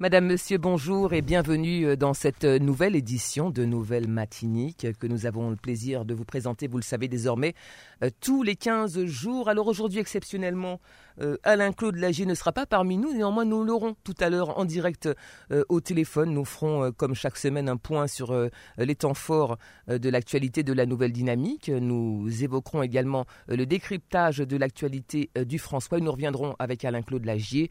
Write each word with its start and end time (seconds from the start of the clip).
Madame, 0.00 0.26
Monsieur, 0.26 0.58
bonjour 0.58 1.12
et 1.12 1.22
bienvenue 1.22 1.84
euh, 1.84 1.96
dans 1.96 2.14
cette 2.14 2.44
euh, 2.44 2.60
nouvelle 2.60 2.94
édition 2.94 3.50
de 3.50 3.64
Nouvelle 3.64 4.06
Matinique 4.06 4.86
que 4.96 5.08
nous 5.08 5.26
avons 5.26 5.50
le 5.50 5.56
plaisir 5.56 6.04
de 6.04 6.14
vous 6.14 6.24
présenter, 6.24 6.68
vous 6.68 6.76
le 6.76 6.84
savez 6.84 7.08
désormais, 7.08 7.56
euh, 8.04 8.10
tous 8.20 8.44
les 8.44 8.54
15 8.54 9.06
jours. 9.06 9.48
Alors 9.48 9.66
aujourd'hui, 9.66 9.98
exceptionnellement, 9.98 10.80
Alain-Claude 11.42 11.96
Lagier 11.96 12.26
ne 12.26 12.34
sera 12.34 12.52
pas 12.52 12.64
parmi 12.64 12.96
nous, 12.96 13.12
néanmoins 13.12 13.44
nous 13.44 13.64
l'aurons 13.64 13.96
tout 14.04 14.14
à 14.20 14.30
l'heure 14.30 14.56
en 14.56 14.64
direct 14.64 15.08
au 15.68 15.80
téléphone. 15.80 16.32
Nous 16.32 16.44
ferons, 16.44 16.92
comme 16.92 17.16
chaque 17.16 17.36
semaine, 17.36 17.68
un 17.68 17.76
point 17.76 18.06
sur 18.06 18.32
les 18.76 18.94
temps 18.94 19.14
forts 19.14 19.58
de 19.88 20.08
l'actualité 20.10 20.62
de 20.62 20.72
la 20.72 20.86
Nouvelle 20.86 21.10
Dynamique. 21.10 21.70
Nous 21.70 22.28
évoquerons 22.44 22.84
également 22.84 23.26
le 23.48 23.66
décryptage 23.66 24.38
de 24.38 24.56
l'actualité 24.56 25.32
du 25.44 25.58
François 25.58 25.98
nous 25.98 26.12
reviendrons 26.12 26.54
avec 26.60 26.84
Alain-Claude 26.84 27.24
Lagier 27.24 27.68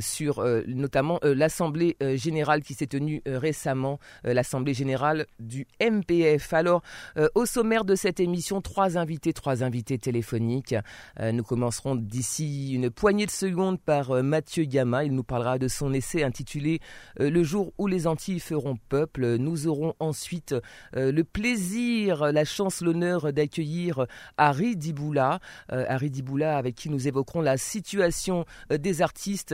sur 0.00 0.44
notamment 0.66 1.18
l'Assemblée 1.22 1.96
euh, 2.02 2.16
générale 2.16 2.62
qui 2.62 2.74
s'est 2.74 2.86
tenue 2.86 3.22
euh, 3.26 3.38
récemment, 3.38 3.98
euh, 4.26 4.34
l'Assemblée 4.34 4.74
générale 4.74 5.26
du 5.38 5.66
MPF. 5.80 6.52
Alors, 6.52 6.82
au 7.34 7.46
sommaire 7.46 7.84
de 7.84 7.94
cette 7.94 8.20
émission, 8.20 8.60
trois 8.60 8.98
invités, 8.98 9.32
trois 9.32 9.62
invités 9.62 9.98
téléphoniques. 9.98 10.74
nous 11.20 11.42
commencerons 11.42 11.94
d'ici 11.94 12.72
une 12.72 12.90
poignée 12.90 13.26
de 13.26 13.30
secondes 13.30 13.80
par 13.80 14.22
Mathieu 14.22 14.64
Gama. 14.64 15.04
Il 15.04 15.14
nous 15.14 15.24
parlera 15.24 15.58
de 15.58 15.68
son 15.68 15.92
essai 15.92 16.22
intitulé 16.22 16.80
Le 17.18 17.42
jour 17.42 17.72
où 17.78 17.86
les 17.86 18.06
Antilles 18.06 18.40
feront 18.40 18.76
peuple. 18.88 19.36
Nous 19.36 19.66
aurons 19.66 19.94
ensuite 19.98 20.54
le 20.92 21.22
plaisir, 21.22 22.32
la 22.32 22.44
chance, 22.44 22.80
l'honneur 22.80 23.32
d'accueillir 23.32 24.06
Harry 24.36 24.76
Diboula. 24.76 25.40
Harry 25.68 26.10
Diboula 26.10 26.56
avec 26.56 26.74
qui 26.74 26.90
nous 26.90 27.08
évoquerons 27.08 27.40
la 27.40 27.56
situation 27.56 28.44
des 28.70 29.02
artistes 29.02 29.53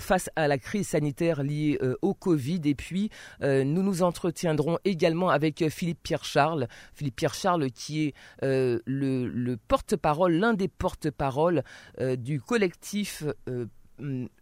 face 0.00 0.30
à 0.36 0.48
la 0.48 0.58
crise 0.58 0.88
sanitaire 0.88 1.42
liés 1.42 1.78
euh, 1.82 1.96
au 2.02 2.14
Covid. 2.14 2.60
Et 2.64 2.74
puis, 2.74 3.10
euh, 3.42 3.64
nous 3.64 3.82
nous 3.82 4.02
entretiendrons 4.02 4.78
également 4.84 5.30
avec 5.30 5.62
euh, 5.62 5.68
Philippe 5.68 6.02
Pierre-Charles. 6.02 6.68
Philippe 6.94 7.16
Pierre-Charles 7.16 7.70
qui 7.70 8.06
est 8.06 8.14
le, 8.42 9.56
porte-parole, 9.68 10.34
l'un 10.34 10.54
des 10.54 10.68
porte-parole 10.68 11.62
du 12.18 12.40
collectif 12.40 13.24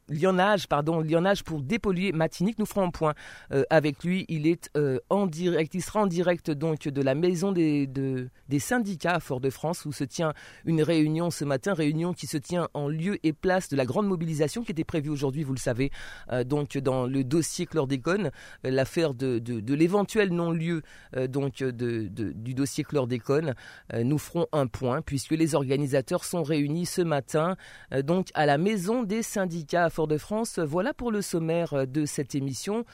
Lyonnage, 0.09 0.67
pardon, 0.69 1.01
Lyonnage 1.01 1.45
pour 1.45 1.61
dépolluer 1.61 2.13
Matinique. 2.13 2.59
Nous 2.59 2.67
ferons 2.67 2.85
un 2.85 2.91
point 2.91 3.15
euh, 3.53 3.63
avec 3.71 4.03
lui. 4.05 4.25
Il 4.29 4.47
est 4.47 4.71
euh, 4.77 4.99
en 5.11 5.27
direct, 5.27 5.75
il 5.75 5.83
sera 5.83 6.01
en 6.01 6.07
direct 6.07 6.51
donc 6.51 6.89
de 6.89 7.03
la 7.03 7.15
maison 7.15 7.53
des, 7.53 7.87
des 7.87 8.59
syndicats 8.59 9.15
à 9.15 9.21
Fort-de-France 9.21 9.85
où 9.85 9.93
se 9.93 10.05
tient 10.05 10.33
une 10.65 10.83
réunion 10.83 11.31
ce 11.31 11.45
matin, 11.45 11.75
réunion 11.75 12.13
qui 12.13 12.27
se 12.27 12.39
tient 12.39 12.69
en 12.75 12.89
lieu 12.89 13.19
et 13.23 13.33
place 13.33 13.69
de 13.69 13.77
la 13.77 13.85
grande 13.85 14.07
mobilisation 14.07 14.63
qui 14.63 14.73
était 14.73 14.85
prévue 14.85 15.11
aujourd'hui, 15.11 15.45
vous 15.45 15.55
le 15.55 15.59
savez, 15.59 15.91
euh, 16.33 16.45
donc 16.45 16.77
dans 16.79 17.07
le 17.07 17.25
dossier 17.25 17.67
chlordécone, 17.67 18.31
l'affaire 18.65 19.15
de, 19.15 19.39
de, 19.39 19.75
l'éventuel 19.75 20.31
non-lieu 20.33 20.83
donc 21.29 21.59
de, 21.59 22.09
du 22.09 22.55
dossier 22.55 22.85
chlordécone. 22.85 23.55
nous 23.95 24.19
ferons 24.19 24.47
un 24.53 24.67
point 24.67 25.03
puisque 25.03 25.33
les 25.33 25.55
organisateurs 25.55 26.25
sont 26.25 26.43
réunis 26.43 26.87
ce 26.87 27.03
matin 27.03 27.57
donc 28.03 28.29
à 28.35 28.47
la 28.47 28.59
maison 28.59 29.03
des 29.03 29.23
syndicats 29.23 29.85
à 29.85 29.91
de 30.07 30.19
france 30.19 30.59
Voilà 30.59 30.95
pour 30.95 31.11
le 31.11 31.23
sommaire 31.23 31.87
de 31.87 32.05
cette 32.05 32.35
émission. 32.35 32.85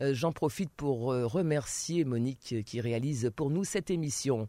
Euh, 0.00 0.14
j'en 0.14 0.32
profite 0.32 0.70
pour 0.70 1.12
euh, 1.12 1.26
remercier 1.26 2.04
Monique 2.04 2.56
qui 2.64 2.80
réalise 2.80 3.30
pour 3.34 3.50
nous 3.50 3.64
cette 3.64 3.90
émission. 3.90 4.48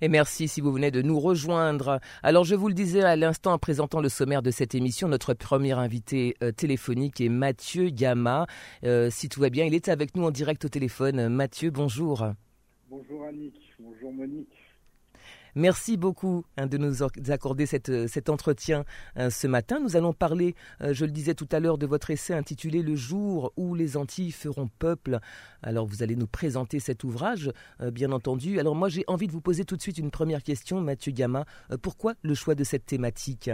Et 0.00 0.08
merci 0.08 0.48
si 0.48 0.60
vous 0.60 0.72
venez 0.72 0.90
de 0.90 1.02
nous 1.02 1.20
rejoindre. 1.20 2.00
Alors 2.22 2.44
je 2.44 2.54
vous 2.54 2.68
le 2.68 2.74
disais 2.74 3.02
à 3.02 3.16
l'instant 3.16 3.52
en 3.52 3.58
présentant 3.58 4.00
le 4.00 4.08
sommaire 4.08 4.42
de 4.42 4.50
cette 4.50 4.74
émission, 4.74 5.08
notre 5.08 5.34
premier 5.34 5.72
invité 5.72 6.34
euh, 6.42 6.52
téléphonique 6.52 7.20
est 7.20 7.28
Mathieu 7.28 7.90
Gama. 7.90 8.46
Euh, 8.84 9.08
si 9.10 9.28
tout 9.28 9.40
va 9.40 9.50
bien, 9.50 9.64
il 9.64 9.74
est 9.74 9.88
avec 9.88 10.16
nous 10.16 10.24
en 10.24 10.30
direct 10.30 10.64
au 10.64 10.68
téléphone. 10.68 11.28
Mathieu, 11.28 11.70
bonjour. 11.70 12.26
Bonjour 12.88 13.24
Annick, 13.24 13.74
bonjour 13.78 14.12
Monique. 14.12 14.53
Merci 15.56 15.96
beaucoup 15.96 16.44
hein, 16.56 16.66
de 16.66 16.78
nous 16.78 17.04
accorder 17.30 17.64
euh, 17.88 18.06
cet 18.08 18.28
entretien 18.28 18.84
euh, 19.16 19.30
ce 19.30 19.46
matin. 19.46 19.78
Nous 19.78 19.96
allons 19.96 20.12
parler, 20.12 20.56
euh, 20.80 20.92
je 20.92 21.04
le 21.04 21.12
disais 21.12 21.34
tout 21.34 21.46
à 21.52 21.60
l'heure, 21.60 21.78
de 21.78 21.86
votre 21.86 22.10
essai 22.10 22.34
intitulé 22.34 22.82
Le 22.82 22.96
jour 22.96 23.52
où 23.56 23.76
les 23.76 23.96
Antilles 23.96 24.32
feront 24.32 24.68
peuple. 24.80 25.20
Alors 25.62 25.86
vous 25.86 26.02
allez 26.02 26.16
nous 26.16 26.26
présenter 26.26 26.80
cet 26.80 27.04
ouvrage, 27.04 27.52
bien 27.92 28.10
entendu. 28.10 28.58
Alors 28.58 28.74
moi 28.74 28.88
j'ai 28.88 29.04
envie 29.06 29.28
de 29.28 29.32
vous 29.32 29.40
poser 29.40 29.64
tout 29.64 29.76
de 29.76 29.80
suite 29.80 29.98
une 29.98 30.10
première 30.10 30.42
question, 30.42 30.80
Mathieu 30.80 31.12
Gama. 31.12 31.44
pourquoi 31.82 32.14
le 32.22 32.34
choix 32.34 32.54
de 32.54 32.64
cette 32.64 32.84
thématique? 32.84 33.50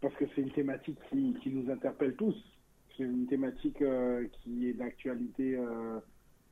Parce 0.00 0.14
que 0.14 0.24
c'est 0.34 0.40
une 0.40 0.50
thématique 0.52 0.98
qui, 1.10 1.50
nous 1.50 1.70
interpelle 1.70 2.14
tous. 2.16 2.34
C'est 2.96 3.04
une 3.04 3.26
thématique 3.26 3.82
qui 4.42 4.68
est 4.68 4.72
d'actualité 4.72 5.58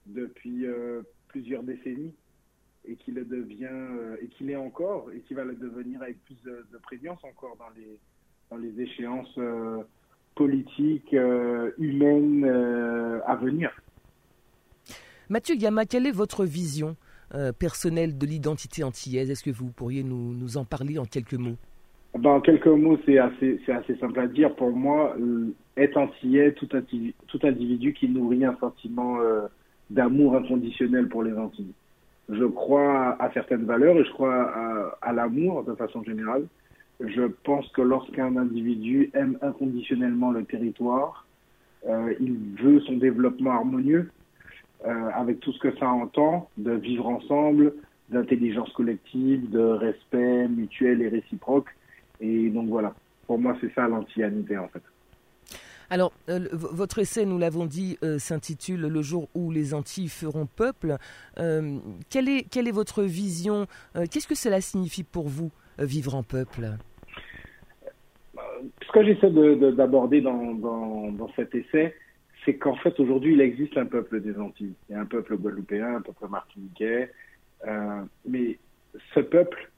depuis 0.06 0.66
plusieurs 1.28 1.62
décennies 1.62 2.14
et 2.88 2.96
qui 2.96 3.12
le 3.12 3.24
devient 3.24 3.68
euh, 3.70 4.16
et 4.22 4.26
qu'il 4.28 4.50
est 4.50 4.56
encore 4.56 5.08
et 5.14 5.20
qui 5.20 5.34
va 5.34 5.44
le 5.44 5.54
devenir 5.54 6.02
avec 6.02 6.22
plus 6.24 6.36
de, 6.44 6.64
prégnance 6.82 7.18
encore 7.24 7.56
dans 7.58 7.70
les 7.76 7.98
dans 8.50 8.56
les 8.56 8.80
échéances 8.80 9.34
euh, 9.38 9.82
politiques 10.34 11.14
euh, 11.14 11.72
humaines 11.78 12.44
à 13.26 13.34
venir. 13.36 13.70
Mathieu 15.28 15.56
Gama, 15.56 15.86
quelle 15.86 16.06
est 16.06 16.12
votre 16.12 16.44
vision 16.44 16.96
personnelle 17.58 18.16
de 18.16 18.24
l'identité 18.24 18.84
antillaise? 18.84 19.30
Est-ce 19.30 19.42
que 19.42 19.50
vous 19.50 19.72
pourriez 19.72 20.04
nous, 20.04 20.32
nous, 20.32 20.58
en 20.58 20.64
parler 20.64 20.98
en 20.98 21.04
quelques 21.04 21.34
mots? 21.34 21.56
Ben, 22.16 22.30
En 22.30 22.40
quelques 22.40 22.68
mots, 22.68 22.96
c'est 23.04 23.18
assez, 23.18 23.58
assez 23.66 23.96
simple 23.96 24.20
à 24.20 24.28
dire. 24.28 24.54
Pour 24.54 24.70
moi, 24.70 25.16
être 25.76 25.96
antillais, 25.96 26.52
tout, 26.52 26.68
tout 26.68 27.40
individu 27.42 27.92
qui 27.94 28.08
nourrit 28.08 28.44
un 28.44 28.56
sentiment 28.60 29.18
d'amour 29.90 30.36
inconditionnel 30.36 31.08
pour 31.08 31.24
les 31.24 31.32
Antilles 31.32 31.74
je 32.28 32.44
crois 32.44 33.16
à 33.22 33.30
certaines 33.32 33.64
valeurs 33.64 33.96
et 33.96 34.04
je 34.04 34.12
crois 34.12 34.52
à, 35.00 35.12
l'amour 35.12 35.64
de 35.64 35.74
façon 35.74 36.02
générale. 36.02 36.46
Je 37.00 37.22
pense 37.44 37.68
que 37.72 37.82
lorsqu'un 37.82 38.36
individu 38.36 39.10
aime 39.14 39.38
inconditionnellement 39.42 40.32
le 40.32 40.44
territoire, 40.44 41.26
euh, 41.86 42.14
il 42.20 42.36
veut 42.60 42.80
son 42.80 42.96
développement 42.96 43.52
harmonieux 43.52 44.10
euh, 44.86 45.10
avec 45.14 45.40
tout 45.40 45.52
ce 45.52 45.58
que 45.60 45.76
ça 45.76 45.88
entend 45.88 46.48
de 46.56 46.72
vivre 46.72 47.06
ensemble, 47.06 47.74
d'intelligence 48.08 48.72
collective, 48.72 49.48
de 49.50 49.60
respect 49.60 50.48
mutuel 50.48 51.02
et 51.02 51.08
réciproque. 51.08 51.68
Et 52.20 52.48
donc 52.50 52.68
voilà, 52.68 52.94
pour 53.26 53.38
moi 53.38 53.56
c'est 53.60 53.72
ça 53.74 53.86
l'antianité 53.86 54.58
en 54.58 54.68
fait. 54.68 54.82
Alors, 55.90 56.12
euh, 56.28 56.48
votre 56.52 56.98
essai, 56.98 57.24
nous 57.24 57.38
l'avons 57.38 57.66
dit, 57.66 57.98
euh, 58.02 58.18
s'intitule 58.18 58.80
Le 58.80 59.02
jour 59.02 59.28
où 59.34 59.50
les 59.50 59.74
Antilles 59.74 60.08
feront 60.08 60.46
peuple. 60.46 60.96
Euh, 61.38 61.78
quelle, 62.10 62.28
est, 62.28 62.72
votre 62.72 63.02
vision 63.02 63.66
Qu'est-ce 63.94 64.26
que 64.26 64.34
cela 64.34 64.60
signifie 64.60 65.04
pour 65.04 65.28
vous, 65.28 65.50
vivre 65.78 66.14
en 66.14 66.22
peuple? 66.22 66.70
Ce 68.34 68.92
que 68.92 69.04
j'essaie 69.04 69.30
d'aborder 69.72 70.20
dans, 70.20 70.54
dans, 70.54 71.30
cet 71.36 71.54
essai, 71.54 71.94
c'est 72.44 72.54
qu'en 72.54 72.76
fait, 72.76 72.98
aujourd'hui, 72.98 73.34
il 73.34 73.40
existe 73.40 73.76
un 73.76 73.86
peuple 73.86 74.20
des 74.20 74.36
Antilles. 74.38 74.74
Il 74.88 74.92
y 74.92 74.94
a 74.96 75.00
un 75.00 75.06
peuple 75.06 75.36
guadeloupéen, 75.36 75.96
un 75.96 76.00
peuple 76.00 76.28
martiniquais. 76.28 77.12
mais 78.26 78.58
ce 79.14 79.20
peuple 79.20 79.70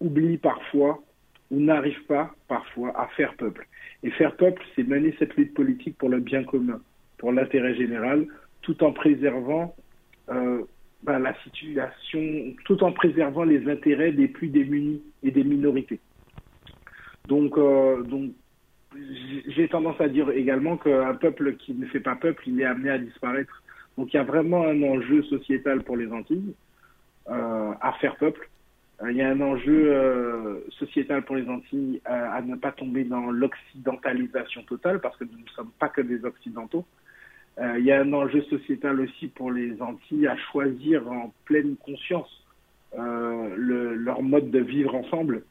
oublie 0.00 0.38
parfois 0.38 1.02
ou 1.50 1.60
n'arrive 1.60 2.02
pas 2.04 2.34
parfois 2.48 2.98
à 2.98 3.08
faire 3.08 3.34
peuple. 3.34 3.66
Et 4.02 4.10
faire 4.10 4.36
peuple, 4.36 4.62
c'est 4.74 4.84
mener 4.84 5.14
cette 5.18 5.34
lutte 5.36 5.54
politique 5.54 5.98
pour 5.98 6.08
le 6.08 6.20
bien 6.20 6.44
commun, 6.44 6.80
pour 7.18 7.32
l'intérêt 7.32 7.74
général, 7.74 8.26
tout 8.62 8.82
en 8.84 8.92
préservant 8.92 9.74
euh, 10.30 10.62
bah, 11.02 11.18
la 11.18 11.34
situation, 11.42 12.54
tout 12.64 12.82
en 12.84 12.92
préservant 12.92 13.44
les 13.44 13.68
intérêts 13.68 14.12
des 14.12 14.28
plus 14.28 14.48
démunis 14.48 15.02
et 15.22 15.30
des 15.30 15.44
minorités. 15.44 16.00
Donc, 17.28 17.56
euh, 17.58 18.02
donc 18.02 18.32
j'ai 19.48 19.68
tendance 19.68 20.00
à 20.00 20.08
dire 20.08 20.30
également 20.30 20.76
qu'un 20.76 21.14
peuple 21.14 21.56
qui 21.56 21.74
ne 21.74 21.86
fait 21.86 22.00
pas 22.00 22.16
peuple, 22.16 22.42
il 22.48 22.60
est 22.60 22.64
amené 22.64 22.90
à 22.90 22.98
disparaître. 22.98 23.62
Donc 23.96 24.12
il 24.12 24.16
y 24.16 24.20
a 24.20 24.24
vraiment 24.24 24.66
un 24.66 24.82
enjeu 24.82 25.22
sociétal 25.24 25.82
pour 25.82 25.96
les 25.96 26.10
Antilles 26.10 26.54
euh, 27.28 27.72
à 27.80 27.92
faire 28.00 28.16
peuple. 28.16 28.48
Euh, 29.02 29.10
il 29.10 29.16
y 29.16 29.22
a 29.22 29.30
un 29.30 29.40
enjeu 29.40 29.92
euh, 29.92 30.60
sociétal 30.70 31.22
pour 31.22 31.36
les 31.36 31.48
Antilles 31.48 32.00
à 32.04 32.40
ne 32.42 32.56
pas 32.56 32.72
tomber 32.72 33.04
dans 33.04 33.30
l'occidentalisation 33.30 34.62
totale 34.64 35.00
parce 35.00 35.16
que 35.16 35.24
nous 35.24 35.38
ne 35.38 35.48
sommes 35.56 35.70
pas 35.78 35.88
que 35.88 36.00
des 36.00 36.24
occidentaux. 36.24 36.84
il 37.58 37.84
y 37.84 37.92
a 37.92 38.00
un 38.00 38.12
enjeu 38.12 38.42
sociétal 38.42 39.00
aussi 39.00 39.28
pour 39.28 39.50
les 39.52 39.80
Antilles 39.82 40.26
à 40.26 40.36
choisir 40.36 41.10
en 41.10 41.32
pleine 41.44 41.76
conscience 41.76 42.46
le, 42.96 43.94
leur 43.94 44.22
mode 44.22 44.50
de 44.50 44.60
vivre 44.60 44.94
ensemble 44.94 45.42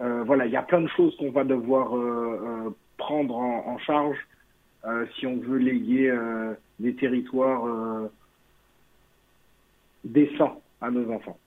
euh, 0.00 0.24
voilà, 0.24 0.46
il 0.46 0.52
y 0.52 0.56
a 0.56 0.62
plein 0.62 0.80
de 0.80 0.88
choses 0.88 1.16
qu'on 1.16 1.30
va 1.30 1.44
devoir 1.44 1.96
euh, 1.96 2.66
euh, 2.66 2.70
prendre 2.98 3.36
en, 3.36 3.78
charge 3.78 4.18
si 5.18 5.26
on 5.26 5.38
veut 5.38 5.58
léguer 5.58 6.16
des 6.78 6.94
territoires 6.94 8.08
décents 10.04 10.62
à 10.80 10.92
nos 10.92 11.10
enfants. 11.10 11.38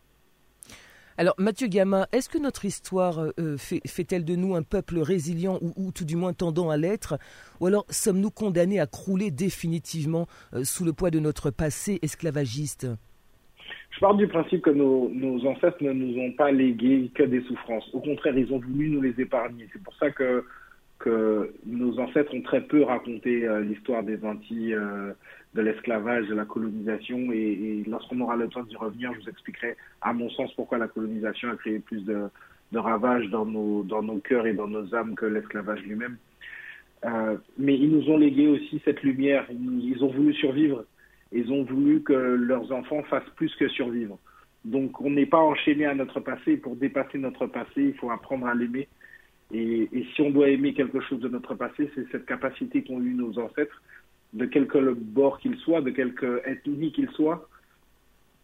Alors 1.20 1.36
Mathieu 1.38 1.68
Gama, 1.68 2.08
est-ce 2.14 2.30
que 2.30 2.38
notre 2.38 2.64
histoire 2.64 3.34
fait-elle 3.86 4.24
de 4.24 4.38
nous 4.38 4.56
un 4.56 4.64
peuple 4.64 5.00
résilient 5.00 5.60
ou, 5.76 5.92
tout 5.92 6.06
du 6.06 6.16
moins 6.16 6.32
tendant 6.32 6.70
à 6.70 6.78
l'être? 6.78 7.20
Ou 7.60 7.68
alors 7.68 7.86
sommes-nous 7.90 8.32
condamnés 8.32 8.80
à 8.80 8.88
crouler 8.88 9.30
définitivement 9.30 10.28
sous 10.64 10.86
le 10.86 10.94
poids 10.94 11.12
de 11.12 11.20
notre 11.20 11.52
passé 11.52 12.00
esclavagiste? 12.04 12.88
Je 13.92 14.00
pars 14.00 14.16
du 14.16 14.30
principe 14.30 14.62
que 14.62 14.70
nos, 14.70 15.12
ancêtres 15.46 15.84
ne 15.84 15.92
nous 15.92 16.18
ont 16.22 16.32
pas 16.32 16.52
légué 16.54 17.12
que 17.14 17.24
des 17.24 17.42
souffrances. 17.42 17.90
Au 17.92 18.00
contraire, 18.00 18.38
ils 18.38 18.54
ont 18.54 18.60
voulu 18.60 18.88
nous 18.88 19.02
les 19.02 19.20
épargner. 19.20 19.68
C'est 19.74 19.84
pour 19.84 19.96
ça 19.96 20.12
que, 20.12 20.46
nos 21.66 22.00
ancêtres 22.00 22.34
ont 22.34 22.42
très 22.44 22.62
peu 22.62 22.84
raconté 22.84 23.46
euh, 23.46 23.60
l'histoire 23.60 24.04
des 24.04 24.24
Antilles, 24.24 24.74
euh, 24.74 25.12
de 25.54 25.62
l'esclavage, 25.62 26.28
de 26.28 26.36
la 26.36 26.46
colonisation. 26.46 27.32
Et, 27.32 27.84
lorsqu'on 27.88 28.20
aura 28.22 28.36
le 28.36 28.48
temps 28.48 28.64
d'y 28.64 28.76
revenir, 28.76 29.14
je 29.14 29.22
vous 29.22 29.30
expliquerai, 29.30 29.76
à 30.02 30.14
mon 30.14 30.30
sens, 30.30 30.54
pourquoi 30.54 30.78
la 30.78 30.88
colonisation 30.88 31.50
a 31.50 31.56
créé 31.56 31.80
plus 31.80 32.04
de, 32.06 32.30
ravages 32.74 33.30
dans 33.30 33.46
nos, 33.46 33.84
dans 33.84 34.04
nos 34.04 34.20
cœurs 34.20 34.46
et 34.48 34.54
dans 34.54 34.68
nos 34.68 34.94
âmes 34.94 35.16
que 35.16 35.26
l'esclavage 35.26 35.82
lui-même. 35.82 36.18
Euh, 37.06 37.38
mais 37.58 37.76
ils 37.76 37.90
nous 37.90 38.10
ont 38.10 38.18
légué 38.18 38.48
aussi 38.48 38.82
cette 38.84 39.02
lumière. 39.04 39.46
ils 39.50 40.04
ont 40.04 40.12
voulu 40.12 40.34
survivre 40.34 40.84
ils 41.32 41.52
ont 41.52 41.64
voulu 41.64 42.02
que 42.02 42.14
leurs 42.14 42.72
enfants 42.72 43.04
fassent 43.04 43.30
plus 43.36 43.54
que 43.56 43.68
survivre. 43.70 44.18
Donc 44.66 45.00
on 45.02 45.12
n'est 45.12 45.26
pas 45.26 45.40
enchaîné 45.40 45.86
à 45.86 45.94
notre 45.94 46.20
passé. 46.20 46.58
Pour 46.58 46.76
dépasser 46.76 47.18
notre 47.18 47.48
passé, 47.48 47.84
il 47.84 47.94
faut 47.94 48.12
apprendre 48.12 48.48
à 48.48 48.56
l'aimer. 48.56 48.88
Et, 49.52 49.90
si 50.16 50.22
on 50.22 50.30
doit 50.30 50.50
aimer 50.50 50.74
quelque 50.74 51.00
chose 51.02 51.20
de 51.22 51.28
notre 51.28 51.56
passé, 51.56 51.90
c'est 51.96 52.08
cette 52.12 52.26
capacité 52.26 52.84
qu'ont 52.84 53.02
eu 53.02 53.16
nos 53.16 53.40
ancêtres, 53.40 53.82
de 54.34 54.46
quelque 54.46 54.94
bord 54.94 55.40
qu'ils 55.40 55.58
soient, 55.58 55.82
de 55.82 55.90
quelque 55.90 56.42
ethnie 56.46 56.92
qu'ils 56.92 57.10
soient, 57.12 57.48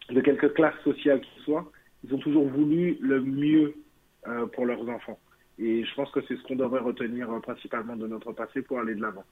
de 0.10 0.22
quelque 0.22 0.48
classe 0.48 0.76
sociale 0.84 1.22
qu'ils 1.22 1.44
soient. 1.44 1.72
Ils 2.04 2.14
ont 2.14 2.20
toujours 2.20 2.48
voulu 2.48 2.98
le 3.02 3.22
mieux 3.22 3.76
euh, 4.28 4.46
pour 4.48 4.66
leurs 4.66 4.88
enfants. 4.90 5.20
Et 5.58 5.86
je 5.86 5.96
pense 5.96 6.12
que 6.12 6.20
c'est 6.28 6.36
ce 6.36 6.44
qu'on 6.44 6.56
devrait 6.56 6.82
retenir 6.82 7.32
euh, 7.32 7.40
principalement 7.40 7.96
de 7.96 8.08
notre 8.08 8.34
passé 8.34 8.62
pour 8.62 8.80
aller 8.80 8.96
de 8.96 9.02
l'avant. 9.02 9.24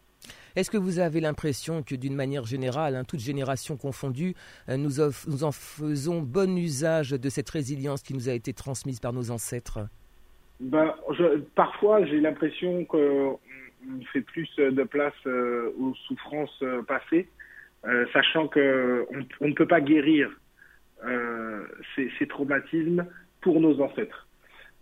Est-ce 0.56 0.72
que 0.72 0.78
vous 0.78 1.00
avez 1.00 1.20
l'impression 1.20 1.84
que 1.84 1.96
d'une 1.96 2.16
manière 2.16 2.46
générale, 2.46 2.96
hein, 2.96 3.04
toute 3.04 3.20
génération 3.20 3.76
confondue, 3.76 4.36
euh, 4.70 4.78
nous, 4.78 4.92
nous, 5.28 5.44
en 5.44 5.52
faisons 5.52 6.22
bon 6.22 6.58
usage 6.58 7.12
de 7.12 7.30
cette 7.30 7.50
résilience 7.50 8.04
qui 8.04 8.14
nous 8.14 8.30
a 8.30 8.34
été 8.34 8.54
transmise 8.54 9.00
par 9.00 9.12
nos 9.12 9.32
ancêtres? 9.32 9.80
Ben, 10.60 10.94
Parfois, 11.56 12.06
j'ai 12.06 12.22
l'impression 12.22 12.86
qu'on 12.86 13.40
fait 14.12 14.21
plus 14.21 14.50
de 14.57 14.83
place 14.83 15.13
euh, 15.25 15.74
aux 15.80 15.94
souffrances 16.07 16.63
passées, 16.88 17.27
sachant 18.13 18.47
qu'on 18.47 19.06
on 19.41 19.47
ne 19.47 19.53
peut 19.53 19.68
pas 19.68 19.81
guérir 19.81 20.30
ces, 21.95 22.27
traumatismes 22.27 23.06
pour 23.41 23.59
nos 23.59 23.81
ancêtres. 23.81 24.27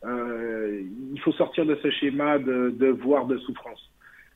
Euh, 0.04 0.82
il 1.14 1.20
faut 1.22 1.32
sortir 1.34 1.66
de 1.66 1.76
ce 1.76 1.90
schéma 1.92 2.40
de 2.40 2.74
devoir 2.76 3.26
de 3.28 3.38
souffrance. 3.40 3.92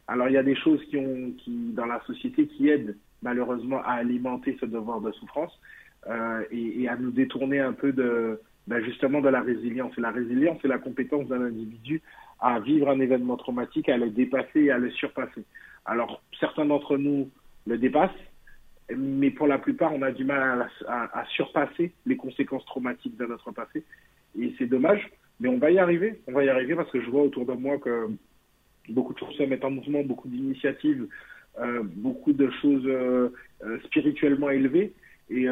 Alors 0.08 0.28
il 0.28 0.34
y 0.34 0.38
a 0.38 0.44
des 0.44 0.56
choses 0.56 0.84
qui 0.86 0.98
ont, 0.98 1.32
qui 1.40 1.72
dans 1.74 1.86
la 1.86 2.02
société 2.06 2.48
qui 2.48 2.70
aident 2.70 2.96
malheureusement 3.24 3.82
à 3.84 3.94
alimenter 3.94 4.56
ce 4.60 4.68
devoir 4.68 5.02
de 5.02 5.12
souffrance 5.14 5.60
euh, 6.08 6.44
et, 6.52 6.84
et, 6.84 6.88
à 6.88 6.96
nous 6.96 7.10
détourner 7.10 7.60
un 7.60 7.74
peu 7.74 7.92
de 7.92 8.40
ben 8.68 8.84
justement 8.84 9.22
de 9.22 9.30
la 9.30 9.42
résilience. 9.42 9.94
Et 9.98 10.02
la 10.02 10.12
résilience, 10.12 10.60
c'est 10.62 10.68
la 10.68 10.78
compétence 10.78 11.28
d'un 11.28 11.42
individu 11.42 12.02
à 12.40 12.60
vivre 12.60 12.90
un 12.90 13.00
événement 13.00 13.38
traumatique, 13.38 13.90
à 13.90 13.98
le 13.98 14.10
dépasser 14.10 14.64
et 14.64 14.72
à 14.72 14.78
le 14.78 14.92
surpasser. 14.92 15.44
Alors 15.86 16.22
certains 16.40 16.66
d'entre 16.66 16.98
nous 16.98 17.30
le 17.68 17.78
dépassent, 17.78 18.12
mais 18.96 19.32
pour 19.32 19.48
la 19.48 19.58
plupart, 19.58 19.94
on 19.94 20.02
a 20.02 20.12
du 20.12 20.26
mal 20.26 20.70
à, 20.88 21.26
surpasser 21.36 21.92
les 22.06 22.18
conséquences 22.18 22.66
traumatiques 22.66 23.18
de 23.18 23.26
notre 23.26 23.52
passé. 23.52 23.84
Et 24.40 24.54
c'est 24.58 24.68
dommage 24.68 25.10
mais 25.40 25.50
on 25.50 25.58
va 25.58 25.72
y 25.72 25.80
arriver, 25.80 26.22
on 26.28 26.32
va 26.32 26.44
y 26.44 26.50
arriver 26.50 26.76
parce 26.76 26.90
que 26.92 27.02
je 27.02 27.10
vois 27.10 27.24
autour 27.24 27.46
de 27.46 27.54
moi 27.54 27.78
que 27.78 28.08
beaucoup 28.90 29.14
de 29.14 29.20
choses 29.20 29.36
se 29.36 29.44
mettent 29.44 29.66
en 29.66 29.72
mouvement, 29.72 30.04
beaucoup 30.04 30.28
d'initiatives, 30.28 31.08
euh, 31.60 31.84
beaucoup 31.84 32.34
de 32.34 32.50
choses 32.62 32.86
euh, 32.86 33.30
euh, 33.64 33.80
spirituellement 33.86 34.50
élevées. 34.50 34.94
Et 35.30 35.48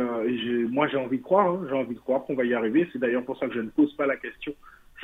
moi, 0.70 0.88
j'ai 0.88 0.98
envie 0.98 1.18
de 1.18 1.24
croire, 1.24 1.48
hein, 1.48 1.66
j'ai 1.68 1.74
envie 1.74 1.96
de 1.96 2.00
croire 2.00 2.24
qu'on 2.26 2.36
va 2.36 2.46
y 2.46 2.54
arriver. 2.54 2.88
C'est 2.94 3.00
d'ailleurs 3.00 3.26
pour 3.26 3.40
ça 3.40 3.48
que 3.48 3.56
je 3.56 3.60
ne 3.60 3.70
pose 3.70 3.92
pas 3.96 4.06
la 4.06 4.18
question. 4.18 4.54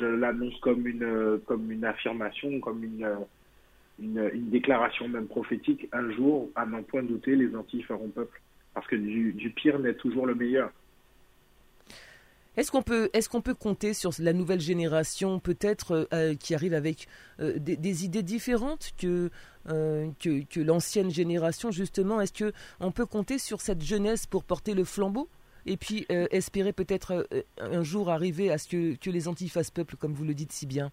Je 0.00 0.06
l'annonce 0.06 0.58
comme 0.60 0.86
une, 0.86 1.40
comme 1.46 1.70
une 1.70 1.84
affirmation, 1.84 2.58
comme 2.60 2.82
une, 2.82 3.08
une, 4.00 4.30
une, 4.32 4.50
déclaration 4.50 5.08
même 5.08 5.26
prophétique. 5.26 5.88
Un 5.92 6.10
jour, 6.12 6.48
à 6.56 6.64
n'en 6.64 6.82
point 6.82 7.02
douter, 7.02 7.36
les 7.36 7.54
Antilles 7.54 7.82
feront 7.82 8.08
peuple. 8.08 8.40
Parce 8.72 8.86
que 8.86 8.96
du, 8.96 9.52
pire 9.54 9.78
naît 9.78 9.94
toujours 9.94 10.26
le 10.26 10.34
meilleur. 10.34 10.70
Est-ce 12.56 12.70
qu'on 12.70 12.82
peut, 12.82 13.10
est 13.12 13.28
qu'on 13.28 13.42
peut 13.42 13.54
compter 13.54 13.94
sur 13.94 14.10
la 14.18 14.32
nouvelle 14.32 14.60
génération, 14.60 15.38
peut-être 15.38 15.92
euh, 15.92 16.04
euh, 16.12 16.34
qui 16.34 16.54
arrive 16.54 16.74
avec 16.74 17.06
euh, 17.40 17.58
des, 17.58 18.04
idées 18.04 18.22
différentes 18.22 18.90
que, 18.98 19.30
que, 19.66 20.44
que 20.44 20.60
l'ancienne 20.60 21.10
génération 21.10 21.70
justement? 21.70 22.20
Est-ce 22.20 22.32
que 22.32 22.52
on 22.80 22.90
peut 22.90 23.06
compter 23.06 23.38
sur 23.38 23.60
cette 23.60 23.82
jeunesse 23.82 24.26
pour 24.26 24.44
porter 24.44 24.74
le 24.74 24.84
flambeau? 24.84 25.28
Et 25.66 25.76
puis 25.76 26.06
espérer 26.30 26.72
peut-être 26.72 27.26
un 27.58 27.82
jour 27.82 28.10
arriver 28.10 28.50
à 28.50 28.58
ce 28.58 28.68
que, 28.68 29.10
les 29.10 29.28
Antilles 29.28 29.48
fassent 29.48 29.70
peuple, 29.70 29.96
comme 29.96 30.12
vous 30.12 30.24
le 30.24 30.34
dites 30.34 30.52
si 30.52 30.66
bien 30.66 30.90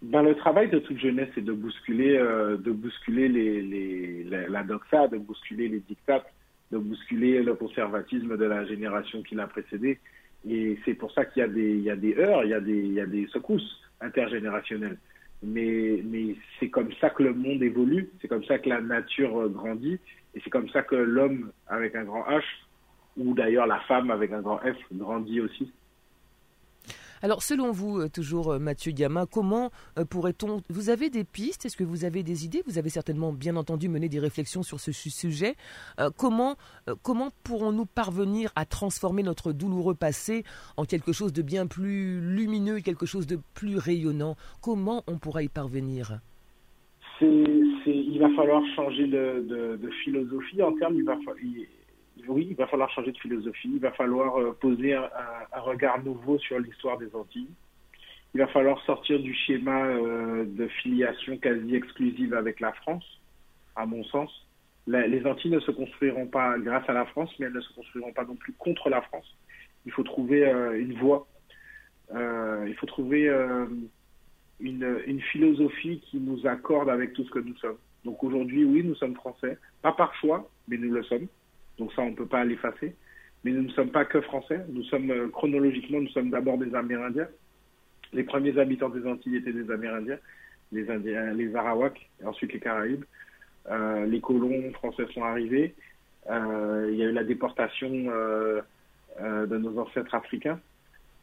ben, 0.00 0.22
le 0.22 0.36
travail 0.36 0.70
de 0.70 0.78
toute 0.78 0.98
jeunesse, 0.98 1.28
c'est 1.34 1.44
de 1.44 1.52
bousculer, 1.52 2.18
de 2.18 2.70
bousculer 2.70 3.28
les, 3.28 4.24
la 4.48 4.62
doxa, 4.62 5.08
de 5.08 5.18
bousculer 5.18 5.68
les 5.68 5.80
dictats, 5.80 6.24
de 6.70 6.78
bousculer 6.78 7.42
le 7.42 7.54
conservatisme 7.54 8.36
de 8.36 8.44
la 8.44 8.64
génération 8.66 9.22
qui 9.22 9.34
l'a 9.34 9.46
précédée. 9.46 9.98
Et 10.48 10.78
c'est 10.84 10.94
pour 10.94 11.12
ça 11.12 11.24
qu'il 11.24 11.40
y 11.40 11.90
a 11.90 11.96
des, 11.96 12.14
heures, 12.18 12.44
il 12.44 12.50
y 12.50 13.00
a 13.00 13.06
des, 13.06 13.26
secousses 13.32 13.80
intergénérationnelles. 14.00 14.98
Mais 15.42 16.02
c'est 16.58 16.68
comme 16.68 16.92
ça 17.00 17.10
que 17.10 17.22
le 17.22 17.32
monde 17.32 17.62
évolue, 17.62 18.10
c'est 18.20 18.28
comme 18.28 18.44
ça 18.44 18.58
que 18.58 18.68
la 18.68 18.80
nature 18.80 19.48
grandit, 19.50 19.98
et 20.34 20.40
c'est 20.42 20.50
comme 20.50 20.68
ça 20.70 20.82
que 20.82 20.96
l'homme 20.96 21.52
avec 21.68 21.94
un 21.94 22.04
grand 22.04 22.24
H, 22.28 22.42
ou 23.18 23.34
d'ailleurs 23.34 23.66
la 23.66 23.80
femme 23.80 24.10
avec 24.10 24.32
un 24.32 24.40
grand 24.40 24.58
F, 24.58 24.76
grandit 24.92 25.40
aussi. 25.40 25.70
Alors, 27.22 27.42
selon 27.42 27.72
vous, 27.72 28.00
euh, 28.00 28.08
toujours 28.08 28.52
euh, 28.52 28.58
Mathieu 28.58 28.92
Gama, 28.92 29.26
comment 29.26 29.70
euh, 29.98 30.04
pourrait-on... 30.04 30.62
Vous 30.68 30.90
avez 30.90 31.10
des 31.10 31.24
pistes? 31.24 31.66
Est-ce 31.66 31.76
que 31.76 31.84
vous 31.84 32.04
avez 32.04 32.22
des 32.22 32.44
idées? 32.44 32.62
Vous 32.66 32.78
avez 32.78 32.90
certainement, 32.90 33.32
bien 33.32 33.56
entendu, 33.56 33.88
mené 33.88 34.08
des 34.08 34.20
réflexions 34.20 34.62
sur 34.62 34.80
ce 34.80 34.92
sujet. 34.92 35.54
comment 36.16 36.56
comment 37.02 37.30
pourrons-nous 37.44 37.86
parvenir 37.86 38.50
à 38.56 38.64
transformer 38.64 39.22
notre 39.22 39.52
douloureux 39.52 39.94
passé 39.94 40.44
en 40.76 40.84
quelque 40.84 41.12
chose 41.12 41.32
de 41.32 41.42
bien 41.42 41.66
plus 41.66 42.20
lumineux, 42.20 42.80
quelque 42.80 43.06
chose 43.06 43.26
de 43.26 43.38
plus 43.54 43.78
rayonnant? 43.78 44.36
Comment 44.62 45.02
on 45.06 45.18
pourra 45.18 45.42
y 45.42 45.48
parvenir? 45.48 46.20
Il 47.20 48.18
va 48.20 48.28
falloir 48.36 48.62
changer 48.76 49.06
de, 49.06 49.90
philosophie 50.04 50.62
en 50.62 50.72
termes, 50.74 50.94
il 50.94 51.04
va, 51.04 51.16
oui, 52.26 52.48
il 52.50 52.56
va 52.56 52.66
falloir 52.66 52.90
changer 52.90 53.12
de 53.12 53.18
philosophie, 53.18 53.70
il 53.72 53.80
va 53.80 53.92
falloir 53.92 54.38
euh, 54.38 54.56
poser 54.60 54.94
un, 54.94 55.08
regard 55.60 56.02
nouveau 56.02 56.38
sur 56.38 56.58
l'histoire 56.58 56.98
des 56.98 57.14
Antilles. 57.14 57.50
Il 58.34 58.40
va 58.40 58.46
falloir 58.48 58.80
sortir 58.84 59.20
du 59.20 59.34
schéma 59.34 59.86
euh, 59.86 60.44
de 60.46 60.68
filiation 60.68 61.36
quasi 61.38 61.74
exclusive 61.74 62.34
avec 62.34 62.60
la 62.60 62.72
France, 62.72 63.04
à 63.76 63.86
mon 63.86 64.04
sens. 64.04 64.30
les 64.86 65.24
Antilles 65.26 65.50
ne 65.50 65.60
se 65.60 65.70
construiront 65.70 66.26
pas 66.26 66.58
grâce 66.58 66.88
à 66.88 66.92
la 66.92 67.06
France, 67.06 67.30
mais 67.38 67.46
elles 67.46 67.52
ne 67.52 67.60
se 67.60 67.72
construiront 67.74 68.12
pas 68.12 68.24
non 68.24 68.36
plus 68.36 68.52
contre 68.54 68.90
la 68.90 69.02
France. 69.02 69.36
Il 69.86 69.92
faut 69.92 70.02
trouver 70.02 70.46
euh, 70.46 70.78
une 70.78 70.94
voie. 70.94 71.26
il 72.14 72.74
faut 72.78 72.86
trouver 72.86 73.30
une, 74.60 75.00
une 75.06 75.20
philosophie 75.20 76.00
qui 76.00 76.18
nous 76.18 76.46
accorde 76.46 76.88
avec 76.88 77.12
tout 77.12 77.24
ce 77.24 77.30
que 77.30 77.38
nous 77.38 77.56
sommes. 77.56 77.78
Donc 78.04 78.22
aujourd'hui, 78.24 78.64
oui, 78.64 78.82
nous 78.84 78.94
sommes 78.94 79.14
français, 79.14 79.58
pas 79.82 79.92
par 79.92 80.14
choix, 80.14 80.48
mais 80.68 80.76
nous 80.76 80.90
le 80.90 81.02
sommes. 81.04 81.28
Donc 81.78 81.92
ça, 81.92 82.02
on 82.02 82.10
ne 82.10 82.16
peut 82.16 82.26
pas 82.26 82.44
l'effacer. 82.44 82.94
mais 83.44 83.52
nous 83.52 83.62
ne 83.62 83.70
sommes 83.70 83.90
pas 83.90 84.04
que 84.04 84.20
français. 84.20 84.64
Nous 84.68 84.84
sommes 84.84 85.10
euh, 85.10 85.28
chronologiquement, 85.28 86.00
nous 86.00 86.08
sommes 86.08 86.30
d'abord 86.30 86.58
des 86.58 86.74
Amérindiens. 86.74 87.28
Les 88.12 88.24
premiers 88.24 88.58
habitants 88.58 88.88
des 88.88 89.06
Antilles 89.06 89.36
étaient 89.36 89.52
des 89.52 89.70
Amérindiens, 89.70 90.18
les 90.72 91.54
Arawaks, 91.54 92.08
et 92.22 92.24
ensuite 92.24 92.52
les 92.52 92.60
Caraïbes. 92.60 93.04
Euh, 93.70 94.06
les 94.06 94.20
colons 94.20 94.72
français 94.72 95.06
sont 95.12 95.22
arrivés. 95.22 95.74
Euh, 96.30 96.88
il 96.90 96.98
y 96.98 97.02
a 97.02 97.06
eu 97.06 97.12
la 97.12 97.24
déportation 97.24 97.90
de 97.90 99.56
nos 99.58 99.78
ancêtres 99.78 100.14
africains. 100.14 100.58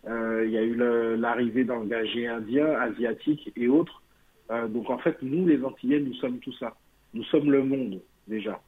Il 0.07 0.49
y 0.51 0.57
a 0.57 0.61
eu 0.61 0.75
l'arrivée 1.17 1.63
d'engagés 1.63 2.27
indiens, 2.27 2.71
asiatiques 2.79 3.51
et 3.55 3.67
autres. 3.67 4.03
donc 4.69 4.91
en 4.91 4.99
fait, 4.99 5.17
nous, 5.23 5.47
les 5.47 5.63
Antillais, 5.63 5.99
nous 5.99 6.13
sommes 6.15 6.37
tout 6.37 6.53
ça. 6.53 6.75
Nous 7.15 7.23
sommes 7.23 7.51
le 7.51 7.63
monde 7.63 7.99
déjà. 8.27 8.61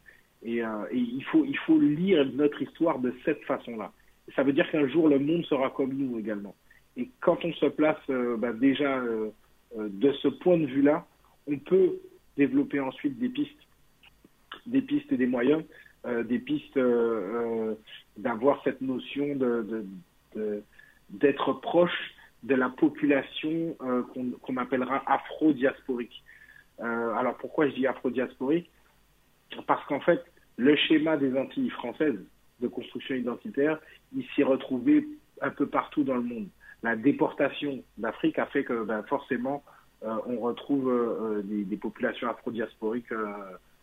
Et, 0.44 0.64
euh, 0.64 0.86
il, 0.92 1.24
faut, 1.26 1.80
lire 1.80 2.26
notre 2.34 2.62
histoire 2.62 3.00
de 3.00 3.14
cette 3.26 3.44
façon-là. 3.44 3.92
Ça 4.36 4.44
veut 4.44 4.54
dire 4.54 4.70
qu'un 4.72 4.88
jour, 4.88 5.08
le 5.08 5.20
monde 5.20 5.46
sera 5.46 5.70
comme 5.72 5.94
nous 5.94 6.20
également. 6.20 6.56
Et 6.96 7.10
quand 7.22 7.44
on 7.44 7.54
se 7.54 7.68
place 7.68 7.98
euh, 8.10 8.38
bah, 8.38 8.54
déjà 8.54 8.98
euh, 8.98 9.30
de 9.76 10.12
ce 10.14 10.28
point 10.28 10.58
de 10.58 10.66
vue-là, 10.66 11.06
on 11.48 11.58
peut 11.58 12.00
développer 12.36 12.80
ensuite 12.80 13.18
des 13.18 13.30
pistes, 13.30 13.68
des 14.66 14.82
pistes 14.82 15.12
et 15.12 15.18
des 15.18 15.28
moyens, 15.28 15.64
des 16.26 16.40
pistes 16.40 16.80
d'avoir 18.16 18.64
cette 18.64 18.80
notion 18.80 19.36
d'être 21.10 21.54
proche 21.54 22.14
de 22.44 22.56
la 22.56 22.70
population 22.70 23.76
qu'on 24.14 24.32
qu 24.32 24.60
appellera 24.60 25.04
afro-diasporique. 25.06 26.24
alors 26.80 27.36
pourquoi 27.38 27.68
je 27.68 27.74
dis 27.74 27.88
afro-diasporique? 27.88 28.70
Parce 29.66 29.86
qu'en 29.86 30.00
fait, 30.00 30.24
le 30.58 30.76
schéma 30.76 31.18
des 31.18 31.38
Antilles 31.38 31.70
françaises 31.70 32.20
de 32.60 32.68
construction 32.68 33.16
identitaire, 33.16 33.80
il 34.16 34.26
s'y 34.36 34.44
retrouvait 34.44 35.06
un 35.42 35.52
peu 35.52 35.68
partout 35.68 36.04
dans 36.04 36.16
le 36.16 36.24
monde. 36.24 36.48
La 36.84 36.96
déportation 36.96 37.84
d'Afrique 37.98 38.40
a 38.40 38.46
fait 38.48 38.64
que 38.64 38.84
ben, 38.84 39.04
forcément, 39.04 39.64
euh, 40.04 40.16
on 40.28 40.40
retrouve 40.40 40.90
euh, 40.90 41.42
des, 41.44 41.78
populations 41.78 42.30
afro-diasporiques 42.30 43.12
euh, 43.12 43.34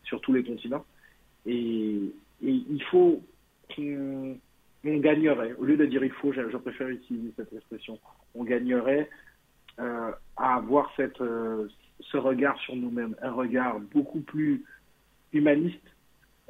sur 0.04 0.20
tous 0.20 0.32
les 0.32 0.44
continents. 0.44 0.84
Et, 1.46 2.12
il 2.40 2.82
faut 2.90 3.22
qu'on 3.74 4.36
on 4.84 4.96
gagnerait, 4.98 5.54
au 5.54 5.64
lieu 5.64 5.76
de 5.78 5.86
dire 5.86 6.04
il 6.04 6.12
faut, 6.12 6.32
je, 6.32 6.50
je 6.50 6.56
préfère 6.58 6.88
utiliser 6.88 7.32
cette 7.36 7.52
expression, 7.54 7.98
on 8.34 8.44
gagnerait 8.44 9.08
à 9.78 10.14
avoir 10.36 10.92
cette, 10.94 11.22
ce 12.00 12.16
regard 12.18 12.58
sur 12.60 12.76
nous-mêmes, 12.76 13.16
un 13.22 13.32
regard 13.32 13.80
beaucoup 13.80 14.20
plus 14.20 14.62
humaniste 15.34 15.80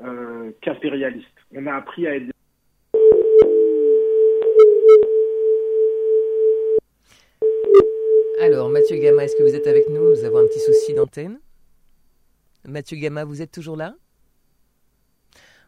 euh, 0.02 0.50
qu'impérialiste. 0.60 1.26
On 1.54 1.66
a 1.66 1.74
appris 1.74 2.06
à 2.06 2.16
être 2.16 2.30
Alors, 8.40 8.68
Mathieu 8.68 8.98
Gama, 8.98 9.24
est-ce 9.24 9.36
que 9.36 9.42
vous 9.42 9.54
êtes 9.54 9.66
avec 9.66 9.88
nous? 9.88 10.10
Nous 10.10 10.24
avons 10.24 10.38
un 10.38 10.46
petit 10.46 10.60
souci 10.60 10.92
d'antenne. 10.92 11.40
Mathieu 12.66 12.98
Gama, 12.98 13.24
vous 13.24 13.40
êtes 13.40 13.50
toujours 13.50 13.76
là? 13.76 13.94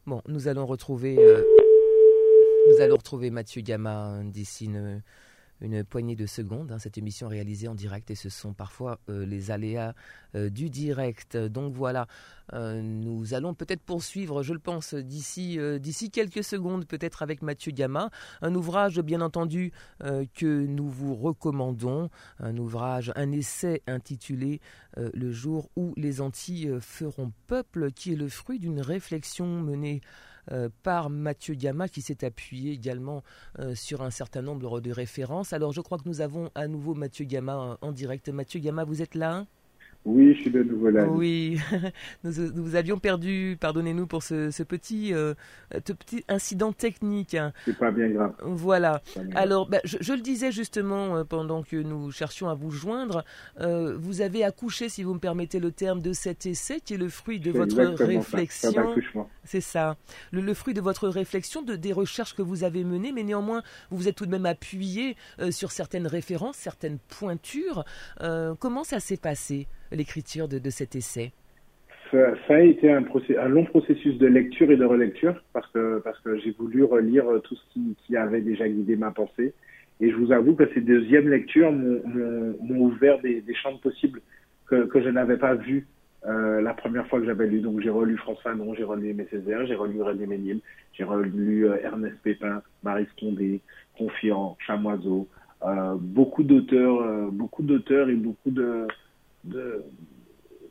Bon, 0.06 0.20
nous 0.28 0.46
allons 0.46 0.66
retrouver, 0.66 1.16
euh, 1.18 1.42
nous 2.68 2.80
allons 2.82 2.96
retrouver 2.96 3.30
Mathieu 3.30 3.62
Gama 3.62 4.20
d'ici 4.25 4.66
une, 4.66 5.02
une 5.60 5.84
poignée 5.84 6.16
de 6.16 6.26
secondes. 6.26 6.72
Hein, 6.72 6.78
cette 6.78 6.98
émission 6.98 7.28
réalisée 7.28 7.68
en 7.68 7.75
direct 7.75 8.10
et 8.10 8.14
ce 8.14 8.28
sont 8.28 8.52
parfois 8.52 8.98
euh, 9.08 9.25
les 9.25 9.50
aléas 9.50 9.94
euh, 10.34 10.50
du 10.50 10.70
direct. 10.70 11.36
Donc 11.36 11.75
voilà, 11.75 12.06
euh, 12.52 12.80
nous 12.82 13.34
allons 13.34 13.54
peut-être 13.54 13.82
poursuivre, 13.82 14.42
je 14.42 14.52
le 14.52 14.58
pense, 14.58 14.94
d'ici 14.94 15.58
d'ici 15.80 16.10
quelques 16.10 16.44
secondes, 16.44 16.86
peut-être 16.86 17.22
avec 17.22 17.42
Mathieu 17.42 17.72
Gama. 17.72 18.10
Un 18.42 18.54
ouvrage, 18.54 19.00
bien 19.00 19.20
entendu, 19.20 19.72
que 20.00 20.66
nous 20.66 20.88
vous 20.88 21.14
recommandons. 21.14 22.10
Un 22.38 22.56
ouvrage, 22.56 23.12
un 23.16 23.32
essai 23.32 23.82
intitulé 23.86 24.60
Le 24.96 25.32
jour 25.32 25.70
où 25.76 25.92
les 25.96 26.20
Antilles 26.20 26.70
feront 26.80 27.32
peuple, 27.46 27.92
qui 27.92 28.12
est 28.12 28.16
le 28.16 28.28
fruit 28.28 28.58
d'une 28.58 28.80
réflexion 28.80 29.46
menée 29.46 30.00
euh, 30.53 30.69
par 30.83 31.11
Mathieu 31.11 31.55
Gama 31.55 31.88
qui 31.88 32.03
s'est 32.03 32.25
appuyé 32.25 32.73
également 32.73 33.23
euh, 33.59 33.75
sur 33.75 34.03
un 34.03 34.11
certain 34.11 34.43
nombre 34.43 34.81
de 34.81 34.93
références. 34.93 35.53
Alors 35.53 35.73
je 35.73 35.81
crois 35.81 35.99
que 35.99 36.09
nous 36.09 36.21
avons 36.21 36.50
à 36.55 36.69
nouveau 36.69 36.95
Mathieu 36.95 37.25
Gama 37.25 37.79
en, 37.83 37.88
en 37.88 37.93
direct. 37.93 38.29
Mathieu 38.29 38.61
Gama, 38.61 38.85
vous 38.85 39.03
êtes 39.03 39.15
là? 39.15 39.47
Oui, 40.06 40.34
je 40.34 40.42
suis 40.42 40.50
de 40.50 40.62
nouveau 40.62 40.88
là. 40.88 41.04
Oui, 41.08 41.58
nous, 42.25 42.30
nous 42.54 42.76
avions 42.76 42.96
perdu, 42.96 43.56
pardonnez-nous 43.60 44.06
pour 44.06 44.22
ce, 44.22 44.52
ce 44.52 44.62
petit, 44.62 45.12
euh, 45.12 45.34
ce 45.72 45.92
petit 45.92 46.25
incident 46.28 46.72
technique. 46.72 47.36
C'est 47.64 47.76
pas 47.76 47.90
bien 47.90 48.10
grave. 48.10 48.32
Voilà. 48.44 49.02
Bien 49.16 49.34
Alors, 49.34 49.68
bah, 49.68 49.80
je, 49.82 49.96
je, 50.00 50.12
le 50.12 50.20
disais 50.20 50.52
justement 50.52 51.16
euh, 51.16 51.25
pendant 51.25 51.64
que 51.64 51.75
nous 51.75 52.12
cherchions 52.12 52.48
à 52.48 52.54
vous 52.54 52.70
joindre, 52.70 53.25
euh, 53.60 53.96
vous 53.98 54.20
avez 54.20 54.44
accouché, 54.44 54.88
si 54.88 55.02
vous 55.02 55.12
me 55.12 55.18
permettez 55.18 55.58
le 55.58 55.72
terme, 55.72 56.00
de 56.00 56.12
cet 56.12 56.46
essai 56.46 56.78
qui 56.78 56.94
est 56.94 56.98
le 56.98 57.08
fruit 57.08 57.40
de 57.40 57.50
votre 57.50 57.76
réflexion. 58.04 58.94
C'est 59.42 59.60
ça. 59.60 59.96
Le, 60.30 60.40
le, 60.40 60.54
fruit 60.54 60.75
de 60.75 60.80
votre 60.80 61.08
réflexion, 61.08 61.62
de, 61.62 61.75
des 61.75 61.92
recherches 61.92 62.36
que 62.36 62.42
vous 62.42 62.62
avez 62.62 62.84
menées, 62.84 63.10
mais 63.10 63.25
néanmoins, 63.25 63.64
vous 63.90 63.96
vous 63.96 64.08
êtes 64.08 64.14
tout 64.14 64.26
de 64.26 64.30
même 64.30 64.46
appuyé 64.46 65.16
euh, 65.40 65.50
sur 65.50 65.72
certaines 65.72 66.06
références, 66.06 66.56
certaines 66.56 66.98
pointures. 67.08 67.84
Comment 68.60 68.84
ça 68.84 69.00
s'est 69.00 69.16
passé? 69.16 69.66
L'écriture 69.93 70.49
de, 70.49 70.59
de, 70.59 70.71
cet 70.71 70.97
essai 70.97 71.33
ça, 72.11 72.35
ça, 72.47 72.55
a 72.55 72.61
été 72.61 72.90
un, 72.90 73.02
process, 73.02 73.37
un, 73.38 73.49
long 73.49 73.64
processus 73.64 74.16
de 74.19 74.26
lecture 74.26 74.71
et 74.71 74.76
de 74.76 74.85
relecture 74.85 75.35
parce 75.52 75.66
que, 75.73 76.00
parce 76.05 76.19
que 76.21 76.38
j'ai 76.38 76.52
voulu 76.52 76.85
relire 76.85 77.25
tout 77.43 77.57
ce 77.57 77.73
qui, 77.73 77.97
qui, 78.07 78.16
avait 78.16 78.40
déjà 78.40 78.69
guidé 78.69 78.95
ma 78.97 79.11
pensée. 79.11 79.55
Et 80.00 80.11
je 80.11 80.16
vous 80.16 80.31
avoue 80.31 80.55
que 80.55 80.69
ces 80.75 80.81
deuxièmes 80.81 81.28
lectures 81.28 81.73
m'ont 81.73 82.78
ouvert 82.78 83.19
des, 83.21 83.40
des, 83.40 83.55
champs 83.55 83.76
possibles 83.78 84.21
que, 84.66 84.85
que 84.87 85.02
je 85.02 85.09
n'avais 85.09 85.37
pas 85.37 85.55
vus 85.55 85.87
euh, 86.26 86.61
la 86.61 86.75
première 86.75 87.07
fois 87.07 87.21
que 87.21 87.26
j'avais 87.26 87.47
lu. 87.47 87.61
Donc 87.61 87.81
j'ai 87.81 87.90
relu 87.90 88.16
François 88.16 88.50
Fanon, 88.50 88.75
j'ai 88.75 88.83
relu 88.83 89.11
Aimé 89.11 89.26
Césaire, 89.31 89.64
j'ai 89.66 89.76
relu 89.76 90.02
René 90.02 90.26
Ménil, 90.26 90.61
j'ai 90.93 91.05
relu 91.05 91.69
euh, 91.69 91.76
Ernest 91.83 92.16
Pépin, 92.23 92.62
Marie 92.83 93.07
Condé, 93.19 93.61
Confiant, 93.97 94.57
Chamoiseau, 94.66 95.28
euh, 95.64 95.95
beaucoup 95.99 96.43
d'auteurs, 96.43 97.31
beaucoup 97.31 97.62
d'auteurs 97.62 98.09
et 98.09 98.14
beaucoup 98.14 98.50
de 98.50 98.88
de, 99.47 99.83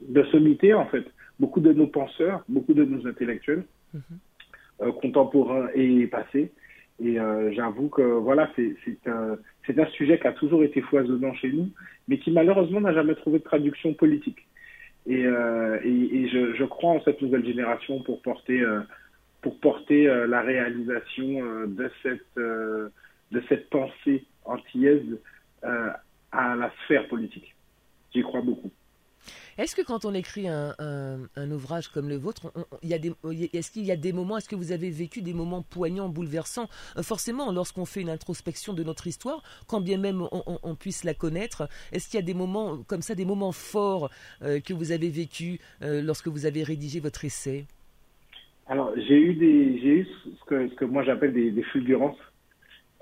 de 0.08 0.24
sommité, 0.26 0.74
en 0.74 0.86
fait. 0.86 1.06
Beaucoup 1.40 1.60
de 1.60 1.74
nos 1.74 1.88
penseurs, 1.88 2.44
beaucoup 2.48 2.74
de 2.74 2.86
nos 2.86 3.08
intellectuels, 3.08 3.64
mm 3.94 4.00
-hmm. 4.00 4.18
euh, 4.82 4.92
contemporains 5.02 5.68
et 5.74 6.08
passés. 6.08 6.52
Et 7.04 7.20
euh, 7.20 7.52
j'avoue 7.52 7.90
que 7.90 8.02
voilà, 8.02 8.50
c'est 8.56 8.76
un, 9.08 9.38
un 9.78 9.86
sujet 9.88 10.18
qui 10.20 10.28
a 10.28 10.32
toujours 10.32 10.64
été 10.64 10.82
foisonnant 10.82 11.34
chez 11.34 11.52
nous, 11.52 11.70
mais 12.08 12.20
qui 12.20 12.32
malheureusement 12.32 12.82
n'a 12.82 12.94
jamais 12.94 13.16
trouvé 13.16 13.40
de 13.40 13.44
traduction 13.44 13.94
politique. 13.94 14.48
Et, 15.06 15.26
euh, 15.26 15.78
et, 15.84 16.16
et 16.18 16.28
je, 16.30 16.56
je, 16.56 16.64
crois 16.64 16.92
en 16.92 17.02
cette 17.02 17.22
nouvelle 17.22 17.46
génération 17.46 18.02
pour 18.02 18.22
porter, 18.22 18.62
euh, 18.62 18.80
pour 19.42 19.60
porter 19.60 20.06
la 20.06 20.42
réalisation 20.42 21.68
de, 21.68 21.92
cette, 22.02 22.36
de 22.38 23.44
cette 23.48 23.70
pensée 23.70 24.26
antillaise 24.46 25.20
à 26.32 26.56
la 26.56 26.72
sphère 26.84 27.08
politique. 27.08 27.55
J'y 28.16 28.24
crois 28.24 28.42
beaucoup. 28.42 28.72
Est-ce 29.58 29.76
que 29.76 29.82
quand 29.82 30.06
on 30.06 30.14
écrit 30.14 30.48
un, 30.48 30.74
un, 30.80 31.20
un 31.36 31.52
ouvrage 31.52 31.88
comme 31.88 32.10
le 32.10 32.16
vôtre, 32.16 32.52
est-ce 32.82 33.72
qu'il 33.72 33.86
y 33.86 33.92
a 33.92 33.96
des 33.96 34.14
moments, 34.14 34.38
est-ce 34.38 34.50
que 34.50 34.56
vous 34.56 34.72
avez 34.72 34.90
vécu 34.90 35.22
des 35.22 35.34
moments 35.34 35.62
poignants, 35.62 36.10
bouleversants? 36.10 36.70
Euh, 36.98 37.04
Forcément, 37.04 37.52
lorsqu'on 37.52 37.86
fait 37.86 38.02
une 38.02 38.10
introspection 38.10 38.74
de 38.74 38.84
notre 38.84 39.08
histoire, 39.08 39.44
quand 39.68 39.82
bien 39.82 39.98
même 39.98 40.22
on, 40.22 40.44
on, 40.46 40.60
on 40.62 40.76
puisse 40.76 41.04
la 41.04 41.14
connaître, 41.14 41.70
est-ce 41.94 42.10
qu'il 42.10 42.20
y 42.20 42.24
a 42.24 42.26
des 42.26 42.34
moments 42.34 42.84
comme 42.88 43.02
ça, 43.02 43.16
des 43.16 43.26
moments 43.26 43.54
forts 43.54 44.10
euh, 44.42 44.60
que 44.60 44.74
vous 44.74 44.92
avez 44.92 45.10
vécu 45.10 45.60
euh, 45.82 46.02
lorsque 46.02 46.28
vous 46.28 46.46
avez 46.46 46.64
rédigé 46.64 47.00
votre 47.00 47.24
essai? 47.26 47.66
Alors, 48.68 48.92
j'ai 49.08 49.20
eu, 49.20 49.36
des, 49.36 49.80
j'ai 49.80 49.96
eu 50.00 50.08
ce, 50.40 50.46
que, 50.46 50.70
ce 50.70 50.76
que 50.76 50.86
moi 50.86 51.04
j'appelle 51.04 51.34
des, 51.34 51.52
des 51.52 51.64
fulgurances, 51.64 52.18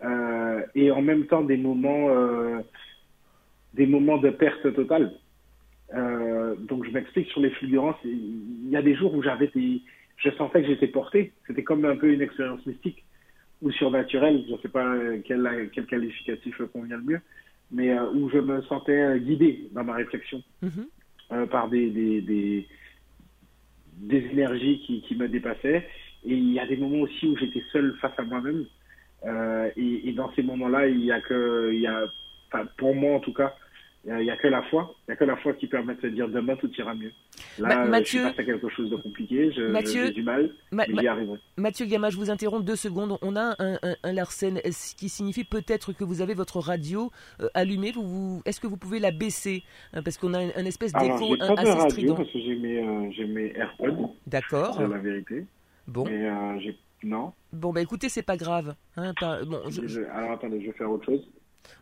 euh, 0.03 0.62
et 0.75 0.91
en 0.91 1.01
même 1.01 1.25
temps 1.25 1.41
des 1.41 1.58
moments, 1.58 2.10
des 3.74 3.86
moments 3.86 4.18
de 4.18 4.30
perte 4.30 4.74
totale. 4.74 5.13
Euh, 5.94 6.56
donc 6.56 6.86
je 6.86 6.92
m'explique 6.92 7.30
sur 7.30 7.42
les 7.42 7.51
fulgurances. 7.51 7.98
Il 8.03 8.70
y 8.70 8.75
a 8.75 8.82
des 8.82 8.96
jours 8.96 9.13
où 9.13 9.22
j'avais 9.22 9.48
des, 9.53 9.82
je 10.18 10.30
sentais 10.32 10.62
que 10.62 10.68
j'étais 10.68 10.88
porté. 10.88 11.32
C'était 11.48 11.63
comme 11.63 11.86
un 11.86 11.96
peu 11.96 12.12
une 12.12 12.22
expérience 12.22 12.65
mystique 12.65 13.03
ou 13.62 13.72
surnaturelle. 13.72 14.44
Je 14.48 14.53
ne 14.53 14.58
sais 14.60 14.70
pas 14.70 14.96
quel, 15.25 15.70
quel 15.74 15.86
qualificatif 15.86 16.62
convient 16.74 16.98
le 16.98 17.03
mieux, 17.03 17.22
mais 17.72 17.92
euh, 17.92 18.12
où 18.12 18.30
je 18.30 18.39
me 18.39 18.62
sentais 18.63 19.20
guidé 19.20 19.70
dans 19.74 19.84
ma 19.84 19.94
réflexion 19.94 20.42
mm 20.62 20.68
-hmm. 20.68 20.88
euh, 21.34 21.46
par 21.48 21.70
des, 21.70 21.89
des, 21.89 22.22
des, 22.22 22.68
des 24.12 24.22
énergies 24.34 24.80
qui, 24.86 25.01
qui, 25.01 25.15
me 25.15 25.27
dépassaient. 25.27 25.88
Et 26.25 26.36
il 26.36 26.51
y 26.53 26.60
a 26.60 26.68
des 26.68 26.77
moments 26.77 27.01
aussi 27.08 27.27
où 27.27 27.38
j'étais 27.38 27.63
seul 27.72 27.96
face 28.01 28.18
à 28.18 28.24
moi-même. 28.24 28.65
Euh, 29.25 29.70
et, 29.77 30.10
et, 30.10 30.13
dans 30.13 30.30
ces 30.36 30.44
moments-là, 30.44 30.88
il 30.88 31.03
y 31.06 31.12
a 31.12 31.22
que, 31.22 31.72
il 31.74 31.82
y 31.82 31.88
a, 31.88 32.00
pour 32.77 32.94
moi 32.96 33.15
en 33.15 33.20
tout 33.20 33.34
cas, 33.34 33.56
il 34.05 34.13
n'y 34.15 34.29
a, 34.29 34.33
a, 34.33 34.38
que 34.38 34.48
la 34.48 34.62
foi, 34.63 34.93
il 35.07 35.13
a 35.13 35.15
que 35.15 35.24
la 35.24 35.38
foi 35.38 35.53
qui 35.53 35.67
permet 35.67 35.95
de 35.95 36.01
se 36.01 36.07
dire 36.07 36.27
demain 36.27 36.57
tout 36.57 36.69
ira 36.77 36.93
mieux. 36.93 37.13
Là, 37.57 37.86
Mathieu, 37.86 38.24
je 38.27 38.31
suis 38.33 38.41
à 38.41 38.43
quelque 38.43 38.67
chose 38.67 38.89
de 38.89 38.98
compliqué, 38.98 39.50
j'ai 39.53 40.12
du 40.12 40.24
mal, 40.24 40.51
mais 40.74 40.86
j'y 40.89 41.07
arriverai. 41.07 41.39
Mathieu 41.55 41.86
Gamma, 41.86 42.10
je 42.10 42.17
vous 42.17 42.29
interromps 42.29 42.65
deux 42.65 42.75
secondes. 42.75 43.17
On 43.22 43.38
a 43.38 43.55
un, 43.60 43.75
un, 43.81 43.95
un 44.03 44.12
Larsen, 44.12 44.60
ce 44.69 44.93
qui 44.95 45.07
signifie 45.07 45.45
peut-être 45.45 45.93
que 45.93 46.03
vous 46.03 46.22
avez 46.22 46.33
votre 46.33 46.60
radio 46.60 47.12
euh, 47.41 47.48
allumée. 47.53 47.93
Vous, 47.93 48.41
est-ce 48.45 48.60
que 48.60 48.67
vous 48.67 48.75
pouvez 48.75 49.00
la 49.00 49.12
baisser 49.12 49.63
hein, 49.93 50.03
Parce 50.03 50.17
qu'on 50.17 50.33
a 50.33 50.39
un, 50.39 50.65
espèce 50.65 50.91
d'écho 50.91 51.36
assez 51.41 51.72
radio 51.72 52.15
parce 52.15 52.29
que 52.29 52.39
j'ai 52.39 52.55
mes, 52.55 52.86
euh, 52.86 53.10
j'ai 53.12 53.25
mes 53.25 53.53
AirPods. 53.55 54.15
D'accord. 54.27 54.75
C'est 54.77 54.88
la 54.88 54.98
vérité. 54.98 55.45
Bon. 55.88 56.03
Mais 56.03 56.29
euh, 56.29 56.60
j'ai... 56.60 56.77
Non. 57.03 57.33
Bon, 57.51 57.72
bah 57.74 57.81
écoutez, 57.81 58.10
c'est 58.10 58.24
pas 58.24 58.38
grave. 58.38 58.75
Hein, 58.95 59.13
bon, 59.45 59.62
Alors 60.13 60.31
attendez, 60.31 60.62
je 60.62 60.67
vais 60.67 60.77
faire 60.77 60.89
autre 60.89 61.05
chose. 61.05 61.27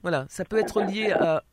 Voilà, 0.01 0.25
ça 0.29 0.45
peut 0.45 0.57
être 0.57 0.81
lié 0.81 1.11
à... 1.11 1.43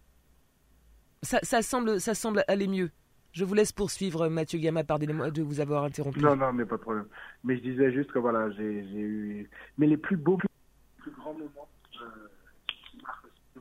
Ça, 1.22 1.38
ça, 1.42 1.62
semble, 1.62 2.00
ça 2.00 2.14
semble 2.14 2.44
aller 2.48 2.68
mieux. 2.68 2.90
Je 3.32 3.44
vous 3.44 3.54
laisse 3.54 3.72
poursuivre, 3.72 4.28
Mathieu 4.28 4.58
Gamma, 4.58 4.84
pardonnez-moi 4.84 5.30
de 5.30 5.42
vous 5.42 5.60
avoir 5.60 5.84
interrompu. 5.84 6.20
Non, 6.20 6.34
non, 6.34 6.52
mais 6.52 6.64
pas 6.64 6.76
de 6.76 6.80
problème. 6.80 7.06
Mais 7.44 7.56
je 7.56 7.62
disais 7.62 7.92
juste 7.92 8.10
que 8.10 8.18
voilà, 8.18 8.50
j'ai 8.52 8.62
eu. 8.62 9.50
Mais 9.76 9.86
les 9.86 9.96
plus 9.96 10.16
beaux, 10.16 10.38
les 10.42 11.02
plus 11.02 11.10
grands 11.12 11.34
moments, 11.34 11.68
euh, 12.02 13.60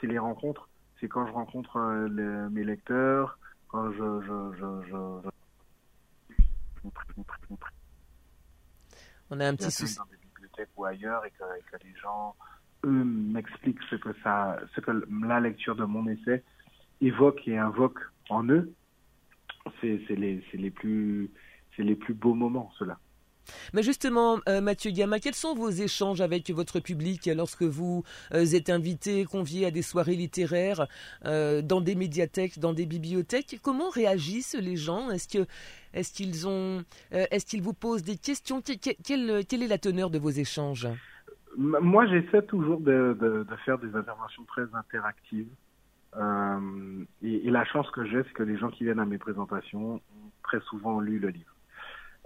c'est 0.00 0.06
les 0.06 0.18
rencontres. 0.18 0.68
C'est 1.00 1.08
quand 1.08 1.26
je 1.26 1.32
rencontre 1.32 1.76
euh, 1.78 2.48
mes 2.50 2.64
lecteurs, 2.64 3.38
quand 3.68 3.90
je. 3.92 4.20
je, 4.22 4.56
je, 4.58 4.88
je... 4.90 5.30
On 9.30 9.40
a 9.40 9.48
un 9.48 9.56
petit 9.56 9.70
souci. 9.70 9.96
Dans 9.96 10.04
des 10.04 10.18
bibliothèques 10.18 10.70
ou 10.76 10.84
ailleurs 10.84 11.24
et 11.24 11.30
que, 11.30 11.42
et 11.58 11.62
que 11.70 11.84
les 11.84 11.94
gens, 11.96 12.36
eux, 12.84 13.04
m'expliquent 13.04 13.82
ce 13.90 13.96
que 13.96 14.10
ça, 14.22 14.58
ce 14.74 14.80
que 14.80 14.92
la 15.26 15.40
lecture 15.40 15.74
de 15.74 15.84
mon 15.84 16.06
essai 16.06 16.44
évoque 17.00 17.46
et 17.46 17.58
invoque 17.58 18.00
en 18.28 18.44
eux 18.48 18.72
c'est 19.80 20.16
les, 20.16 20.42
les, 20.52 20.70
plus, 20.70 21.30
les 21.78 21.94
plus 21.94 22.14
beaux 22.14 22.34
moments, 22.34 22.70
cela. 22.78 22.98
Mais 23.72 23.84
justement, 23.84 24.40
euh, 24.48 24.60
Mathieu 24.60 24.90
Gamma, 24.90 25.20
quels 25.20 25.34
sont 25.34 25.54
vos 25.54 25.70
échanges 25.70 26.20
avec 26.20 26.50
votre 26.50 26.80
public 26.80 27.30
lorsque 27.32 27.62
vous 27.62 28.02
euh, 28.34 28.44
êtes 28.44 28.70
invité, 28.70 29.24
convié 29.24 29.66
à 29.66 29.70
des 29.70 29.82
soirées 29.82 30.16
littéraires, 30.16 30.88
euh, 31.26 31.62
dans 31.62 31.80
des 31.80 31.94
médiathèques, 31.94 32.58
dans 32.58 32.72
des 32.72 32.86
bibliothèques? 32.86 33.60
Comment 33.62 33.88
réagissent 33.88 34.56
les 34.60 34.74
gens? 34.74 35.10
Est-ce 35.10 35.28
qu'ils 36.12 36.48
ont, 36.48 36.82
est-ce 37.12 37.46
qu'ils 37.46 37.62
vous 37.62 37.72
posent 37.72 38.02
des 38.02 38.16
questions? 38.16 38.60
Quelle, 38.60 39.44
quelle, 39.44 39.62
est 39.62 39.68
la 39.68 39.78
teneur 39.78 40.10
de 40.10 40.18
vos 40.18 40.30
échanges? 40.30 40.88
Moi, 41.56 42.06
j'essaie 42.08 42.42
toujours 42.42 42.80
de, 42.80 43.16
de, 43.20 43.56
faire 43.64 43.78
des 43.78 43.94
interventions 43.94 44.44
très 44.44 44.64
interactives. 44.74 45.46
Euh, 46.16 47.04
et, 47.22 47.50
la 47.50 47.64
chance 47.64 47.90
que 47.90 48.04
j'ai, 48.04 48.22
c'est 48.22 48.32
que 48.32 48.42
les 48.42 48.56
gens 48.56 48.70
qui 48.70 48.84
viennent 48.84 49.00
à 49.00 49.04
mes 49.04 49.18
présentations 49.18 49.94
ont 49.94 50.30
très 50.42 50.60
souvent 50.60 51.00
lu 51.00 51.18
le 51.18 51.28
livre. 51.28 51.54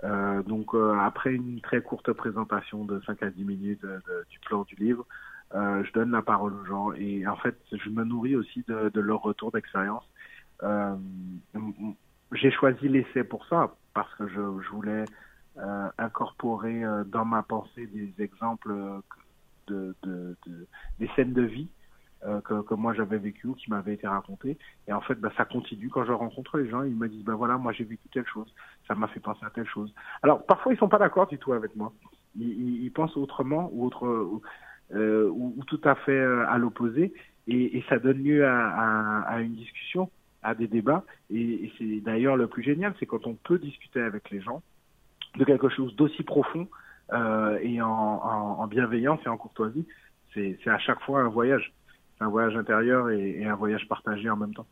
Euh, 0.02 0.42
donc 0.42 0.75
euh, 0.75 0.99
après 0.99 1.35
une 1.35 1.61
très 1.61 1.82
courte 1.82 2.12
présentation 2.12 2.85
de 2.85 3.00
5 3.04 3.23
à 3.23 3.30
10 3.30 3.44
minutes 3.44 3.87
du 4.30 4.38
plan 4.40 4.62
du 4.62 4.75
livre, 4.76 5.06
je 5.52 5.92
donne 5.92 6.12
la 6.12 6.23
parole 6.23 6.54
aux 6.54 6.64
gens 6.64 6.92
et 6.92 7.26
en 7.26 7.37
fait 7.37 7.59
je 7.73 7.90
me 7.90 8.04
nourris 8.04 8.37
aussi 8.37 8.64
de, 8.68 9.00
leur 9.00 9.20
retour 9.20 9.50
d'expérience. 9.50 10.04
J'ai 12.32 12.50
choisi 12.52 12.88
l'essai 12.88 13.25
pour 13.25 13.44
ça 13.47 13.75
parce 13.92 14.14
que 14.14 14.28
je, 14.28 14.40
voulais 14.70 15.04
incorporer 15.99 16.82
dans 17.06 17.25
ma 17.25 17.42
pensée 17.42 17.87
des 17.88 18.14
exemples 18.23 18.73
de, 19.66 19.94
des 21.00 21.11
scènes 21.16 21.32
de 21.32 21.42
vie 21.42 21.68
euh, 22.24 22.40
que, 22.40 22.74
moi 22.74 22.92
j'avais 22.94 23.18
vécu 23.18 23.46
ou 23.46 23.54
qui 23.54 23.70
m'avait 23.70 23.94
été 23.94 24.06
raconté. 24.06 24.58
Et 24.88 24.92
en 24.92 25.00
fait, 25.00 25.14
bah, 25.14 25.30
ça 25.36 25.44
continue. 25.44 25.88
Quand 25.88 26.04
je 26.04 26.12
rencontre 26.12 26.58
les 26.58 26.68
gens, 26.68 26.82
ils 26.82 26.94
me 26.94 27.08
disent, 27.08 27.24
ben 27.24 27.34
voilà, 27.34 27.56
moi 27.56 27.72
j'ai 27.72 27.84
vécu 27.84 28.08
telle 28.12 28.26
chose, 28.26 28.52
ça 28.86 28.94
m'a 28.94 29.08
fait 29.08 29.20
penser 29.20 29.44
à 29.44 29.50
telle 29.50 29.66
chose. 29.66 29.92
Alors 30.22 30.44
parfois 30.44 30.72
ils 30.72 30.78
sont 30.78 30.88
pas 30.88 30.98
d'accord 30.98 31.26
du 31.26 31.38
tout 31.38 31.52
avec 31.52 31.74
moi. 31.76 31.92
Ils, 32.36 32.90
pensent 32.92 33.16
autrement 33.16 33.70
ou 33.72 33.86
autre 33.86 34.06
euh, 34.92 35.28
ou, 35.28 35.54
ou, 35.56 35.64
tout 35.64 35.80
à 35.84 35.94
fait 35.94 36.10
euh, 36.10 36.44
à 36.48 36.58
l'opposé, 36.58 37.12
et, 37.46 37.84
ça 37.88 37.98
donne 38.00 38.22
lieu 38.24 38.44
à, 38.44 39.40
une 39.40 39.54
discussion, 39.54 40.10
à 40.42 40.54
des 40.54 40.66
débats. 40.66 41.04
Et, 41.32 41.71
c'est 41.78 42.00
d'ailleurs 42.00 42.36
le 42.36 42.49
plus 42.49 42.62
génial, 42.62 42.95
c'est 42.99 43.06
quand 43.06 43.26
on 43.26 43.34
peut 43.34 43.58
discuter 43.58 44.00
avec 44.00 44.30
les 44.30 44.40
gens 44.40 44.62
de 45.36 45.45
quelque 45.45 45.68
chose 45.68 45.95
d'aussi 45.95 46.25
profond 46.25 46.68
euh, 47.12 47.58
et 47.62 47.80
en 47.80 48.66
bienveillance 48.66 49.21
et 49.25 49.28
en 49.28 49.36
courtoisie. 49.36 49.86
C'est 50.34 50.58
à 50.66 50.78
chaque 50.78 51.00
fois 51.02 51.21
un 51.21 51.28
voyage 51.28 51.73
un 52.21 52.28
voyage 52.28 52.56
intérieur 52.56 53.11
et, 53.11 53.45
un 53.45 53.54
voyage 53.54 53.87
partagé 53.89 54.28
en 54.30 54.37
même 54.37 54.54
temps. 54.54 54.67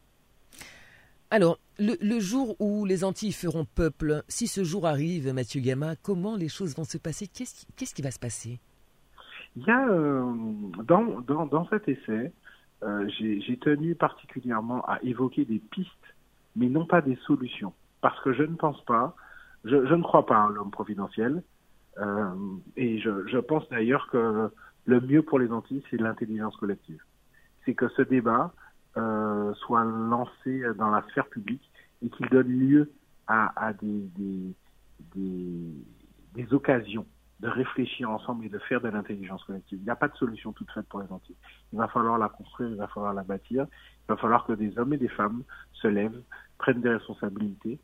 Alors, 1.31 1.59
le, 1.79 2.21
jour 2.21 2.57
où 2.59 2.85
les 2.85 3.05
Antilles 3.05 3.33
feront 3.33 3.67
peuple, 3.67 4.23
si 4.29 4.47
ce 4.47 4.65
jour 4.65 4.87
arrive, 4.87 5.33
Mathieu 5.35 5.61
Gama, 5.61 5.95
comment 6.03 6.37
les 6.37 6.49
choses 6.49 6.75
vont 6.77 6.85
se 6.85 6.97
passer? 6.97 7.27
Qu'est-ce 7.27 7.95
qui 7.95 8.03
va 8.03 8.11
se 8.11 8.19
passer? 8.19 8.61
Il 9.57 9.65
y 9.65 9.71
a, 9.71 9.89
euh, 9.89 10.25
dans, 10.85 11.21
dans, 11.21 11.47
dans, 11.47 11.69
cet 11.69 11.89
essai, 11.89 12.33
euh, 12.83 13.09
j'ai 13.19 13.59
tenu 13.59 13.95
particulièrement 13.95 14.83
à 14.87 15.03
évoquer 15.03 15.45
des 15.45 15.59
pistes, 15.59 15.91
mais 16.57 16.69
non 16.69 16.87
pas 16.87 17.03
des 17.03 17.17
solutions. 17.27 17.73
Parce 18.01 18.19
que 18.23 18.33
je 18.33 18.43
ne 18.43 18.55
pense 18.55 18.83
pas, 18.85 19.15
je, 19.65 19.87
je 19.87 19.95
ne 19.95 20.03
crois 20.03 20.25
pas 20.25 20.45
à 20.45 20.49
l'homme 20.49 20.71
providentiel, 20.71 21.43
euh, 21.99 22.31
et 22.77 23.01
je, 23.01 23.27
je 23.27 23.39
pense 23.39 23.69
d'ailleurs 23.69 24.09
que 24.11 24.51
le 24.87 25.01
mieux 25.01 25.23
pour 25.23 25.39
les 25.39 25.51
Antilles, 25.51 25.83
c'est 25.91 26.01
l'intelligence 26.01 26.57
collective 26.57 27.03
c'est 27.69 27.75
que 27.75 27.89
ce 27.89 28.01
débat 28.01 28.55
euh, 28.97 29.53
soit 29.55 29.85
lancé 29.85 30.63
dans 30.79 30.91
la 30.91 31.03
sphère 31.11 31.27
publique 31.27 31.71
et 32.03 32.09
qu'il 32.09 32.27
donne 32.31 32.49
lieu 32.49 32.91
à, 33.27 33.75
des, 33.75 34.55
occasions 36.51 37.05
de 37.41 37.49
réfléchir 37.49 38.09
ensemble 38.11 38.47
et 38.47 38.49
de 38.49 38.59
faire 38.59 38.81
de 38.81 38.89
l'intelligence 38.89 39.45
collective. 39.45 39.79
Il 39.81 39.85
n'y 39.85 39.91
a 39.91 39.97
pas 39.97 40.09
de 40.09 40.17
solution 40.17 40.53
toute 40.53 40.71
faite 40.71 40.87
pour 40.89 41.03
les 41.03 41.13
Antilles. 41.13 41.37
Il 41.75 41.79
va 41.79 41.89
falloir 41.89 42.17
la 42.17 42.31
construire, 42.31 42.71
il 42.71 42.77
va 42.77 42.89
falloir 42.89 43.13
la 43.13 43.23
bâtir, 43.23 43.67
il 44.05 44.09
va 44.09 44.17
falloir 44.17 44.47
que 44.47 44.55
des 44.55 44.79
hommes 44.79 44.95
et 44.95 44.97
des 44.97 45.09
femmes 45.09 45.43
se 45.75 45.89
lèvent, 45.89 46.23
prennent 46.57 46.81
des 46.81 46.89
responsabilités, 46.89 47.79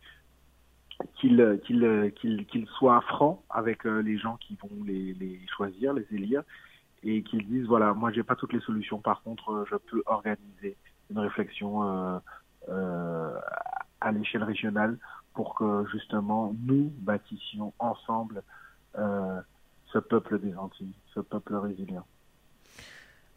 qu'ils 1.17 2.67
soient 2.79 3.03
francs 3.03 3.43
avec 3.51 3.85
euh, 3.85 4.01
les 4.01 4.17
gens 4.17 4.39
qui 4.39 4.57
vont 4.63 4.83
les 4.87 5.41
choisir, 5.55 5.93
les 5.93 6.07
élire, 6.11 6.43
et 7.05 7.23
qu'ils 7.23 7.47
disent 7.47 7.67
voilà, 7.67 7.93
moi 7.95 8.11
j'ai 8.11 8.23
pas 8.23 8.35
toutes 8.35 8.53
les 8.53 8.61
solutions, 8.61 8.99
par 8.99 9.23
contre 9.23 9.53
euh, 9.53 9.65
je 9.71 9.77
peux 9.77 10.03
organiser 10.07 10.77
une 11.11 11.19
réflexion 11.19 11.83
euh, 11.83 12.19
euh, 12.71 13.35
à 14.01 14.11
l'échelle 14.11 14.43
régionale 14.43 14.99
pour 15.35 15.55
que 15.55 15.85
justement 15.93 16.55
nous 16.65 16.93
bâtissions 16.99 17.73
ensemble 17.79 18.43
ce 18.97 19.99
peuple 19.99 20.39
des 20.39 20.55
Antilles, 20.57 20.95
ce 21.13 21.19
peuple 21.21 21.57
résilient. 21.57 22.07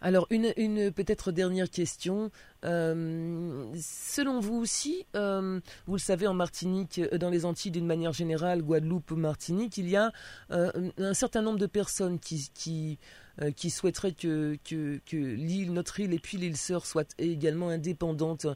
Alors, 0.02 0.28
une, 0.30 0.54
une 0.56 0.92
peut-être 0.92 1.32
dernière 1.32 1.68
question. 1.68 2.30
Selon 2.62 4.40
vous 4.40 4.56
aussi, 4.58 5.08
vous 5.16 5.94
le 5.94 5.98
savez, 5.98 6.28
en 6.28 6.36
Martinique, 6.36 7.02
dans 7.16 7.32
les 7.32 7.46
Antilles 7.46 7.72
d'une 7.72 7.88
manière 7.88 8.14
générale, 8.14 8.62
Guadeloupe, 8.62 9.10
Martinique, 9.12 9.80
il 9.80 9.90
y 9.90 9.96
a 9.96 10.12
un 10.52 11.14
certain 11.16 11.42
nombre 11.42 11.58
de 11.58 11.66
personnes 11.66 12.20
qui 12.20 13.00
euh, 13.42 13.52
qui 13.52 13.70
souhaiterait 13.70 14.14
que, 14.14 14.58
que, 14.68 15.00
que 15.06 15.16
l'île, 15.16 15.72
notre 15.72 16.00
île 16.00 16.14
et 16.14 16.20
puis 16.20 16.38
l'île 16.38 16.58
sœur 16.58 16.86
soient 16.86 17.04
également 17.20 17.70
indépendantes. 17.70 18.48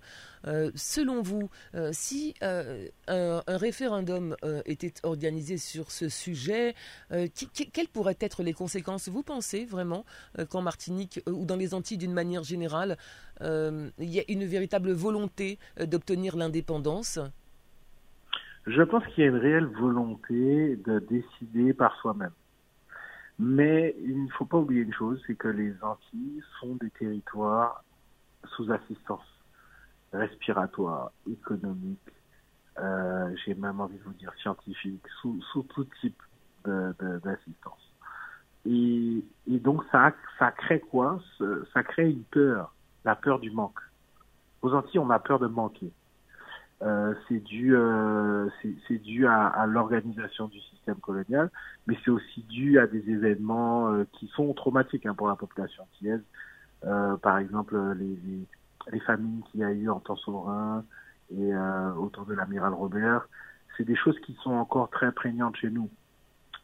Euh, 0.48 0.72
selon 0.74 1.22
vous, 1.22 1.50
euh, 1.76 1.89
si 1.94 2.34
un, 2.41 2.63
un, 3.08 3.41
référendum 3.48 4.36
était 4.65 4.94
organisé 5.04 5.58
sur 5.58 5.91
ce 5.91 6.10
sujet, 6.10 6.74
quelles 7.74 7.88
pourraient 7.88 8.17
être 8.20 8.41
les 8.41 8.54
conséquences? 8.54 9.08
Vous 9.08 9.24
pensez 9.24 9.65
vraiment 9.65 10.06
qu'en 10.50 10.62
Martinique 10.62 11.22
ou 11.28 11.46
dans 11.46 11.58
les 11.58 11.74
Antilles 11.74 11.98
d'une 11.98 12.13
manière 12.13 12.44
générale, 12.44 12.98
il 13.41 13.91
y 14.00 14.20
a 14.20 14.24
une 14.30 14.46
véritable 14.46 14.91
volonté 14.91 15.60
d'obtenir 15.80 16.36
l'indépendance? 16.38 17.20
Je 18.67 18.82
pense 18.84 19.04
qu'il 19.08 19.24
y 19.24 19.28
a 19.28 19.30
une 19.30 19.38
réelle 19.38 19.65
volonté 19.65 20.78
de 20.86 21.00
décider 21.00 21.74
par 21.74 21.96
soi-même. 22.02 22.32
Mais 23.43 23.95
il 24.04 24.25
ne 24.25 24.30
faut 24.30 24.45
pas 24.45 24.60
oublier 24.60 24.84
une 24.84 24.93
chose, 24.93 25.19
c'est 25.25 25.34
que 25.36 25.47
les 25.47 25.73
Antilles 25.82 26.43
sont 26.60 26.75
des 26.75 26.91
territoires 26.91 27.84
sous 28.56 28.71
assistance 28.71 29.25
respiratoire, 30.13 31.12
économique, 31.30 31.99
euh, 32.80 33.34
j'ai 33.43 33.56
même 33.56 33.80
envie 33.80 33.97
de 33.97 34.04
vous 34.04 34.13
dire 34.13 34.32
scientifique, 34.41 35.04
sous, 35.21 35.41
sous 35.51 35.63
tout 35.63 35.86
type 36.01 36.21
d'assistance. 36.63 37.93
Et, 38.65 39.25
et, 39.47 39.60
donc 39.60 39.84
ça, 39.91 40.13
ça 40.38 40.51
crée 40.51 40.80
quoi? 40.80 41.19
Ça 41.73 41.84
crée 41.84 42.12
une 42.12 42.23
peur, 42.23 42.75
la 43.04 43.15
peur 43.15 43.39
du 43.39 43.49
manque. 43.49 43.80
Aux 44.62 44.71
Antilles, 44.73 44.99
on 44.99 45.10
a 45.10 45.17
peur 45.17 45.39
de 45.39 45.47
manquer. 45.47 45.91
Euh, 46.84 47.13
c'est 47.28 47.39
dû, 47.39 47.76
euh, 47.76 48.50
c'est 48.88 48.98
dû 48.98 49.28
à, 49.28 49.48
à 49.48 49.67
l'organisation 49.67 50.48
du 50.48 50.60
système 50.62 50.96
colonial, 50.96 51.52
mais 51.86 51.96
c'est 52.04 52.10
aussi 52.10 52.41
dû 52.44 52.80
à 52.80 52.88
des 52.88 53.08
événements 53.10 53.91
euh, 53.91 54.06
qui 54.13 54.28
sont 54.30 54.52
traumatiques 54.54 55.06
hein, 55.06 55.13
pour 55.13 55.28
la 55.28 55.36
population 55.36 55.84
antillaise. 55.84 56.24
Euh, 56.86 57.17
par 57.17 57.38
exemple, 57.38 57.78
les, 57.94 58.17
les, 58.26 58.48
les, 58.91 59.00
famines 59.02 59.44
qu'il 59.52 59.60
y 59.60 59.63
a 59.63 59.72
eu 59.72 59.89
en 59.89 60.00
temps 60.00 60.15
souverain 60.15 60.84
et 61.30 61.56
autour 61.98 62.26
de 62.26 62.34
l'amiral 62.34 62.74
Robert. 62.74 63.30
C'est 63.78 63.86
des 63.86 63.96
choses 63.96 64.20
qui 64.20 64.34
sont 64.44 64.52
encore 64.52 64.89
très 64.89 65.13
prégnantes 65.13 65.56
chez 65.56 65.70
nous. 65.70 65.89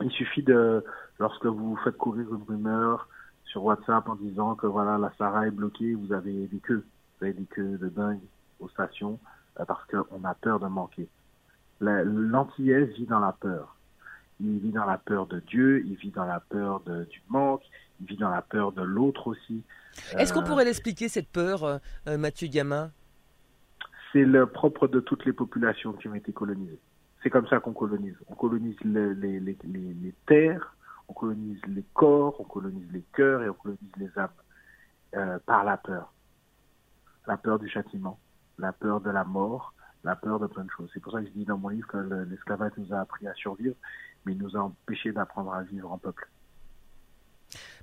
Il 0.02 0.12
suffit 0.12 0.44
de, 0.44 0.84
lorsque 1.20 1.46
vous 1.46 1.78
faites 1.78 1.96
courir 1.96 2.34
une 2.34 2.44
rumeur 2.44 3.08
sur 3.46 3.64
WhatsApp 3.64 4.10
en 4.10 4.16
disant 4.16 4.56
que 4.56 4.68
voilà, 4.68 4.98
la 4.98 5.14
Sarah 5.18 5.48
est 5.48 5.52
bloquée, 5.52 5.94
vous 5.94 6.12
avez 6.12 6.48
des 6.48 6.60
queues, 6.60 6.84
vous 7.20 7.26
avez 7.26 7.34
des 7.34 7.46
queues 7.46 7.78
de 7.78 7.88
dingue 7.88 8.20
aux 8.60 8.68
stations 8.68 9.20
parce 9.66 9.86
qu'on 9.86 10.24
a 10.24 10.36
peur 10.36 10.60
de 10.60 10.68
manquer. 10.68 11.08
L'antillais 11.80 12.86
vit 12.86 13.06
dans 13.06 13.20
la 13.20 13.32
peur. 13.32 13.76
Il 14.40 14.60
vit 14.60 14.72
dans 14.72 14.86
la 14.86 14.98
peur 14.98 15.26
de 15.26 15.40
Dieu, 15.40 15.84
il 15.86 15.96
vit 15.96 16.12
dans 16.12 16.26
la 16.26 16.40
peur 16.40 16.82
de, 16.82 17.06
du 17.06 17.22
manque, 17.30 17.64
il 18.00 18.08
vit 18.08 18.18
dans 18.18 18.30
la 18.30 18.42
peur 18.42 18.72
de 18.72 18.84
l'autre 18.84 19.28
aussi. 19.28 19.64
Est-ce 20.18 20.34
qu'on 20.34 20.42
euh, 20.42 20.46
pourrait 20.46 20.66
l'expliquer, 20.66 21.10
cette 21.10 21.30
peur, 21.30 21.64
euh, 21.64 21.78
euh, 22.08 22.18
Mathieu 22.18 22.48
Gamin 22.48 22.92
C'est 24.14 24.26
le 24.26 24.46
propre 24.46 24.88
de 24.88 25.00
toutes 25.00 25.26
les 25.26 25.34
populations 25.34 25.94
qui 25.94 26.08
ont 26.08 26.14
été 26.14 26.32
colonisées. 26.32 26.80
C'est 27.24 27.32
comme 27.32 27.48
ça 27.48 27.60
qu'on 27.60 27.74
colonise. 27.74 28.16
On 28.28 28.36
colonise 28.36 28.78
les, 28.84 29.16
les, 29.16 29.40
les, 29.40 29.58
les, 29.64 30.14
terres, 30.28 30.76
on 31.08 31.14
colonise 31.14 31.60
les 31.68 31.84
corps, 31.94 32.40
on 32.40 32.44
colonise 32.44 32.92
les 32.92 33.04
cœurs 33.14 33.42
et 33.42 33.50
on 33.50 33.54
colonise 33.54 33.92
les 33.98 34.10
âmes 34.18 35.40
par 35.46 35.64
la 35.64 35.78
peur. 35.78 36.14
La 37.26 37.38
peur 37.38 37.58
du 37.58 37.68
châtiment, 37.68 38.20
la 38.58 38.72
peur 38.72 39.02
de 39.02 39.10
la 39.10 39.24
mort, 39.24 39.74
la 40.04 40.16
peur 40.16 40.40
de 40.40 40.48
plein 40.48 40.64
de 40.64 40.70
choses. 40.70 40.90
C'est 40.94 41.00
pour 41.00 41.14
ça 41.14 41.22
que 41.22 41.28
je 41.28 41.32
dis 41.32 41.46
dans 41.46 41.58
mon 41.58 41.70
livre 41.70 41.88
que 41.88 41.98
l'esclavage 42.30 42.72
nous 42.78 42.94
a 42.94 43.00
appris 43.00 43.28
à 43.28 43.34
survivre, 43.34 43.76
mais 44.26 44.34
il 44.34 44.38
nous 44.38 44.56
a 44.56 44.60
empêché 44.60 45.12
d'apprendre 45.12 45.54
à 45.54 45.64
vivre 45.64 45.92
en 45.92 45.98
peuple. 45.98 46.28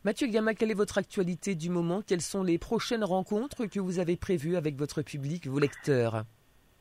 Mathieu 0.04 0.26
Gama, 0.26 0.54
quelle 0.54 0.70
est 0.70 0.74
votre 0.74 0.98
actualité 0.98 1.54
du 1.54 1.70
moment? 1.70 2.02
Quelles 2.06 2.20
sont 2.20 2.42
les 2.42 2.58
prochaines 2.58 3.04
rencontres 3.04 3.66
que 3.66 3.80
vous 3.80 3.98
avez 3.98 4.16
prévues 4.16 4.56
avec 4.56 4.76
votre 4.76 5.02
public, 5.02 5.46
vos 5.46 5.58
lecteurs? 5.58 6.24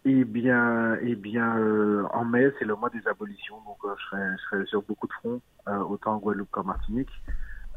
Eh 0.05 0.25
bien, 0.25 0.97
eh 1.01 1.15
bien 1.15 1.57
euh, 1.57 2.05
en 2.11 2.25
mai, 2.25 2.51
c'est 2.59 2.65
le 2.65 2.75
mois 2.75 2.89
des 2.89 3.07
abolitions, 3.07 3.55
donc 3.65 3.77
euh, 3.85 3.95
je, 3.97 4.05
serai, 4.05 4.21
je, 4.37 4.43
serai, 4.43 4.65
sur 4.65 4.81
beaucoup 4.81 5.07
de 5.07 5.13
fronts, 5.13 5.41
euh, 5.69 5.77
autant 5.77 6.15
en 6.15 6.17
Guadeloupe 6.17 6.51
qu'en 6.51 6.65
Martinique. 6.65 7.11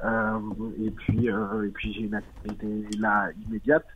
et 0.02 0.90
puis, 0.90 1.28
et 1.28 1.70
puis 1.72 1.92
j'ai 1.94 2.00
une 2.00 2.14
activité 2.14 2.98
là 2.98 3.30
immédiate 3.46 3.86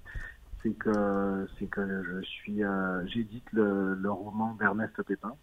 c'est 0.62 0.72
que 0.74 1.46
c'est 1.58 1.66
que 1.66 2.02
je 2.02 2.20
suis 2.22 2.64
euh, 2.64 3.06
j'édite 3.06 3.50
le, 3.52 4.10
roman 4.10 4.54
d'Ernest 4.54 5.02
Pépin 5.02 5.34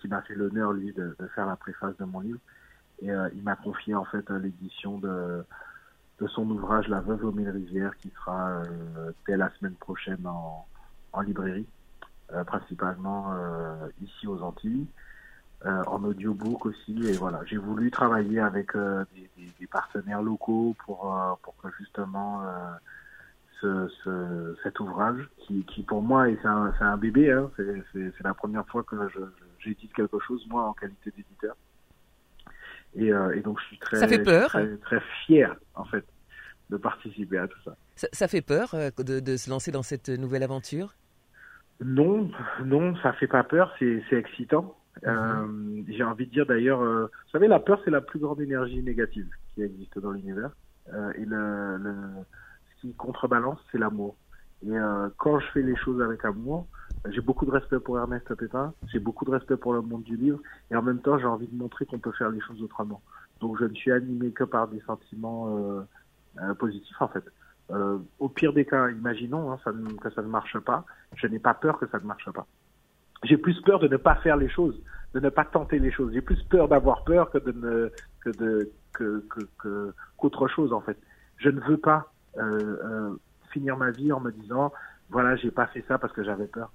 qui 0.00 0.08
m'a 0.08 0.22
fait 0.22 0.34
l'honneur 0.34 0.72
lui 0.72 0.92
de, 0.92 1.16
faire 1.34 1.46
la 1.46 1.56
préface 1.56 1.96
de 1.96 2.04
mon 2.04 2.20
livre. 2.20 2.38
Et 3.00 3.10
euh, 3.10 3.28
il 3.34 3.42
m'a 3.42 3.56
confié 3.56 3.94
en 3.94 4.04
fait 4.04 4.28
l'édition 4.30 4.98
de 4.98 5.44
de 6.20 6.26
son 6.28 6.48
ouvrage 6.50 6.86
La 6.88 7.00
Veuve 7.00 7.24
aux 7.24 7.32
mille 7.32 7.48
rivières 7.48 7.96
qui 7.96 8.10
sera 8.10 8.50
euh, 8.50 9.12
dès 9.26 9.36
la 9.36 9.50
semaine 9.54 9.74
prochaine 9.74 10.24
en, 10.26 10.66
en 11.12 11.20
librairie 11.20 11.66
euh, 12.32 12.44
principalement 12.44 13.34
ici 14.00 14.26
aux 14.26 14.42
Antilles 14.42 14.86
en 15.64 16.04
audiobook 16.04 16.66
aussi. 16.66 16.96
Et 17.06 17.12
voilà 17.12 17.40
j'ai 17.46 17.56
voulu 17.56 17.90
travailler 17.90 18.40
avec 18.40 18.76
des, 18.76 19.30
des, 19.36 19.52
des, 19.58 19.66
partenaires 19.66 20.22
locaux 20.22 20.76
pour 20.84 21.38
pour 21.42 21.56
que 21.56 21.68
justement 21.78 22.42
ce, 23.62 24.56
cet 24.62 24.80
ouvrage 24.80 25.28
qui, 25.38 25.64
qui, 25.64 25.82
pour 25.82 26.02
moi 26.02 26.26
c'est 26.42 26.48
un, 26.48 26.72
un, 26.80 26.96
bébé. 26.96 27.30
Hein. 27.30 27.50
C'est 27.56 28.24
la 28.24 28.34
première 28.34 28.66
fois 28.66 28.82
que 28.82 28.96
j'édite 29.60 29.92
quelque 29.94 30.18
chose 30.20 30.44
moi 30.48 30.64
en 30.64 30.72
qualité 30.72 31.10
d'éditeur. 31.16 31.56
Et, 32.94 33.12
euh, 33.12 33.34
et, 33.34 33.40
donc 33.40 33.58
je 33.60 33.66
suis 33.66 33.78
très, 33.78 33.96
ça 33.96 34.08
fait 34.08 34.22
peur. 34.22 34.48
très, 34.48 34.76
très, 34.78 35.00
fier 35.24 35.56
en 35.74 35.84
fait 35.84 36.04
de 36.70 36.76
participer 36.76 37.38
à 37.38 37.48
tout 37.48 37.58
ça. 37.64 37.76
Ça, 37.96 38.08
ça 38.12 38.28
fait 38.28 38.42
peur 38.42 38.74
euh, 38.74 38.90
de, 38.98 39.20
de, 39.20 39.36
se 39.36 39.48
lancer 39.48 39.70
dans 39.70 39.82
cette 39.82 40.08
nouvelle 40.08 40.42
aventure? 40.42 40.94
Non, 41.82 42.30
non, 42.64 42.94
ça 42.96 43.12
fait 43.14 43.26
pas 43.26 43.44
peur. 43.44 43.74
C'est 43.78 44.02
excitant. 44.12 44.76
Mm-hmm. 45.02 45.08
Euh, 45.08 45.82
J'ai 45.88 46.04
envie 46.04 46.26
de 46.26 46.32
dire 46.32 46.46
d'ailleurs, 46.46 46.80
vous 46.80 47.30
savez, 47.32 47.48
la 47.48 47.60
peur 47.60 47.80
c'est 47.84 47.90
la 47.90 48.02
plus 48.02 48.18
grande 48.18 48.40
énergie 48.40 48.82
négative 48.82 49.28
qui 49.54 49.62
existe 49.62 49.98
dans 49.98 50.10
l'univers. 50.10 50.50
Et 51.16 51.24
le, 51.24 51.78
le 51.78 51.94
qui 52.82 52.92
contrebalance, 52.94 53.58
c'est 53.70 53.78
l'amour. 53.78 54.16
Et 54.66 54.70
euh, 54.70 55.08
quand 55.16 55.38
je 55.40 55.46
fais 55.52 55.62
les 55.62 55.76
choses 55.76 56.02
avec 56.02 56.24
amour, 56.24 56.66
j'ai 57.10 57.20
beaucoup 57.20 57.46
de 57.46 57.50
respect 57.50 57.80
pour 57.80 57.98
Ernest 57.98 58.32
Pépin, 58.34 58.74
j'ai 58.92 58.98
beaucoup 58.98 59.24
de 59.24 59.30
respect 59.30 59.56
pour 59.56 59.72
le 59.72 59.80
monde 59.80 60.02
du 60.02 60.16
livre, 60.16 60.40
et 60.70 60.76
en 60.76 60.82
même 60.82 61.00
temps, 61.00 61.18
j'ai 61.18 61.26
envie 61.26 61.48
de 61.48 61.56
montrer 61.56 61.86
qu'on 61.86 61.98
peut 61.98 62.12
faire 62.12 62.30
les 62.30 62.40
choses 62.40 62.62
autrement. 62.62 63.00
Donc, 63.40 63.58
je 63.58 63.64
ne 63.64 63.74
suis 63.74 63.90
animé 63.90 64.30
que 64.30 64.44
par 64.44 64.68
des 64.68 64.80
sentiments 64.80 65.56
euh, 65.56 65.80
euh, 66.40 66.54
positifs, 66.54 67.00
en 67.00 67.08
fait. 67.08 67.24
Euh, 67.70 67.98
au 68.18 68.28
pire 68.28 68.52
des 68.52 68.64
cas, 68.64 68.88
imaginons 68.90 69.52
hein, 69.52 69.58
que 70.00 70.10
ça 70.10 70.22
ne 70.22 70.28
marche 70.28 70.58
pas, 70.58 70.84
je 71.16 71.26
n'ai 71.26 71.38
pas 71.38 71.54
peur 71.54 71.78
que 71.78 71.86
ça 71.88 71.98
ne 71.98 72.04
marche 72.04 72.30
pas. 72.30 72.46
J'ai 73.24 73.36
plus 73.36 73.60
peur 73.62 73.78
de 73.78 73.88
ne 73.88 73.96
pas 73.96 74.16
faire 74.16 74.36
les 74.36 74.48
choses, 74.48 74.80
de 75.14 75.20
ne 75.20 75.28
pas 75.28 75.44
tenter 75.44 75.78
les 75.78 75.90
choses. 75.90 76.12
J'ai 76.12 76.20
plus 76.20 76.42
peur 76.44 76.68
d'avoir 76.68 77.04
peur 77.04 77.30
que 77.30 77.38
de 77.38 77.52
ne 77.52 77.90
que 78.20 78.30
de 78.30 78.70
que 78.92 79.24
que 79.58 79.94
qu'autre 80.16 80.48
chose 80.48 80.72
en 80.72 80.80
fait. 80.80 80.98
Je 81.36 81.48
ne 81.48 81.60
veux 81.60 81.78
pas 81.78 82.11
finir 83.50 83.76
ma 83.76 83.90
vie 83.90 84.12
en 84.12 84.20
me 84.20 84.30
disant 84.32 84.72
voilà 85.10 85.36
j'ai 85.36 85.50
pas 85.50 85.66
fait 85.66 85.84
ça 85.86 85.98
parce 85.98 86.12
que 86.12 86.24
j'avais 86.24 86.46
peur. 86.46 86.72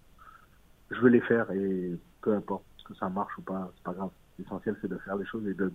Je 0.91 0.99
veux 0.99 1.09
les 1.09 1.21
faire 1.21 1.51
et 1.51 1.97
peu 2.21 2.33
importe 2.33 2.63
que 2.85 2.95
ça 2.95 3.09
marche 3.09 3.37
ou 3.37 3.41
pas, 3.41 3.71
c'est 3.75 3.83
pas 3.83 3.93
grave. 3.93 4.09
L'essentiel 4.39 4.75
c'est 4.81 4.87
de 4.87 4.97
faire 4.99 5.15
les 5.15 5.25
choses 5.25 5.47
et 5.47 5.53
de 5.53 5.71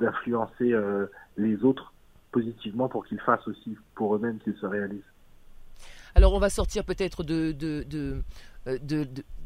d'influencer 0.00 0.72
euh, 0.72 1.06
les 1.36 1.64
autres 1.64 1.92
positivement 2.32 2.88
pour 2.88 3.06
qu'ils 3.06 3.20
fassent 3.20 3.46
aussi 3.46 3.78
pour 3.94 4.16
eux-mêmes 4.16 4.38
qu'ils 4.38 4.56
se 4.56 4.66
réalisent. 4.66 5.02
Alors 6.16 6.34
on 6.34 6.40
va 6.40 6.50
sortir 6.50 6.84
peut-être 6.84 7.22
de, 7.22 7.52
de, 7.52 7.84
de, 7.84 8.22
euh, 8.66 8.78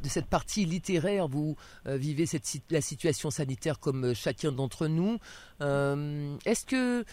de, 0.03 0.09
cette 0.09 0.27
partie 0.27 0.65
littéraire. 0.65 1.29
Vous 1.29 1.57
euh, 1.87 1.97
vivez 1.97 2.25
la 2.71 2.81
situation 2.81 3.31
sanitaire 3.31 3.79
comme 3.81 4.07
euh, 4.07 4.15
chacun 4.15 4.53
d'entre 4.53 4.87
nous. 4.87 5.19
Est-ce 5.61 6.65
que 6.65 7.05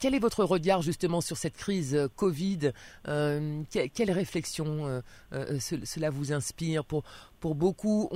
quel 0.00 0.14
est 0.14 0.18
votre 0.18 0.44
regard 0.44 0.82
justement 0.82 1.20
sur 1.20 1.36
cette 1.36 1.56
crise 1.56 2.08
Covid 2.16 2.72
Quelle 3.04 4.10
réflexion 4.10 5.02
cela 5.30 6.10
vous 6.10 6.32
inspire? 6.32 6.84
Pour 6.84 7.04
pour 7.40 7.54
beaucoup, 7.54 8.08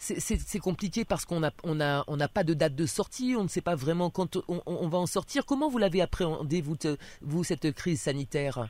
c'est 0.00 0.58
compliqué 0.58 1.04
parce 1.04 1.24
qu'on 1.24 1.40
n'a 1.40 1.52
on 1.62 1.80
a, 1.80 2.04
on 2.08 2.18
pas 2.18 2.44
de 2.44 2.54
date 2.54 2.74
de 2.74 2.86
sortie, 2.86 3.34
on 3.36 3.42
ne 3.42 3.48
sait 3.48 3.60
pas 3.60 3.74
vraiment 3.74 4.08
quand 4.10 4.38
on, 4.48 4.88
va 4.88 4.98
en 4.98 5.06
sortir. 5.06 5.44
Comment 5.44 5.68
vous 5.68 5.78
l'avez 5.78 6.00
appréhendé, 6.00 6.62
vous, 6.62 7.44
cette 7.44 7.72
crise 7.72 8.00
sanitaire? 8.00 8.68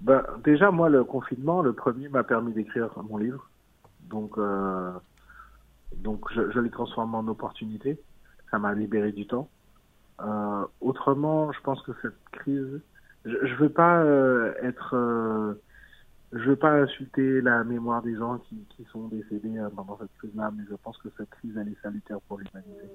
Ben, 0.00 0.22
déjà, 0.42 0.70
moi, 0.70 0.88
le 0.88 1.04
confinement, 1.04 1.62
le 1.62 1.72
premier 1.72 2.08
m'a 2.08 2.24
permis 2.24 2.52
d'écrire 2.52 2.90
mon 3.08 3.16
livre. 3.16 3.48
Donc, 4.10 4.36
euh, 4.38 4.92
donc 5.96 6.30
je, 6.32 6.50
je 6.50 6.60
l'ai 6.60 6.70
transformé 6.70 7.16
en 7.16 7.26
opportunité. 7.28 8.00
Ça 8.50 8.58
m'a 8.58 8.74
libéré 8.74 9.12
du 9.12 9.26
temps. 9.26 9.48
Euh, 10.20 10.64
autrement, 10.80 11.52
je 11.52 11.60
pense 11.60 11.82
que 11.82 11.92
cette 12.02 12.18
crise, 12.32 12.80
je, 13.24 13.46
je 13.46 13.54
veux 13.56 13.68
pas 13.68 14.02
euh, 14.02 14.54
être, 14.62 14.94
euh, 14.94 15.54
je 16.32 16.50
veux 16.50 16.56
pas 16.56 16.72
insulter 16.72 17.40
la 17.40 17.64
mémoire 17.64 18.02
des 18.02 18.14
gens 18.14 18.38
qui, 18.38 18.56
qui 18.76 18.84
sont 18.92 19.08
décédés 19.08 19.58
euh, 19.58 19.70
pendant 19.74 19.98
cette 19.98 20.12
crise-là, 20.18 20.52
mais 20.56 20.64
je 20.70 20.76
pense 20.76 20.98
que 20.98 21.08
cette 21.16 21.30
crise 21.30 21.56
elle 21.56 21.68
est 21.68 21.82
salutaire 21.82 22.20
pour 22.28 22.38
l'humanité, 22.38 22.88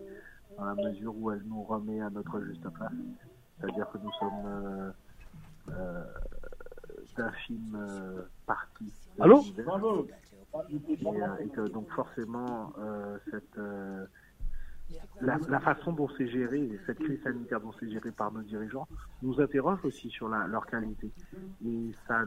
dans 0.57 0.65
la 0.65 0.75
mesure 0.75 1.13
où 1.17 1.31
elle 1.31 1.43
nous 1.45 1.63
remet 1.63 1.99
à 2.01 2.09
notre 2.09 2.39
juste 2.41 2.69
place. 2.69 2.91
C'est-à-dire 3.59 3.87
que 3.91 3.97
nous 3.97 4.11
sommes 4.13 4.93
d'un 7.19 7.31
film 7.31 7.75
euh, 7.75 8.21
parti. 8.45 8.91
Allô 9.19 9.43
euh, 10.55 11.37
et, 11.39 11.49
que 11.49 11.67
donc 11.67 11.91
forcément 11.91 12.73
euh, 12.79 13.17
cette 13.29 13.57
euh, 13.57 14.05
la, 15.21 15.37
la, 15.47 15.59
façon 15.59 15.91
dont 15.93 16.09
c'est 16.17 16.27
géré, 16.27 16.79
cette 16.87 16.97
crise 16.97 17.21
sanitaire 17.21 17.61
dont 17.61 17.73
c'est 17.79 17.89
géré 17.91 18.11
par 18.11 18.31
nos 18.31 18.41
dirigeants, 18.41 18.87
nous 19.21 19.39
interroge 19.39 19.79
aussi 19.83 20.09
sur 20.09 20.27
la, 20.27 20.47
leur 20.47 20.65
qualité. 20.65 21.11
Et 21.63 21.91
ça, 22.07 22.23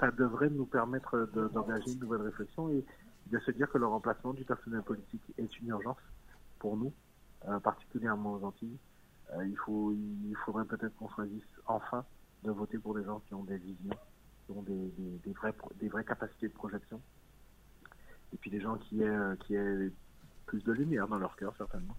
ça 0.00 0.10
devrait 0.10 0.48
nous 0.48 0.64
permettre 0.64 1.28
d'engager 1.52 1.92
une 1.92 2.00
nouvelle 2.00 2.22
réflexion 2.22 2.70
et 2.70 2.82
de 3.26 3.38
se 3.40 3.50
dire 3.50 3.68
que 3.70 3.76
le 3.76 3.86
remplacement 3.86 4.32
du 4.32 4.44
personnel 4.44 4.82
politique 4.82 5.34
est 5.36 5.60
une 5.60 5.68
urgence 5.68 5.98
pour 6.58 6.78
nous, 6.78 6.92
euh, 7.48 7.60
particulièrement 7.60 8.34
aux 8.34 8.44
Antilles. 8.44 8.78
Euh, 9.34 9.46
il, 9.46 9.56
faut, 9.58 9.92
il 9.92 10.34
faudrait 10.46 10.64
peut-être 10.64 10.96
qu'on 10.96 11.08
choisisse 11.10 11.44
enfin 11.66 12.04
de 12.44 12.50
voter 12.50 12.78
pour 12.78 12.94
des 12.94 13.04
gens 13.04 13.20
qui 13.28 13.34
ont 13.34 13.44
des 13.44 13.58
visions 13.58 13.96
qui 14.44 14.52
ont 14.52 14.62
des, 14.62 14.92
des, 14.98 15.18
des, 15.24 15.32
vrais, 15.32 15.54
des 15.80 15.88
vraies 15.88 16.04
capacités 16.04 16.48
de 16.48 16.52
projection. 16.52 17.00
Et 18.32 18.36
puis 18.36 18.50
des 18.50 18.60
gens 18.60 18.76
qui 18.76 19.02
aient, 19.02 19.36
qui 19.40 19.54
aient 19.54 19.90
plus 20.46 20.62
de 20.64 20.72
lumière 20.72 21.08
dans 21.08 21.18
leur 21.18 21.36
cœur, 21.36 21.54
certainement. 21.56 21.96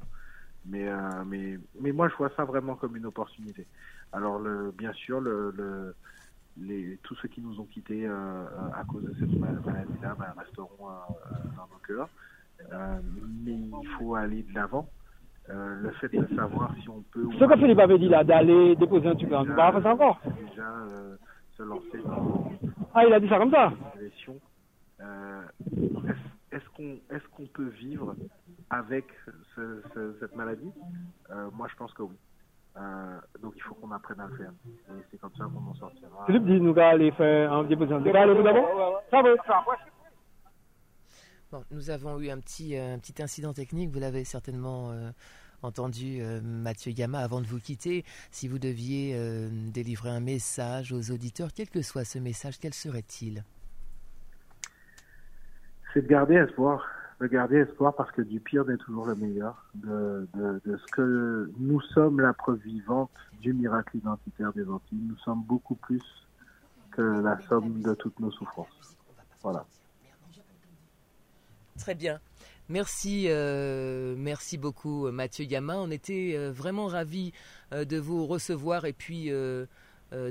Mais, 0.65 0.87
euh, 0.87 0.97
mais, 1.25 1.59
mais 1.79 1.91
moi, 1.91 2.07
je 2.09 2.15
vois 2.15 2.31
ça 2.35 2.45
vraiment 2.45 2.75
comme 2.75 2.95
une 2.95 3.05
opportunité. 3.05 3.67
Alors, 4.11 4.39
le, 4.39 4.71
bien 4.71 4.93
sûr, 4.93 5.19
le, 5.19 5.51
le, 5.51 5.95
les, 6.57 6.97
tous 7.03 7.15
ceux 7.15 7.27
qui 7.27 7.41
nous 7.41 7.59
ont 7.59 7.65
quittés 7.65 8.07
euh, 8.07 8.45
à 8.73 8.83
cause 8.85 9.03
de 9.03 9.13
cette 9.19 9.33
maladie-là 9.37 10.15
ben, 10.17 10.33
resteront 10.37 10.89
euh, 10.89 10.93
dans 11.55 11.67
nos 11.67 11.79
cœurs. 11.85 12.09
Euh, 12.71 12.99
mais 13.43 13.55
il 13.55 13.87
faut 13.97 14.15
aller 14.15 14.43
de 14.43 14.53
l'avant. 14.53 14.87
Euh, 15.49 15.75
le 15.81 15.91
fait 15.91 16.07
de 16.07 16.25
savoir 16.37 16.73
si 16.81 16.87
on 16.87 17.01
peut. 17.11 17.27
Ce 17.37 17.43
que 17.43 17.57
Philippe 17.57 17.79
avait 17.79 17.99
dit 17.99 18.07
là, 18.07 18.23
d'aller 18.23 18.77
déposer 18.77 19.09
un 19.09 19.15
truc, 19.15 19.29
on 19.29 19.43
va 19.43 19.71
faire 19.73 19.83
ça 19.83 19.93
encore. 19.93 20.21
Déjà, 20.49 20.73
se 21.57 21.63
lancer 21.63 21.99
dans. 22.05 22.51
Ah, 22.93 23.05
il 23.05 23.13
a 23.13 23.19
dit 23.19 23.29
ça 23.29 23.37
comme 23.37 23.51
ça 23.51 23.71
est-ce 26.53 26.69
qu'on 26.75 26.99
est 27.15 27.27
qu'on 27.31 27.45
peut 27.47 27.69
vivre 27.69 28.15
avec 28.69 29.05
cette 29.55 30.35
maladie? 30.35 30.71
Moi, 31.53 31.67
je 31.69 31.75
pense 31.75 31.93
que 31.93 32.03
oui. 32.03 32.15
donc 33.41 33.53
il 33.55 33.61
faut 33.63 33.75
qu'on 33.75 33.91
apprenne 33.91 34.19
à 34.19 34.27
le 34.27 34.35
faire. 34.35 34.51
Et 34.67 35.03
c'est 35.11 35.19
comme 35.19 35.33
ça 35.37 35.45
qu'on 35.45 35.69
en 35.69 35.73
sortira. 35.75 36.25
Philippe 36.25 36.45
dit 36.45 36.61
nous 36.61 36.71
allons 36.71 36.89
aller 36.89 37.11
faire 37.11 37.51
un 37.51 37.65
petit 37.65 37.75
peu 37.75 37.85
d'abord. 37.85 39.01
Ça 39.09 39.21
va. 39.21 39.29
Bon, 41.51 41.63
nous 41.69 41.89
avons 41.91 42.19
eu 42.19 42.29
un 42.29 42.39
petit, 42.39 42.75
un 42.75 42.97
petit 42.97 43.21
incident 43.21 43.53
technique, 43.53 43.91
vous 43.91 43.99
l'avez 43.99 44.23
certainement 44.23 44.91
entendu 45.63 46.21
euh, 46.21 46.41
Mathieu 46.41 46.91
Gamma 46.91 47.19
avant 47.19 47.41
de 47.41 47.47
vous 47.47 47.59
quitter. 47.59 48.03
Si 48.31 48.47
vous 48.47 48.59
deviez 48.59 49.15
euh, 49.15 49.49
délivrer 49.71 50.09
un 50.09 50.19
message 50.19 50.91
aux 50.91 51.11
auditeurs, 51.11 51.49
quel 51.53 51.69
que 51.69 51.81
soit 51.81 52.05
ce 52.05 52.19
message, 52.19 52.59
quel 52.59 52.73
serait-il? 52.73 53.43
C'est 55.93 56.01
de 56.01 56.07
garder 56.07 56.35
espoir. 56.35 56.85
De 57.19 57.27
garder 57.27 57.57
espoir 57.57 57.95
parce 57.95 58.11
que 58.11 58.21
du 58.21 58.39
pire 58.39 58.65
n'est 58.65 58.77
toujours 58.77 59.05
le 59.05 59.15
meilleur. 59.15 59.69
De, 59.75 60.27
de, 60.33 60.77
ce 60.77 60.91
que 60.91 61.51
nous 61.59 61.79
sommes 61.81 62.19
la 62.19 62.33
preuve 62.33 62.59
vivante 62.59 63.11
du 63.41 63.53
miracle 63.53 63.97
identitaire 63.97 64.51
des 64.53 64.67
Antilles. 64.67 65.03
Nous 65.07 65.17
sommes 65.17 65.43
beaucoup 65.43 65.75
plus 65.75 66.01
que 66.91 67.01
la 67.01 67.39
somme 67.47 67.81
de 67.81 67.93
toutes 67.93 68.19
nos 68.19 68.31
souffrances. 68.31 68.97
Voilà. 69.41 69.65
Très 71.77 71.95
bien. 71.95 72.19
Merci, 72.69 73.25
euh, 73.27 74.15
merci 74.17 74.57
beaucoup 74.57 75.11
Mathieu 75.11 75.45
Gamin. 75.45 75.75
On 75.75 75.91
était 75.91 76.33
euh, 76.35 76.51
vraiment 76.51 76.87
ravis 76.87 77.33
euh, 77.73 77.83
de 77.85 77.97
vous 77.97 78.25
recevoir 78.25 78.85
et 78.85 78.93
puis 78.93 79.31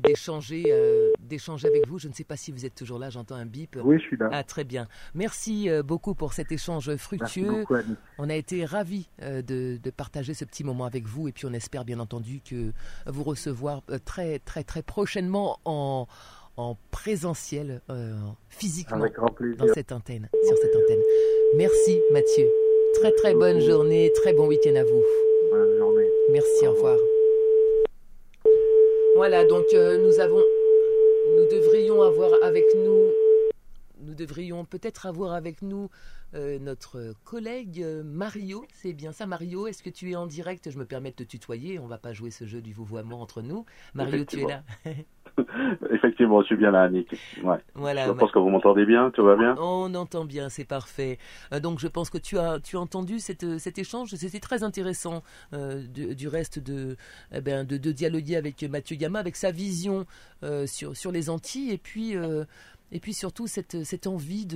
d'échanger, 0.05 0.73
d'échanger 1.19 1.67
avec 1.67 1.89
vous. 1.89 1.99
Je 1.99 2.07
ne 2.07 2.13
sais 2.13 2.23
pas 2.23 2.37
si 2.37 2.53
vous 2.53 2.65
êtes 2.65 2.75
toujours 2.77 3.01
là. 3.01 3.11
J'entends 3.11 3.35
un 3.35 3.47
bip. 3.47 3.77
Oui, 3.83 3.99
je 3.99 4.05
suis 4.05 4.17
là. 4.17 4.29
Ah, 4.31 4.45
très 4.45 4.63
bien. 4.63 4.87
Merci 5.15 5.69
beaucoup 5.85 6.15
pour 6.15 6.35
cet 6.35 6.53
échange 6.53 6.95
fructueux. 6.95 7.65
on 8.19 8.31
a 8.31 8.35
été 8.35 8.65
ravis 8.65 9.09
de, 9.21 9.79
de, 9.83 9.91
partager 9.91 10.35
ce 10.35 10.45
petit 10.45 10.63
moment 10.63 10.85
avec 10.85 11.07
vous 11.07 11.27
et 11.27 11.33
puis 11.33 11.47
on 11.47 11.53
espère 11.53 11.85
bien 11.85 11.99
entendu 11.99 12.41
que 12.49 12.73
vous 13.07 13.25
recevoir 13.25 13.83
très, 14.05 14.39
très, 14.39 14.63
très 14.63 14.83
prochainement 14.83 15.59
en 15.65 16.07
en 16.57 16.77
présentiel, 16.91 17.81
physiquement, 18.49 19.07
dans 19.59 19.73
cette 19.75 19.93
antenne, 19.93 20.29
sur 20.45 20.57
cette 20.59 20.77
antenne. 20.77 21.03
Merci 21.57 22.01
Mathieu. 22.13 22.49
Très 22.95 23.13
très 23.13 23.35
bonne 23.35 23.61
journée, 23.61 24.13
très 24.15 24.33
bon 24.35 24.47
week-end 24.47 24.75
à 24.77 24.85
vous. 24.85 25.03
Bonne 25.51 25.77
journée. 25.79 26.09
Merci, 26.31 26.67
au 26.67 26.73
revoir. 26.73 26.99
Voilà, 29.17 29.45
donc 29.45 29.67
euh, 29.73 29.99
nous 29.99 30.21
avons, 30.21 30.43
nous 31.37 31.47
devrions 31.51 32.03
avoir 32.03 32.31
avec 32.43 32.65
nous, 32.75 33.11
nous 34.01 34.15
devrions 34.15 34.65
peut-être 34.65 35.07
avoir 35.07 35.33
avec 35.33 35.63
nous 35.63 35.91
euh, 36.35 36.59
notre 36.59 37.15
collègue 37.25 37.83
euh, 37.83 38.03
Mario. 38.03 38.65
C'est 38.75 38.93
bien 38.93 39.13
ça, 39.13 39.27
Mario? 39.27 39.67
Est-ce 39.67 39.83
que 39.83 39.91
tu 39.91 40.11
es 40.11 40.17
en 40.17 40.27
direct? 40.27 40.71
Je 40.71 40.79
me 40.79 40.87
permets 40.87 41.11
de 41.11 41.17
te 41.17 41.23
tutoyer. 41.23 41.79
On 41.79 41.87
va 41.87 41.99
pas 41.99 42.13
jouer 42.13 42.31
ce 42.31 42.47
jeu 42.47 42.63
du 42.63 42.73
vouvoiement 42.73 43.21
entre 43.21 43.43
nous. 43.43 43.67
Mario, 43.95 44.25
tu 44.25 44.41
es 44.41 44.47
là 44.47 44.65
Effectivement, 45.91 46.41
je 46.43 46.47
suis 46.47 46.57
bien 46.57 46.71
là, 46.71 46.83
Annick. 46.83 47.15
Ouais. 47.43 47.59
Voilà, 47.75 48.07
je 48.07 48.13
pense 48.13 48.31
que 48.31 48.39
vous 48.39 48.51
m'entendez 48.51 48.85
bien, 48.85 49.11
tout 49.11 49.25
va 49.25 49.37
bien? 49.37 49.55
On 49.59 49.95
entend 49.95 50.25
bien, 50.25 50.49
c'est 50.49 50.65
parfait. 50.65 51.19
Euh, 51.53 51.61
donc 51.61 51.79
je 51.79 51.89
pense 51.89 52.11
que 52.11 52.19
tu 52.19 52.39
as, 52.39 52.61
tu 52.61 52.77
as 52.77 52.81
entendu 52.81 53.19
cette, 53.19 53.59
cet 53.59 53.79
échange, 53.79 54.15
c'était 54.15 54.41
très 54.41 54.63
intéressant 54.63 55.23
euh, 55.53 55.83
du, 55.87 56.29
reste 56.29 56.59
de, 56.59 56.97
eh 57.33 57.41
ben, 57.41 57.65
de, 57.65 57.77
de, 57.77 57.93
dialoguer 57.93 58.37
avec 58.37 58.63
Mathieu 58.63 58.97
Gamma, 58.97 59.19
avec 59.19 59.37
sa 59.37 59.51
vision 59.51 60.07
euh, 60.43 60.67
sur, 60.67 60.97
sur 60.97 61.13
les 61.13 61.31
Antilles, 61.31 61.71
et 61.71 61.79
puis, 61.79 62.15
et 62.93 63.01
puis 63.01 63.15
surtout 63.15 63.47
cette, 63.47 63.85
cette 63.85 64.07
envie 64.07 64.47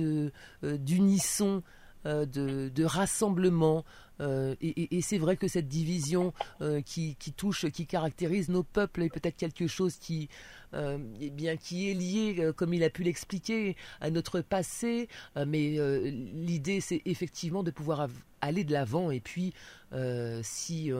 d'unisson. 0.61 1.63
De, 2.05 2.69
de, 2.69 2.83
rassemblement, 2.85 3.83
euh, 4.19 4.55
et, 4.61 5.01
c'est 5.01 5.17
vrai 5.17 5.37
que 5.37 5.47
cette 5.47 5.67
division 5.67 6.33
euh, 6.61 6.81
qui, 6.81 7.15
touche, 7.35 7.69
qui 7.69 7.85
caractérise 7.85 8.49
nos 8.49 8.63
peuples 8.63 9.03
est 9.03 9.09
peut-être 9.09 9.37
quelque 9.37 9.67
chose 9.67 9.95
qui, 9.97 10.29
euh, 10.73 10.97
eh 11.21 11.29
bien, 11.29 11.57
qui 11.57 11.89
est 11.89 11.93
lié, 11.93 12.51
comme 12.55 12.73
il 12.73 12.83
a 12.83 12.89
pu 12.89 13.03
l'expliquer, 13.03 13.75
à 14.01 14.09
notre 14.09 14.41
passé. 14.41 15.07
mais 15.35 15.77
l'idée, 16.11 16.81
c'est 16.81 17.01
effectivement 17.05 17.63
de 17.63 17.71
pouvoir 17.71 18.07
aller 18.41 18.63
de 18.63 18.73
l'avant. 18.73 19.11
Et 19.11 19.19
puis, 19.19 19.53
si 20.41 20.91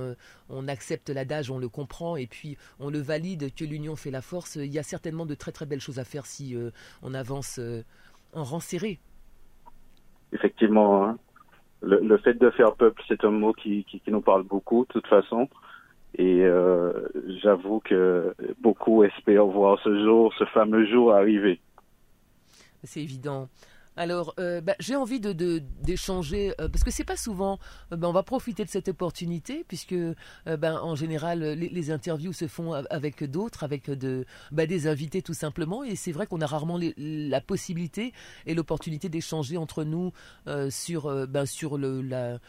on 0.49 0.67
accepte 0.67 1.09
l'adage, 1.09 1.49
on 1.49 1.57
le 1.57 1.69
comprend, 1.69 2.15
et 2.15 2.27
puis 2.27 2.57
on 2.79 2.89
le 2.89 2.99
valide, 2.99 3.53
que 3.53 3.65
l'union 3.65 3.95
fait 3.95 4.11
la 4.11 4.21
force, 4.21 4.55
il 4.55 4.71
y 4.71 4.79
a 4.79 4.83
certainement 4.83 5.25
de 5.25 5.35
très 5.35 5.51
très 5.51 5.65
belles 5.65 5.81
choses 5.81 5.99
à 5.99 6.05
faire 6.05 6.25
si 6.25 6.55
on 7.01 7.13
avance 7.13 7.59
en 8.33 8.43
rang. 8.43 8.59
Effectivement. 10.33 11.05
Hein 11.05 11.17
le, 11.81 12.17
fait 12.17 12.33
de 12.33 12.49
faire 12.51 12.75
peuple, 12.75 13.01
c'est 13.07 13.23
un 13.23 13.31
mot 13.31 13.53
qui, 13.53 13.85
qui, 13.85 14.01
nous 14.07 14.21
parle 14.21 14.43
beaucoup, 14.43 14.85
de 14.85 14.93
toute 14.93 15.07
façon. 15.07 15.47
Et 16.17 16.43
euh, 16.43 16.91
j'avoue 17.43 17.79
que 17.79 18.33
beaucoup 18.61 19.03
espèrent 19.03 19.45
voir 19.45 19.79
ce 19.83 20.03
jour, 20.03 20.33
ce 20.37 20.45
fameux 20.45 20.85
jour 20.87 21.13
arriver. 21.13 21.59
C'est 22.83 23.01
évident. 23.01 23.49
Alors, 23.97 24.35
euh, 24.39 24.61
bah, 24.61 24.75
j'ai 24.79 24.95
envie 24.95 25.19
de 25.19 25.33
d'échanger 25.81 26.53
euh, 26.61 26.69
parce 26.69 26.83
que 26.83 26.91
c'est 26.91 27.03
pas 27.03 27.17
souvent. 27.17 27.57
Euh, 27.91 27.97
bah, 27.97 28.07
on 28.07 28.13
va 28.13 28.21
profiter 28.21 28.63
de 28.63 28.69
cette 28.69 28.87
opportunité 28.89 29.65
puisque, 29.67 29.95
ben, 30.45 30.79
en 30.79 30.95
général, 30.95 31.39
les, 31.39 31.91
interviews 31.91 32.33
se 32.33 32.47
font 32.47 32.73
avec 32.73 33.23
d'autres, 33.23 33.63
avec 33.63 33.89
de, 33.89 34.25
bah, 34.51 34.67
des 34.67 34.87
invités 34.87 35.23
tout 35.23 35.33
simplement. 35.33 35.83
Et 35.83 35.95
c'est 35.95 36.11
vrai 36.11 36.27
qu'on 36.27 36.41
a 36.41 36.45
rarement 36.45 36.79
la 36.97 37.41
possibilité 37.41 38.13
et 38.45 38.53
l'opportunité 38.53 39.09
d'échanger 39.09 39.57
entre 39.57 39.83
nous 39.83 40.11
sur, 40.69 41.27
sur 41.45 41.77
le, 41.77 42.01
la 42.01 42.39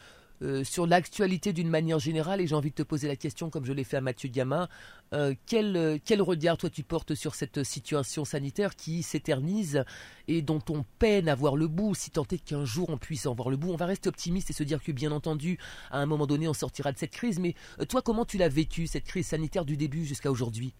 euh, 0.43 0.65
sur 0.65 0.87
l'actualité 0.87 1.53
d'une 1.53 1.69
manière 1.69 1.99
générale, 1.99 2.41
et 2.41 2.47
j'ai 2.47 2.55
envie 2.55 2.71
de 2.71 2.75
te 2.75 2.83
poser 2.83 3.09
la 3.09 3.17
question, 3.17 3.51
comme 3.51 3.65
je 3.65 3.73
l'ai 3.73 3.85
fait 3.85 3.97
à 3.97 4.01
Mathieu 4.01 4.29
Gamin, 4.29 4.69
euh, 5.13 5.35
quel, 5.47 5.77
euh, 5.77 5.99
quel, 6.05 6.23
regard 6.23 6.57
toi 6.57 6.71
tu 6.71 6.83
portes 6.83 7.15
sur 7.15 7.35
cette 7.35 7.65
situation 7.65 8.25
sanitaire 8.25 8.77
qui 8.77 9.03
s'éternise 9.03 9.85
et 10.29 10.43
dont 10.43 10.63
on 10.71 10.85
peine 10.99 11.29
à 11.29 11.35
voir 11.35 11.57
le 11.57 11.67
bout, 11.67 11.95
si 11.95 12.11
tant 12.11 12.25
est 12.31 12.45
qu'un 12.45 12.65
jour 12.65 12.91
on 12.91 12.99
puisse 12.99 13.27
en 13.27 13.35
voir 13.35 13.51
le 13.51 13.57
bout? 13.57 13.73
On 13.73 13.77
va 13.77 13.87
rester 13.87 14.09
optimiste 14.09 14.51
et 14.51 14.53
se 14.53 14.63
dire 14.63 14.83
que 14.83 14.93
bien 14.93 15.13
entendu, 15.13 15.59
à 15.91 15.99
un 15.99 16.07
moment 16.07 16.27
donné, 16.27 16.47
on 16.49 16.55
sortira 16.55 16.93
de 16.93 16.99
cette 16.99 17.13
crise, 17.13 17.41
mais 17.41 17.55
toi, 17.89 18.03
comment 18.03 18.25
tu 18.25 18.37
l'as 18.37 18.49
vécu, 18.49 18.87
cette 18.87 19.05
crise 19.05 19.27
sanitaire 19.27 19.65
du 19.65 19.77
début 19.77 20.05
jusqu'à 20.05 20.31
aujourd'hui? 20.31 20.75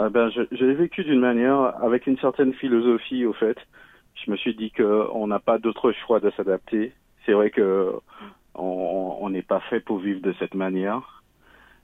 Ah 0.00 0.10
ben, 0.10 0.30
je, 0.30 0.64
l'ai 0.64 0.74
vécu 0.74 1.02
d'une 1.02 1.18
manière 1.18 1.74
avec 1.82 2.06
une 2.06 2.16
certaine 2.18 2.54
philosophie 2.54 3.26
au 3.26 3.32
fait. 3.32 3.58
Je 4.14 4.30
me 4.30 4.36
suis 4.36 4.54
dit 4.54 4.70
qu'on 4.70 5.26
n'a 5.26 5.40
pas 5.40 5.58
d'autre 5.58 5.90
choix 5.90 6.20
de 6.20 6.30
s'adapter. 6.30 6.92
C'est 7.26 7.32
vrai 7.32 7.50
que 7.50 7.92
on 8.58 9.30
n'est 9.30 9.42
pas 9.42 9.60
fait 9.70 9.80
pour 9.80 9.98
vivre 9.98 10.20
de 10.20 10.34
cette 10.38 10.54
manière. 10.54 11.18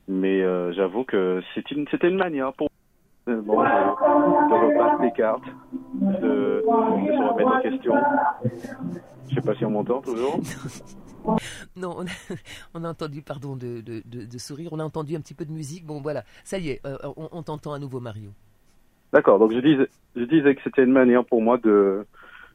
Mais 0.08 0.42
euh, 0.42 0.72
j'avoue 0.72 1.04
que 1.04 1.42
c'était 1.54 1.74
une, 1.74 1.86
une 2.02 2.16
manière 2.16 2.52
pour 2.52 2.68
euh, 3.28 3.40
bon, 3.40 3.62
de, 3.62 3.68
de 3.68 4.66
rebattre 4.66 5.02
les 5.02 5.12
cartes, 5.12 5.44
de, 5.94 6.62
se 6.62 7.32
remettre 7.32 7.56
en 7.56 7.60
question. 7.62 7.94
Je 9.28 9.34
sais 9.34 9.40
pas 9.40 9.54
si 9.54 9.64
on 9.64 9.70
m'entend 9.70 10.00
toujours. 10.00 10.40
Non, 11.74 12.04
on 12.74 12.84
a, 12.84 12.90
entendu, 12.90 13.22
pardon, 13.22 13.56
de, 13.56 13.80
de, 13.80 14.38
sourire, 14.38 14.68
on 14.72 14.78
a 14.78 14.84
entendu 14.84 15.16
un 15.16 15.20
petit 15.20 15.32
peu 15.32 15.46
de 15.46 15.52
musique. 15.52 15.86
Bon, 15.86 16.02
voilà, 16.02 16.22
ça 16.44 16.58
y 16.58 16.68
est, 16.68 16.84
euh, 16.84 16.98
on, 17.16 17.30
on 17.32 17.42
t'entend 17.42 17.72
à 17.72 17.78
nouveau, 17.78 17.98
Mario. 17.98 18.28
D'accord, 19.10 19.38
donc 19.38 19.50
je 19.52 19.58
disais, 19.60 19.88
je 20.16 20.24
disais 20.24 20.54
que 20.54 20.60
c'était 20.62 20.84
une 20.84 20.92
manière 20.92 21.24
pour 21.24 21.40
moi 21.40 21.56
de, 21.56 22.04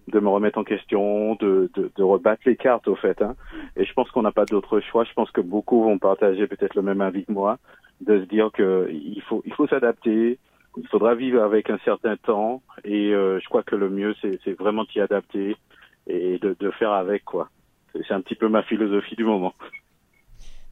de 0.10 0.20
me 0.20 0.30
remettre 0.30 0.58
en 0.58 0.64
question, 0.64 1.36
de, 1.36 1.70
de, 1.76 2.04
rebattre 2.04 2.44
les 2.46 2.56
cartes 2.56 2.88
au 2.88 2.96
fait. 2.96 3.22
Hein. 3.22 3.36
Et 3.76 3.86
je 3.86 3.94
pense 3.94 4.10
qu'on 4.12 4.22
n'a 4.22 4.32
pas 4.32 4.46
d'autre 4.46 4.80
choix. 4.80 5.04
Je 5.04 5.14
pense 5.14 5.32
que 5.32 5.42
beaucoup 5.42 5.84
vont 5.84 5.98
partager 5.98 6.48
peut-être 6.48 6.76
le 6.76 6.82
même 6.82 7.02
avis 7.02 7.26
que 7.26 7.32
moi, 7.32 7.58
de 8.02 8.20
se 8.20 8.26
dire 8.26 8.50
que 8.52 8.90
il 8.92 9.22
faut 9.24 9.42
il 9.46 9.54
faut 9.54 9.68
s'adapter. 9.68 10.40
Il 10.78 10.88
faudra 10.88 11.16
vivre 11.16 11.42
avec 11.42 11.70
un 11.70 11.80
certain 11.80 12.16
temps. 12.18 12.62
Et 12.84 13.14
euh, 13.14 13.40
je 13.40 13.46
crois 13.50 13.64
que 13.64 13.76
le 13.76 13.90
mieux 13.90 14.16
c'est 14.22 14.58
vraiment 14.58 14.84
d'y 14.86 15.00
adapter 15.00 15.56
et 16.08 16.38
de, 16.40 16.56
de 16.60 16.72
faire 16.72 16.92
avec 16.92 17.26
quoi. 17.26 17.50
C'est 17.94 18.14
un 18.14 18.22
petit 18.22 18.36
peu 18.36 18.50
ma 18.50 18.64
philosophie 18.64 19.16
du 19.16 19.24
moment. 19.24 19.54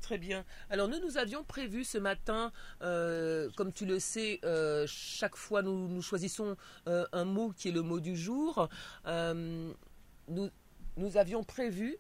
Très 0.08 0.18
bien. 0.18 0.46
Alors 0.70 0.88
nous, 0.88 1.02
nous 1.06 1.18
avions 1.18 1.44
prévu 1.44 1.84
ce 1.84 1.98
matin, 1.98 2.54
euh, 2.82 3.50
comme 3.58 3.74
tu 3.74 3.86
le 3.86 4.00
sais, 4.00 4.40
euh, 4.46 4.86
chaque 4.88 5.36
fois 5.36 5.62
nous, 5.62 5.90
nous 5.90 6.02
choisissons 6.02 6.56
euh, 6.88 7.04
un 7.12 7.26
mot 7.26 7.52
qui 7.58 7.68
est 7.68 7.72
le 7.74 7.82
mot 7.82 8.00
du 8.00 8.16
jour. 8.16 8.70
nous, 9.06 10.50
nous 10.96 11.18
avions 11.18 11.44
prévu 11.44 11.98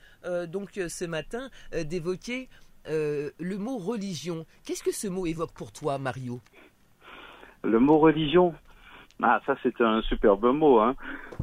donc 0.47 0.79
ce 0.87 1.03
matin 1.03 1.49
d'évoquer 1.83 2.47
le 2.85 3.57
mot 3.57 3.77
religion. 3.77 4.45
Qu'est-ce 4.65 4.83
que 4.83 4.93
ce 4.93 5.09
mot 5.09 5.25
évoque 5.25 5.51
pour 5.51 5.73
toi, 5.73 5.97
Mario? 5.97 6.39
Le 7.65 7.77
mot 7.77 7.99
religion, 7.99 8.55
ah, 9.21 9.41
ça 9.45 9.57
c'est 9.63 9.81
un 9.81 10.01
superbe 10.03 10.45
mot. 10.53 10.79
Hein. 10.79 10.95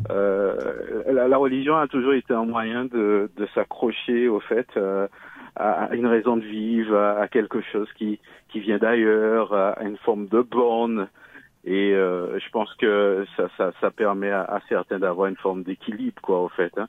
la, 0.08 1.36
religion 1.36 1.76
a 1.76 1.88
toujours 1.88 2.14
été 2.14 2.32
un 2.32 2.46
moyen 2.46 2.86
de 2.86 3.28
s'accrocher 3.54 4.28
au 4.28 4.40
fait 4.40 4.66
à, 5.56 5.94
une 5.94 6.06
raison 6.06 6.36
de 6.36 6.44
vivre, 6.44 6.96
à, 6.96 7.28
quelque 7.28 7.60
chose 7.60 7.88
qui, 7.96 8.18
qui 8.48 8.60
vient 8.60 8.78
d'ailleurs, 8.78 9.52
à 9.52 9.82
une 9.82 9.96
forme 9.98 10.26
de 10.26 10.42
borne. 10.42 11.08
Et 11.64 11.94
euh, 11.94 12.38
je 12.38 12.50
pense 12.50 12.72
que 12.74 13.24
ça, 13.36 13.48
ça, 13.56 13.72
ça 13.80 13.90
permet 13.90 14.30
à, 14.30 14.42
à 14.42 14.60
certains 14.68 14.98
d'avoir 14.98 15.28
une 15.28 15.36
forme 15.36 15.62
d'équilibre, 15.62 16.20
quoi, 16.20 16.42
au 16.42 16.48
fait, 16.48 16.76
hein, 16.76 16.88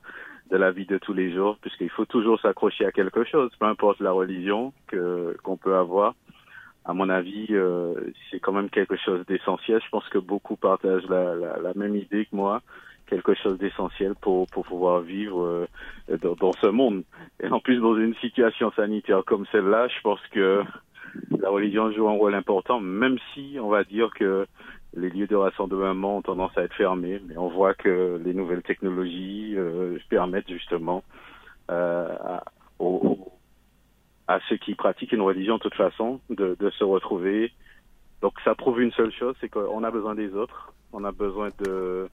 de 0.51 0.58
la 0.58 0.71
vie 0.71 0.86
de 0.86 0.97
tous 0.97 1.13
les 1.13 1.34
jours, 1.34 1.58
puisqu'il 1.62 1.89
faut 1.89 2.06
toujours 2.06 2.39
s'accrocher 2.41 2.86
à 2.86 2.91
quelque 2.91 3.23
chose, 3.23 3.51
peu 3.58 3.65
importe 3.65 3.99
la 4.01 4.12
religion 4.12 4.73
que 4.88 5.38
qu'on 5.43 5.58
peut 5.58 5.75
avoir. 5.75 6.13
À 6.84 6.93
mon 6.93 7.10
avis, 7.10 7.47
euh, 7.51 7.93
c'est 8.30 8.39
quand 8.39 8.51
même 8.51 8.69
quelque 8.69 8.95
chose 8.97 9.25
d'essentiel. 9.25 9.82
Je 9.84 9.89
pense 9.89 10.08
que 10.10 10.19
beaucoup 10.19 10.56
partagent 10.56 11.08
la, 11.10 11.34
la, 11.34 11.58
la 11.58 11.73
même 11.73 11.95
idée 11.95 12.25
que 12.25 12.36
moi, 12.36 12.62
quelque 13.08 13.34
chose 13.36 13.58
d'essentiel 13.58 14.15
pour, 14.15 14.48
pour 14.48 14.65
pouvoir 14.65 15.02
vivre 15.02 15.44
euh, 15.44 16.18
dans, 16.18 16.52
ce 16.54 16.68
monde. 16.68 17.04
Et 17.41 17.48
en 17.48 17.60
plus, 17.60 17.80
dans 17.80 17.96
une 17.96 18.15
situation 18.15 18.72
sanitaire 18.72 19.24
comme 19.26 19.46
celle-là, 19.52 19.88
je 19.88 20.02
pense 20.02 20.20
que 20.32 20.63
la 21.39 21.50
religion 21.50 21.91
joue 21.91 22.08
un 22.10 22.18
rôle 22.18 22.36
important, 22.36 22.80
même 22.80 23.18
si 23.34 23.58
on 23.62 23.70
va 23.70 23.84
dire 23.84 24.10
que 24.13 24.48
les 24.96 25.10
lieux 25.10 25.28
de 25.28 25.36
rassemblement 25.36 26.18
ont 26.18 26.22
tendance 26.22 26.58
à 26.58 26.63
être 26.63 26.74
fermés, 26.74 27.22
mais 27.28 27.38
on 27.38 27.50
voit 27.50 27.74
que 27.74 28.22
les 28.24 28.34
nouvelles 28.34 28.63
technologies 28.63 29.54
euh, 29.56 29.98
permettent 30.10 30.50
justement 30.50 31.04
euh, 31.70 32.08
à, 32.08 32.44
à 34.28 34.39
ceux 34.50 34.58
qui 34.58 34.76
pratiquent 34.76 35.12
une 35.12 35.22
religion 35.22 35.56
de 35.56 35.62
toute 35.62 35.76
façon 35.76 36.20
de 36.30 36.70
se 36.78 36.84
retrouver. 36.84 37.52
Donc 38.22 38.34
ça 38.44 38.56
prouve 38.56 38.82
une 38.82 38.91
seule 38.94 39.12
chose, 39.12 39.36
c'est 39.39 39.50
qu'on 39.50 39.84
a 39.84 39.91
besoin 39.91 40.15
des 40.15 40.34
autres, 40.34 40.74
on 40.94 41.04
a 41.04 41.12
besoin 41.12 41.50
de, 41.60 42.10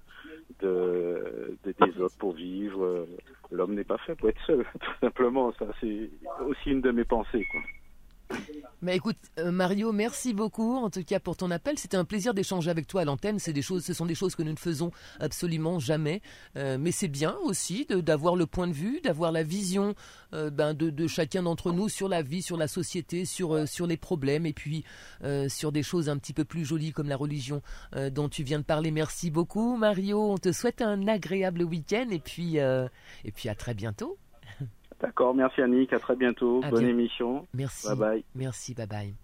de, 0.60 1.56
de 1.64 1.74
des 1.86 2.00
autres 2.00 2.16
pour 2.18 2.32
vivre. 2.32 3.06
L'homme 3.50 3.74
n'est 3.74 3.84
pas 3.84 3.98
fait 3.98 4.14
pour 4.14 4.28
être 4.28 4.40
seul, 4.46 4.64
tout 4.80 5.00
simplement. 5.00 5.52
Ça 5.58 5.66
c'est 5.80 6.10
aussi 6.46 6.70
une 6.70 6.80
de 6.80 6.90
mes 6.90 7.04
pensées. 7.04 7.44
Quoi. 7.50 7.60
Mais 8.82 8.96
écoute, 8.96 9.16
euh, 9.38 9.52
Mario, 9.52 9.92
merci 9.92 10.34
beaucoup 10.34 10.76
en 10.76 10.90
tout 10.90 11.04
cas 11.04 11.20
pour 11.20 11.36
ton 11.36 11.52
appel. 11.52 11.78
C'était 11.78 11.96
un 11.96 12.04
plaisir 12.04 12.34
d'échanger 12.34 12.68
avec 12.68 12.88
toi 12.88 13.02
à 13.02 13.04
l'antenne. 13.04 13.38
C'est 13.38 13.52
des 13.52 13.62
choses, 13.62 13.84
ce 13.84 13.94
sont 13.94 14.06
des 14.06 14.16
choses 14.16 14.34
que 14.34 14.42
nous 14.42 14.50
ne 14.50 14.58
faisons 14.58 14.90
absolument 15.20 15.78
jamais. 15.78 16.20
Euh, 16.56 16.78
mais 16.78 16.90
c'est 16.90 17.06
bien 17.06 17.36
aussi 17.44 17.86
d'avoir 17.86 18.34
le 18.34 18.44
point 18.46 18.66
de 18.66 18.72
vue, 18.72 19.00
d'avoir 19.00 19.30
la 19.30 19.44
vision 19.44 19.94
euh, 20.34 20.50
ben 20.50 20.74
de, 20.74 20.90
de, 20.90 21.06
chacun 21.06 21.44
d'entre 21.44 21.70
nous 21.70 21.88
sur 21.88 22.08
la 22.08 22.22
vie, 22.22 22.42
sur 22.42 22.56
la 22.56 22.66
société, 22.66 23.24
sur 23.24 23.68
sur 23.68 23.86
les 23.86 23.96
problèmes 23.96 24.46
et 24.46 24.52
puis 24.52 24.84
sur 25.48 25.70
des 25.70 25.84
choses 25.84 26.08
un 26.08 26.18
petit 26.18 26.32
peu 26.32 26.44
plus 26.44 26.64
jolies 26.64 26.90
comme 26.90 27.08
la 27.08 27.16
religion 27.16 27.62
dont 28.10 28.28
tu 28.28 28.42
viens 28.42 28.58
de 28.58 28.64
parler. 28.64 28.90
Merci 28.90 29.30
beaucoup, 29.30 29.76
Mario. 29.76 30.32
On 30.32 30.38
te 30.38 30.50
souhaite 30.50 30.82
un 30.82 31.06
agréable 31.06 31.62
week-end 31.62 32.08
et 32.10 32.18
puis 32.18 32.56
et 32.56 33.32
puis 33.32 33.48
à 33.48 33.54
très 33.54 33.74
bientôt. 33.74 34.18
D'accord, 35.02 35.34
merci 35.34 35.60
Annick, 35.60 35.92
à 35.92 35.98
très 35.98 36.14
bientôt. 36.14 36.60
À 36.62 36.70
Bonne 36.70 36.80
bien. 36.80 36.90
émission. 36.90 37.46
Merci. 37.52 37.88
Bye 37.88 37.96
bye. 37.96 38.24
Merci, 38.36 38.72
bye 38.72 38.86
bye. 38.86 39.14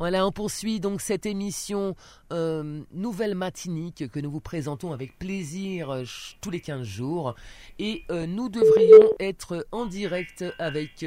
Voilà, 0.00 0.26
on 0.26 0.32
poursuit 0.32 0.80
donc 0.80 1.02
cette 1.02 1.26
émission 1.26 1.94
euh, 2.32 2.80
Nouvelle 2.90 3.34
Matinique 3.34 4.10
que 4.10 4.18
nous 4.18 4.30
vous 4.30 4.40
présentons 4.40 4.92
avec 4.92 5.18
plaisir 5.18 5.90
euh, 5.90 6.04
tous 6.40 6.48
les 6.50 6.60
15 6.60 6.84
jours. 6.84 7.34
Et 7.78 8.04
euh, 8.10 8.26
nous 8.26 8.48
devrions 8.48 9.10
être 9.20 9.66
en 9.72 9.84
direct 9.84 10.42
avec 10.58 11.04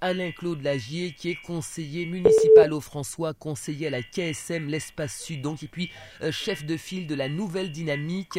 Alain-Claude 0.00 0.62
Lagier, 0.62 1.12
qui 1.12 1.30
est 1.30 1.42
conseiller 1.42 2.06
municipal 2.06 2.72
au 2.72 2.80
François, 2.80 3.34
conseiller 3.34 3.88
à 3.88 3.90
la 3.90 4.02
KSM, 4.02 4.68
l'Espace 4.68 5.20
Sud, 5.20 5.42
donc, 5.42 5.64
et 5.64 5.68
puis 5.68 5.90
chef 6.30 6.64
de 6.64 6.76
file 6.76 7.08
de 7.08 7.16
la 7.16 7.28
nouvelle 7.28 7.72
dynamique 7.72 8.38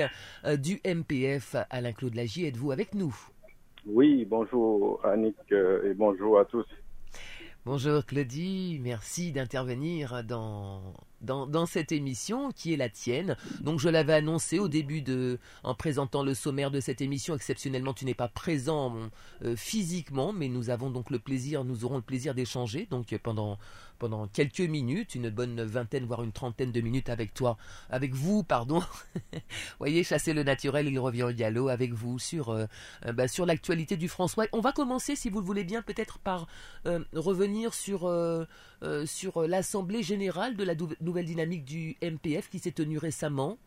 du 0.57 0.79
MPF. 0.85 1.57
Alain-Claude 1.69 2.15
Lagier, 2.15 2.47
êtes-vous 2.47 2.71
avec 2.71 2.95
nous? 2.95 3.13
Oui, 3.87 4.25
bonjour 4.25 5.03
Annick 5.05 5.35
euh, 5.51 5.89
et 5.89 5.93
bonjour 5.93 6.39
à 6.39 6.45
tous. 6.45 6.65
Bonjour 7.65 8.05
Claudie, 8.05 8.79
merci 8.81 9.31
d'intervenir 9.31 10.23
dans, 10.23 10.93
dans, 11.21 11.65
cette 11.65 11.91
émission 11.91 12.51
qui 12.51 12.73
est 12.73 12.77
la 12.77 12.89
tienne. 12.89 13.35
Donc 13.61 13.79
je 13.79 13.89
l'avais 13.89 14.13
annoncé 14.13 14.59
au 14.59 14.67
début 14.67 15.01
de, 15.01 15.39
en 15.63 15.75
présentant 15.75 16.23
le 16.23 16.33
sommaire 16.33 16.71
de 16.71 16.79
cette 16.79 17.01
émission. 17.01 17.35
Exceptionnellement, 17.35 17.93
tu 17.93 18.05
n'es 18.05 18.13
pas 18.13 18.27
présent 18.27 18.95
euh, 19.43 19.55
physiquement, 19.55 20.33
mais 20.33 20.47
nous 20.47 20.69
avons 20.69 20.89
donc 20.89 21.09
le 21.09 21.19
plaisir, 21.19 21.63
nous 21.63 21.85
aurons 21.85 21.97
le 21.97 22.01
plaisir 22.01 22.35
d'échanger 22.35 22.87
donc 22.89 23.15
pendant 23.17 23.57
pendant 23.97 24.27
quelques 24.27 24.59
minutes, 24.61 25.15
une 25.15 25.29
bonne 25.29 25.61
vingtaine 25.63 26.05
voire 26.05 26.23
une 26.23 26.31
trentaine 26.31 26.71
de 26.71 26.81
minutes 26.81 27.09
avec 27.09 27.33
toi, 27.33 27.57
avec 27.89 28.13
vous, 28.13 28.43
pardon. 28.43 28.81
voyez, 29.79 30.03
chasser 30.03 30.33
le 30.33 30.43
naturel, 30.43 30.87
il 30.87 30.99
revient 30.99 31.23
au 31.23 31.31
galop 31.31 31.67
avec 31.69 31.93
vous 31.93 32.19
sur 32.19 32.49
euh, 32.49 32.65
bah, 33.13 33.27
sur 33.27 33.45
l'actualité 33.45 33.97
du 33.97 34.07
François. 34.07 34.45
On 34.51 34.61
va 34.61 34.71
commencer, 34.71 35.15
si 35.15 35.29
vous 35.29 35.39
le 35.39 35.45
voulez 35.45 35.63
bien, 35.63 35.81
peut-être 35.81 36.19
par 36.19 36.47
euh, 36.85 37.03
revenir 37.13 37.73
sur 37.73 38.07
euh, 38.07 38.45
sur 39.05 39.41
l'assemblée 39.47 40.03
générale 40.03 40.55
de 40.55 40.63
la 40.63 40.75
nouvelle 41.07 41.25
dynamique 41.25 41.65
du 41.65 41.95
MPF 42.01 42.49
qui 42.49 42.59
s'est 42.59 42.71
tenue 42.71 42.99
récemment. 42.99 43.57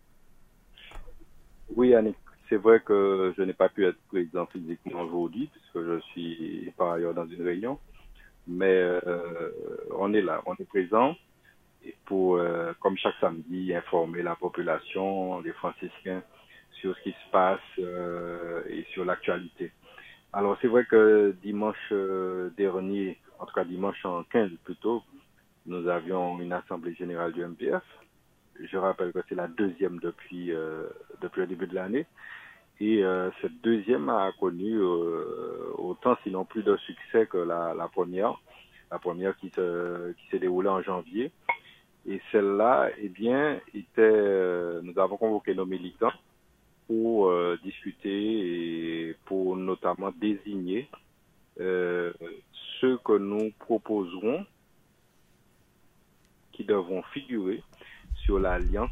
Oui, 1.75 1.95
Annick. 1.95 2.17
C'est 2.49 2.57
vrai 2.57 2.81
que 2.81 3.33
je 3.37 3.43
n'ai 3.43 3.53
pas 3.53 3.69
pu 3.69 3.87
être 3.87 3.99
président 4.09 4.47
physiquement 4.47 5.03
aujourd'hui, 5.03 5.49
puisque 5.53 5.87
je 5.87 6.01
suis 6.13 6.73
par 6.77 6.93
ailleurs 6.93 7.15
dans 7.15 7.27
une 7.27 7.43
réunion 7.43 7.79
mais 8.47 8.83
euh, 9.07 9.51
on 9.97 10.13
est 10.13 10.23
là, 10.23 10.43
on 10.47 10.55
est 10.55 10.69
présent 10.69 11.17
pour, 12.05 12.37
euh, 12.37 12.73
comme 12.81 12.97
chaque 12.99 13.15
samedi, 13.21 13.73
informer 13.75 14.23
la 14.23 14.35
population, 14.35 15.41
les 15.41 15.53
franciscains, 15.53 16.23
sur 16.73 16.97
ce 16.97 17.03
qui 17.03 17.11
se 17.11 17.31
passe 17.31 17.61
euh, 17.79 18.63
et 18.69 18.85
sur 18.93 19.05
l'actualité. 19.05 19.73
Alors 20.33 20.57
c'est 20.61 20.69
vrai 20.69 20.85
que 20.85 21.35
dimanche 21.43 21.93
dernier, 22.57 23.19
en 23.39 23.47
tout 23.47 23.55
cas 23.55 23.65
dimanche 23.65 24.05
en 24.05 24.23
15 24.25 24.51
plutôt, 24.65 25.03
nous 25.67 25.89
avions 25.89 26.41
une 26.41 26.53
assemblée 26.53 26.95
générale 26.95 27.33
du 27.33 27.45
MPF. 27.45 27.83
Je 28.61 28.77
rappelle 28.77 29.13
que 29.13 29.21
c'est 29.29 29.35
la 29.35 29.49
deuxième 29.49 29.99
depuis, 29.99 30.53
euh, 30.53 30.89
depuis 31.21 31.41
le 31.41 31.47
début 31.47 31.67
de 31.67 31.75
l'année. 31.75 32.07
Et 32.81 33.05
euh, 33.05 33.31
cette 33.43 33.61
deuxième 33.63 34.09
a 34.09 34.33
connu 34.39 34.75
euh, 34.75 35.73
autant, 35.77 36.17
sinon 36.23 36.45
plus 36.45 36.63
de 36.63 36.77
succès 36.79 37.27
que 37.27 37.39
la, 37.39 37.89
première, 37.93 38.41
la 38.91 38.99
première 38.99 39.37
qui 39.37 39.51
qui 39.51 40.31
s'est 40.31 40.39
déroulée 40.39 40.69
en 40.69 40.83
janvier. 40.83 41.31
Et 42.09 42.21
celle-là, 42.33 42.89
eh 42.99 43.09
bien, 43.09 43.61
était, 43.75 44.81
nous 44.83 44.99
avons 44.99 45.19
convoqué 45.19 45.55
nos 45.55 45.67
militants 45.67 46.13
pour 46.87 47.31
discuter 47.63 49.11
et 49.11 49.17
pour 49.27 49.57
notamment 49.57 50.11
désigner 50.19 50.89
ceux 51.59 52.99
que 53.05 53.19
nous 53.19 53.53
proposerons 53.59 54.47
qui 56.61 56.67
devront 56.67 57.03
figurer 57.15 57.63
sur 58.25 58.39
l'alliance 58.39 58.91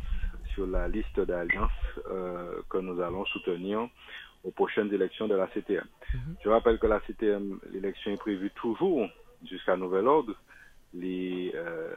sur 0.54 0.66
la 0.66 0.88
liste 0.88 1.20
d'alliances 1.20 1.70
euh, 2.10 2.62
que 2.70 2.78
nous 2.78 2.98
allons 3.00 3.26
soutenir 3.26 3.86
aux 4.42 4.50
prochaines 4.52 4.92
élections 4.92 5.28
de 5.28 5.34
la 5.34 5.46
CTM. 5.48 5.84
Mm 5.84 6.16
-hmm. 6.16 6.34
Je 6.42 6.48
rappelle 6.48 6.78
que 6.78 6.88
la 6.94 7.00
CTM, 7.06 7.46
l'élection 7.74 8.10
est 8.16 8.22
prévue 8.26 8.50
toujours 8.62 9.06
jusqu'à 9.50 9.76
nouvel 9.76 10.06
ordre 10.18 10.34
les, 10.94 11.52
euh, 11.54 11.94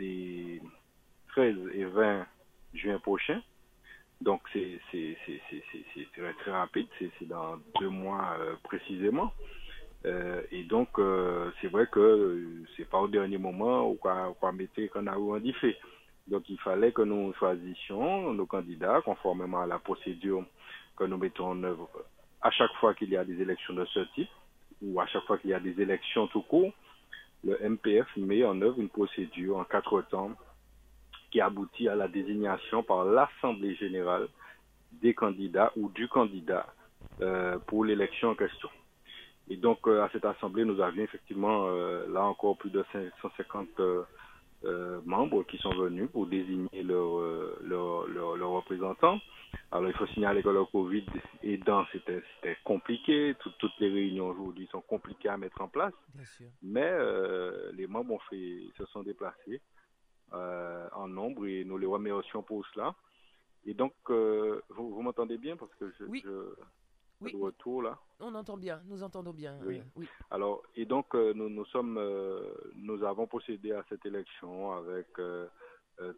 les 0.00 0.60
13 1.28 1.56
et 1.80 1.84
20 1.84 2.26
juin 2.80 2.98
prochains. 3.08 3.42
Donc 4.26 4.40
c'est 4.52 4.80
très, 6.14 6.34
très 6.42 6.52
rapide, 6.62 6.88
c'est 6.98 7.28
dans 7.36 7.50
deux 7.80 7.92
mois 8.04 8.24
euh, 8.40 8.56
précisément. 8.70 9.28
Euh, 10.06 10.42
et 10.50 10.64
donc 10.64 10.98
euh, 10.98 11.50
c'est 11.60 11.68
vrai 11.68 11.86
que 11.90 12.44
c'est 12.76 12.88
pas 12.88 12.98
au 12.98 13.08
dernier 13.08 13.38
moment 13.38 13.94
quoi, 13.94 14.34
quoi 14.38 14.52
mettre 14.52 14.80
qu'on 14.92 15.06
a 15.06 15.16
eu 15.16 15.48
un 15.48 15.52
fait. 15.54 15.76
Donc 16.26 16.48
il 16.48 16.58
fallait 16.60 16.92
que 16.92 17.02
nous 17.02 17.32
choisissions 17.34 18.32
nos 18.34 18.46
candidats 18.46 19.00
conformément 19.02 19.62
à 19.62 19.66
la 19.66 19.78
procédure 19.78 20.44
que 20.96 21.04
nous 21.04 21.16
mettons 21.16 21.48
en 21.48 21.62
œuvre 21.64 21.88
à 22.42 22.50
chaque 22.50 22.72
fois 22.74 22.94
qu'il 22.94 23.10
y 23.10 23.16
a 23.16 23.24
des 23.24 23.40
élections 23.40 23.74
de 23.74 23.84
ce 23.86 24.00
type 24.14 24.28
ou 24.82 25.00
à 25.00 25.06
chaque 25.06 25.24
fois 25.24 25.38
qu'il 25.38 25.50
y 25.50 25.54
a 25.54 25.60
des 25.60 25.80
élections 25.80 26.26
tout 26.28 26.42
court. 26.42 26.72
Le 27.42 27.58
MPF 27.68 28.06
met 28.16 28.44
en 28.44 28.60
œuvre 28.60 28.80
une 28.80 28.88
procédure 28.88 29.56
en 29.56 29.64
quatre 29.64 30.02
temps 30.02 30.32
qui 31.30 31.40
aboutit 31.40 31.88
à 31.88 31.94
la 31.94 32.08
désignation 32.08 32.82
par 32.82 33.04
l'Assemblée 33.04 33.74
générale 33.74 34.28
des 34.92 35.14
candidats 35.14 35.72
ou 35.76 35.88
du 35.90 36.08
candidat 36.08 36.66
euh, 37.20 37.58
pour 37.66 37.84
l'élection 37.84 38.30
en 38.30 38.34
question. 38.34 38.68
Et 39.48 39.56
donc 39.56 39.86
euh, 39.86 40.02
à 40.02 40.08
cette 40.10 40.24
assemblée, 40.24 40.64
nous 40.64 40.80
avions 40.80 41.04
effectivement 41.04 41.66
euh, 41.66 42.06
là 42.08 42.24
encore 42.24 42.56
plus 42.56 42.70
de 42.70 42.84
550 42.92 43.68
euh, 43.80 45.00
membres 45.04 45.42
qui 45.44 45.58
sont 45.58 45.74
venus 45.74 46.08
pour 46.10 46.26
désigner 46.26 46.82
leurs 46.82 47.20
leur, 47.62 48.06
leur, 48.06 48.36
leur 48.36 48.50
représentants. 48.50 49.20
Alors 49.70 49.88
il 49.88 49.96
faut 49.96 50.06
signaler 50.08 50.42
que 50.42 50.48
le 50.48 50.64
Covid 50.64 51.04
aidant, 51.42 51.84
c'était 51.92 52.22
compliqué. 52.64 53.34
Tout, 53.40 53.50
toutes 53.58 53.78
les 53.80 53.90
réunions 53.90 54.28
aujourd'hui 54.28 54.68
sont 54.70 54.80
compliquées 54.80 55.28
à 55.28 55.36
mettre 55.36 55.60
en 55.60 55.68
place. 55.68 55.92
Mais 56.62 56.88
euh, 56.92 57.72
les 57.72 57.86
membres 57.86 58.14
ont 58.14 58.18
fait, 58.30 58.60
se 58.78 58.86
sont 58.86 59.02
déplacés 59.02 59.60
euh, 60.32 60.88
en 60.92 61.08
nombre 61.08 61.46
et 61.46 61.64
nous 61.64 61.78
les 61.78 61.86
remercions 61.86 62.42
pour 62.42 62.66
cela. 62.68 62.94
Et 63.66 63.74
donc, 63.74 63.94
euh, 64.10 64.60
vous, 64.70 64.94
vous 64.94 65.02
m'entendez 65.02 65.38
bien? 65.38 65.56
Parce 65.56 65.74
que 65.76 65.90
je, 65.98 66.04
oui. 66.04 66.20
je 66.24 66.30
oui. 67.24 67.32
de 67.32 67.36
retour 67.36 67.82
là. 67.82 67.98
On 68.20 68.34
entend 68.34 68.56
bien, 68.56 68.80
nous 68.86 69.02
entendons 69.02 69.32
bien. 69.32 69.58
Oui. 69.64 69.78
Euh, 69.78 69.82
oui. 69.96 70.08
Alors 70.30 70.62
et 70.76 70.84
donc 70.84 71.14
euh, 71.14 71.32
nous 71.34 71.48
nous 71.48 71.64
sommes 71.66 71.98
euh, 71.98 72.54
nous 72.76 73.02
avons 73.04 73.26
procédé 73.26 73.72
à 73.72 73.84
cette 73.88 74.06
élection 74.06 74.72
avec 74.72 75.08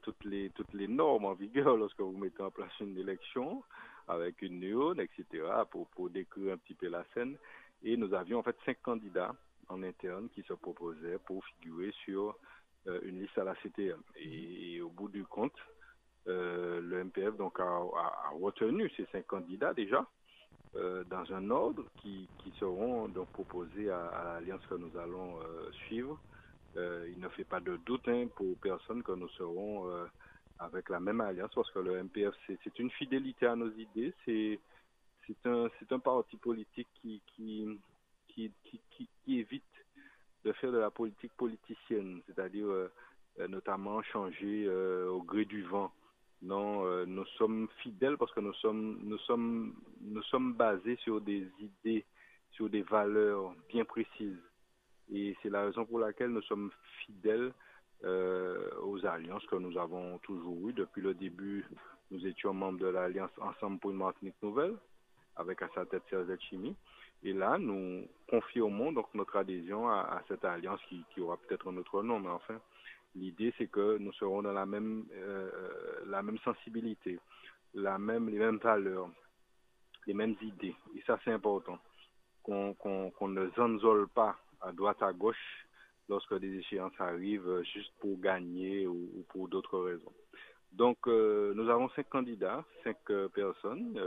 toutes 0.02 0.24
les 0.24 0.50
toutes 0.50 0.72
les 0.72 0.88
normes 0.88 1.24
en 1.24 1.34
vigueur 1.34 1.76
lorsque 1.76 2.00
vous 2.00 2.16
mettez 2.16 2.42
en 2.42 2.50
place 2.50 2.72
une 2.80 2.96
élection 2.96 3.62
avec 4.08 4.40
une 4.42 4.62
urne, 4.62 5.00
etc. 5.00 5.44
pour 5.70 5.88
pour 5.88 6.10
décrire 6.10 6.54
un 6.54 6.58
petit 6.58 6.74
peu 6.74 6.88
la 6.88 7.04
scène. 7.14 7.36
Et 7.82 7.96
nous 7.96 8.14
avions 8.14 8.38
en 8.38 8.42
fait 8.42 8.56
cinq 8.64 8.80
candidats 8.82 9.34
en 9.68 9.82
interne 9.82 10.28
qui 10.30 10.42
se 10.42 10.52
proposaient 10.52 11.18
pour 11.26 11.44
figurer 11.44 11.92
sur 12.04 12.36
une 13.02 13.20
liste 13.20 13.36
à 13.36 13.44
la 13.44 13.56
CTM. 13.56 14.00
Et, 14.16 14.80
au 14.80 14.90
bout 14.90 15.08
du 15.08 15.24
compte, 15.24 15.58
le 16.26 17.04
MPF 17.04 17.36
donc 17.36 17.58
a, 17.58 17.64
a, 17.64 18.30
retenu 18.40 18.88
ces 18.96 19.06
cinq 19.06 19.26
candidats 19.26 19.74
déjà 19.74 20.06
euh, 20.74 21.04
dans 21.08 21.32
un 21.32 21.50
ordre 21.50 21.84
qui, 22.02 22.28
qui, 22.38 22.50
seront 22.58 23.08
donc 23.08 23.28
proposés 23.28 23.90
à, 23.90 24.34
l'alliance 24.34 24.60
que 24.68 24.74
nous 24.74 24.94
allons 24.98 25.38
euh, 25.40 25.70
suivre. 25.86 26.18
Euh, 26.76 27.08
il 27.10 27.18
ne 27.20 27.28
fait 27.28 27.44
pas 27.44 27.60
de 27.60 27.76
doute 27.86 28.06
hein, 28.08 28.26
pour 28.34 28.56
personne 28.58 29.02
que 29.02 29.12
nous 29.12 29.28
serons 29.30 29.88
avec 30.58 30.90
la 30.90 31.00
même 31.00 31.20
alliance 31.20 31.50
parce 31.54 31.70
que 31.70 31.78
le 31.78 32.02
MPF 32.02 32.34
c'est 32.46 32.78
une 32.78 32.90
fidélité 32.90 33.46
à 33.46 33.56
nos 33.56 33.70
idées, 33.70 34.12
c'est 34.26 34.58
un 35.46 35.68
un 35.90 35.98
parti 35.98 36.36
politique 36.36 36.88
qui 37.00 37.22
qui, 37.32 37.80
qui 38.28 39.38
évite 39.40 39.62
de 40.44 40.52
faire 40.52 40.72
de 40.72 40.78
la 40.78 40.90
politique 40.90 41.32
politicienne, 41.34 42.20
c'est-à-dire 42.26 42.66
notamment 43.48 44.02
changer 44.02 44.68
au 44.68 45.22
gré 45.22 45.46
du 45.46 45.62
vent. 45.62 45.90
Non, 46.42 46.84
euh, 46.84 47.06
nous 47.06 47.24
sommes 47.38 47.68
fidèles 47.82 48.16
parce 48.18 48.32
que 48.32 48.40
nous 48.40 48.52
sommes, 48.54 49.00
nous 49.02 49.18
sommes, 49.18 49.74
nous 50.00 50.22
sommes 50.24 50.52
basés 50.52 50.96
sur 50.96 51.20
des 51.20 51.48
idées, 51.58 52.04
sur 52.52 52.68
des 52.68 52.82
valeurs 52.82 53.54
bien 53.68 53.84
précises. 53.84 54.38
Et 55.12 55.36
c'est 55.42 55.50
la 55.50 55.64
raison 55.64 55.84
pour 55.86 55.98
laquelle 55.98 56.30
nous 56.30 56.42
sommes 56.42 56.70
fidèles 57.04 57.52
euh, 58.04 58.68
aux 58.82 59.04
alliances 59.06 59.46
que 59.46 59.56
nous 59.56 59.78
avons 59.78 60.18
toujours 60.18 60.68
eues. 60.68 60.72
Depuis 60.72 61.00
le 61.00 61.14
début, 61.14 61.64
nous 62.10 62.26
étions 62.26 62.52
membres 62.52 62.78
de 62.78 62.86
l'Alliance 62.86 63.30
Ensemble 63.40 63.78
pour 63.78 63.90
une 63.90 63.98
Martinique 63.98 64.36
Nouvelle, 64.42 64.74
avec 65.36 65.62
à 65.62 65.68
sa 65.74 65.86
tête 65.86 66.02
Serge 66.10 66.28
Chimie. 66.50 66.76
Et 67.22 67.32
là, 67.32 67.56
nous 67.58 68.06
confirmons 68.28 68.92
donc 68.92 69.06
notre 69.14 69.36
adhésion 69.36 69.88
à, 69.88 70.22
cette 70.28 70.44
alliance 70.44 70.80
qui, 70.88 71.02
qui 71.14 71.20
aura 71.20 71.38
peut-être 71.38 71.70
un 71.70 71.76
autre 71.78 72.02
nom, 72.02 72.20
mais 72.20 72.28
enfin, 72.28 72.60
L'idée, 73.16 73.54
c'est 73.56 73.68
que 73.68 73.96
nous 73.96 74.12
serons 74.12 74.42
dans 74.42 74.52
la 74.52 74.66
même, 74.66 75.06
euh, 75.12 75.50
la 76.06 76.22
même 76.22 76.38
sensibilité, 76.38 77.18
la 77.72 77.98
même, 77.98 78.28
les 78.28 78.38
mêmes 78.38 78.58
valeurs, 78.58 79.08
les 80.06 80.12
mêmes 80.12 80.36
idées. 80.42 80.74
Et 80.94 81.02
ça, 81.06 81.18
c'est 81.24 81.32
important. 81.32 81.78
Qu'on 82.42 82.74
qu 82.74 83.24
ne 83.24 83.48
zanzole 83.56 84.08
pas 84.08 84.36
à 84.60 84.70
droite, 84.70 85.02
à 85.02 85.12
gauche 85.14 85.66
lorsque 86.10 86.38
des 86.38 86.58
échéances 86.58 86.92
arrivent 86.98 87.62
juste 87.62 87.92
pour 88.00 88.20
gagner 88.20 88.86
ou, 88.86 89.10
ou 89.14 89.24
pour 89.30 89.48
d'autres 89.48 89.80
raisons. 89.80 90.12
Donc, 90.72 90.98
euh, 91.06 91.54
nous 91.54 91.70
avons 91.70 91.88
cinq 91.90 92.10
candidats, 92.10 92.64
cinq 92.84 92.98
euh, 93.08 93.28
personnes, 93.30 93.98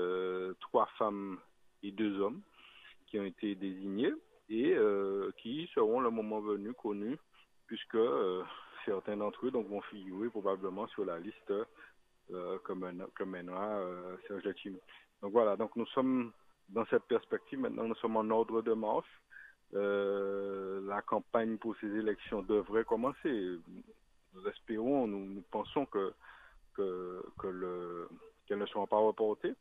trois 0.60 0.88
femmes 1.00 1.40
et 1.82 1.92
deux 1.92 2.20
hommes 2.22 2.42
qui 3.08 3.20
ont 3.20 3.26
été 3.26 3.56
désignés 3.56 4.14
et 4.50 4.76
qui 5.38 5.70
seront 5.74 6.00
le 6.00 6.12
moment 6.12 6.42
venu 6.42 6.74
connus 6.74 7.18
puisque 7.66 7.98
certains 8.90 9.18
d'entre 9.18 9.46
eux 9.46 9.52
donc, 9.52 9.68
vont 9.68 9.82
figurer 9.82 10.30
probablement 10.30 10.88
sur 10.88 11.06
la 11.06 11.20
liste 11.20 11.54
euh, 12.32 12.58
comme, 12.64 13.08
comme 13.16 13.36
euh, 13.36 14.16
Serge 14.28 14.44
Lechim. 14.44 14.74
Donc 15.22 15.32
voilà, 15.32 15.56
donc 15.56 15.76
nous 15.76 15.86
sommes 15.88 16.32
dans 16.70 16.86
cette 16.88 17.04
perspective, 17.04 17.60
maintenant 17.60 17.84
nous 17.84 17.96
sommes 17.96 18.18
en 18.18 18.30
ordre 18.30 18.62
de 18.62 18.74
marche. 18.74 19.22
Euh, 19.76 20.82
la 20.88 21.02
campagne 21.04 21.58
pour 21.58 21.76
ces 21.80 21.88
élections 21.88 22.42
devrait 22.42 22.86
commencer. 22.86 23.60
Nous 24.34 24.48
espérons, 24.48 25.06
nous, 25.06 25.44
pensons 25.52 25.86
que, 25.86 26.14
que, 26.74 27.24
que 27.38 27.48
le, 27.48 28.10
qu'elles 28.48 28.58
ne 28.58 28.66
seront 28.66 28.88
pas 28.88 28.98
reportées. 28.98 29.54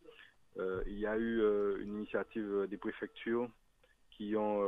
Euh, 0.58 0.82
il 0.86 0.98
y 0.98 1.06
a 1.06 1.16
eu 1.18 1.40
euh, 1.42 1.76
une 1.82 1.98
initiative 1.98 2.66
des 2.70 2.78
préfectures 2.78 3.48
qui 4.10 4.34
ont, 4.34 4.62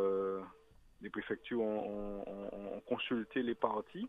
les 1.01 1.11
préfectures 1.11 1.61
ont, 1.61 2.83
consulté 2.87 3.43
les 3.43 3.55
partis 3.55 4.09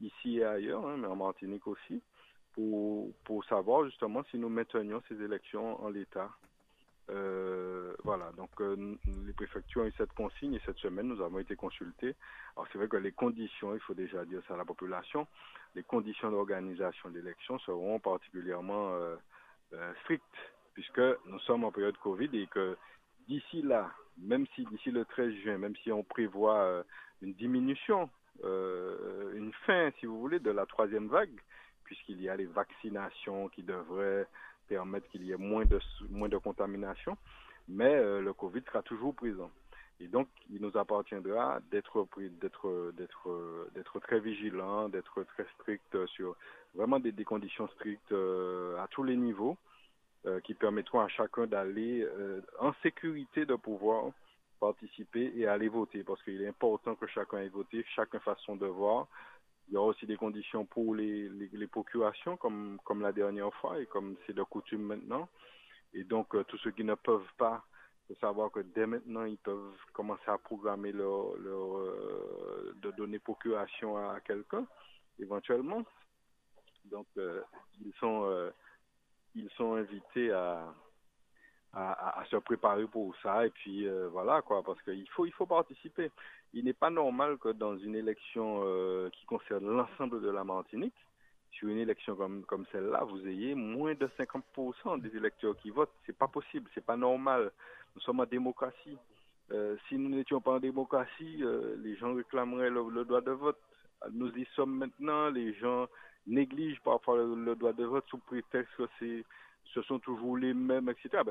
ici 0.00 0.38
et 0.38 0.44
ailleurs, 0.44 0.86
hein, 0.86 0.96
mais 0.98 1.06
en 1.06 1.16
Martinique 1.16 1.66
aussi, 1.66 2.02
pour, 2.52 3.12
pour 3.24 3.44
savoir 3.44 3.84
justement 3.84 4.22
si 4.30 4.38
nous 4.38 4.48
maintenions 4.48 5.02
ces 5.08 5.20
élections 5.22 5.82
en 5.82 5.90
l'état. 5.90 6.30
Euh, 7.08 7.94
voilà, 8.02 8.32
donc 8.32 8.50
euh, 8.60 8.96
les 9.24 9.32
préfectures 9.32 9.82
ont 9.82 9.86
eu 9.86 9.92
cette 9.96 10.12
consigne 10.12 10.54
et 10.54 10.60
cette 10.66 10.78
semaine 10.78 11.06
nous 11.06 11.22
avons 11.22 11.38
été 11.38 11.54
consultés. 11.54 12.16
Alors 12.56 12.66
c'est 12.72 12.78
vrai 12.78 12.88
que 12.88 12.96
les 12.96 13.12
conditions, 13.12 13.74
il 13.74 13.80
faut 13.80 13.94
déjà 13.94 14.24
dire 14.24 14.42
ça 14.48 14.54
à 14.54 14.56
la 14.56 14.64
population, 14.64 15.26
les 15.76 15.84
conditions 15.84 16.30
d'organisation 16.30 17.10
de 17.10 17.18
l'élection 17.18 17.58
seront 17.60 18.00
particulièrement 18.00 18.94
euh, 18.94 19.16
strictes 20.02 20.24
puisque 20.74 21.00
nous 21.26 21.38
sommes 21.40 21.64
en 21.64 21.70
période 21.70 21.96
Covid 21.98 22.30
et 22.32 22.48
que 22.48 22.76
d'ici 23.28 23.62
là, 23.62 23.92
même 24.18 24.46
si 24.54 24.64
d'ici 24.64 24.90
le 24.90 25.04
13 25.04 25.32
juin, 25.44 25.58
même 25.58 25.76
si 25.76 25.92
on 25.92 26.02
prévoit 26.02 26.84
une 27.22 27.34
diminution 27.34 28.10
euh, 28.44 29.32
une 29.34 29.52
fin, 29.66 29.90
si 29.98 30.06
vous 30.06 30.20
voulez, 30.20 30.38
de 30.38 30.50
la 30.50 30.66
troisième 30.66 31.08
vague, 31.08 31.40
puisqu'il 31.84 32.20
y 32.20 32.28
a 32.28 32.36
les 32.36 32.46
vaccinations 32.46 33.48
qui 33.48 33.62
devraient 33.62 34.26
permettre 34.68 35.08
qu'il 35.08 35.24
y 35.24 35.32
ait 35.32 35.36
moins 35.36 35.64
de, 35.64 35.78
moins 36.10 36.28
de 36.28 36.38
contamination, 36.38 37.16
mais 37.68 37.94
euh, 37.94 38.20
le 38.20 38.32
Covid 38.32 38.62
sera 38.66 38.82
toujours 38.82 39.14
présent. 39.14 39.50
Et 40.00 40.08
donc, 40.08 40.28
il 40.50 40.60
nous 40.60 40.76
appartiendra 40.76 41.60
d'être 41.70 42.06
d'être 42.92 44.00
très 44.00 44.20
vigilant, 44.20 44.90
d'être 44.90 45.22
très 45.22 45.46
strict 45.54 46.06
sur 46.08 46.36
vraiment 46.74 47.00
des, 47.00 47.12
conditions 47.24 47.66
strictes 47.68 48.12
euh, 48.12 48.76
à 48.76 48.88
tous 48.88 49.02
les 49.02 49.16
niveaux 49.16 49.56
qui 50.42 50.54
permettront 50.54 50.98
à 50.98 51.06
chacun 51.06 51.46
d'aller 51.46 52.04
en 52.58 52.72
sécurité 52.82 53.46
de 53.46 53.54
pouvoir 53.54 54.10
participer 54.58 55.32
et 55.36 55.46
aller 55.46 55.68
voter 55.68 56.02
parce 56.04 56.22
qu'il 56.22 56.40
est 56.42 56.48
important 56.48 56.94
que 56.94 57.06
chacun 57.06 57.38
ait 57.38 57.48
voté, 57.48 57.84
chacun 57.94 58.18
fasse 58.20 58.40
son 58.40 58.56
devoir. 58.56 59.08
Il 59.68 59.74
y 59.74 59.76
aura 59.76 59.88
aussi 59.88 60.06
des 60.06 60.16
conditions 60.16 60.64
pour 60.64 60.94
les, 60.94 61.28
les, 61.28 61.48
les 61.52 61.66
procurations 61.66 62.36
comme, 62.36 62.78
comme 62.84 63.02
la 63.02 63.12
dernière 63.12 63.52
fois 63.54 63.80
et 63.80 63.86
comme 63.86 64.16
c'est 64.26 64.34
de 64.34 64.42
coutume 64.42 64.82
maintenant. 64.82 65.28
Et 65.92 66.04
donc, 66.04 66.34
euh, 66.34 66.44
tous 66.44 66.58
ceux 66.58 66.70
qui 66.72 66.84
ne 66.84 66.94
peuvent 66.94 67.32
pas, 67.38 67.64
faut 68.06 68.14
savoir 68.16 68.50
que 68.52 68.60
dès 68.60 68.86
maintenant, 68.86 69.24
ils 69.24 69.38
peuvent 69.38 69.74
commencer 69.92 70.28
à 70.28 70.38
programmer 70.38 70.92
leur, 70.92 71.36
leur 71.38 71.78
euh, 71.78 72.74
de 72.82 72.90
donner 72.92 73.18
procuration 73.18 73.96
à 73.96 74.20
quelqu'un, 74.20 74.66
éventuellement. 75.18 75.82
Donc, 76.84 77.06
euh, 77.16 77.40
ils 77.80 77.92
sont, 77.94 78.52
ils 79.34 79.50
sont 79.56 79.74
invités 79.74 80.30
à, 80.30 80.72
à, 81.76 82.24
se 82.30 82.36
préparer 82.36 82.86
pour 82.86 83.14
ça. 83.22 83.46
Et 83.46 83.50
puis 83.50 83.86
euh, 83.86 84.08
voilà 84.10 84.42
quoi 84.42 84.62
parce 84.62 84.80
qu'il 84.82 85.08
faut 85.10 85.26
il 85.26 85.32
faut 85.32 85.46
participer. 85.46 86.10
Il 86.54 86.64
n'est 86.64 86.72
pas 86.72 86.90
normal 86.90 87.36
que 87.38 87.50
dans 87.50 87.76
une 87.76 87.94
élection 87.94 88.62
euh, 88.64 89.10
qui 89.10 89.26
concerne 89.26 89.66
l'ensemble 89.66 90.22
de 90.22 90.30
la 90.30 90.42
Martinique 90.42 90.94
sur 91.52 91.68
une 91.68 91.78
élection 91.78 92.16
comme 92.16 92.44
comme 92.44 92.64
celle-là 92.72 93.04
vous 93.04 93.26
ayez 93.28 93.54
moins 93.54 93.94
de 93.94 94.08
50% 94.18 95.00
des 95.00 95.14
électeurs 95.16 95.56
qui 95.58 95.70
votent. 95.70 95.92
C'est 96.06 96.16
pas 96.16 96.28
possible 96.28 96.70
c'est 96.74 96.84
pas 96.84 96.96
normal. 96.96 97.52
Nous 97.94 98.00
sommes 98.00 98.20
en 98.20 98.26
démocratie. 98.26 98.96
Euh, 99.52 99.76
si 99.88 99.96
nous 99.96 100.08
n'étions 100.08 100.40
pas 100.40 100.52
en 100.52 100.60
démocratie 100.60 101.42
les 101.78 101.94
gens 101.96 102.14
réclameraient 102.14 102.70
le, 102.70 103.04
droit 103.04 103.20
de 103.20 103.32
vote. 103.32 103.58
Nous 104.12 104.30
y 104.36 104.46
sommes 104.54 104.76
maintenant. 104.76 105.28
Les 105.28 105.52
gens 105.54 105.86
négligent 106.26 106.80
parfois 106.80 107.18
le, 107.18 107.54
droit 107.54 107.72
de 107.72 107.84
vote 107.84 108.04
sous 108.08 108.18
prétexte 108.18 108.74
que 108.76 108.88
ce 109.74 109.82
sont 109.82 109.98
toujours 109.98 110.36
les 110.36 110.54
mêmes, 110.54 110.88
etc. 110.88 111.22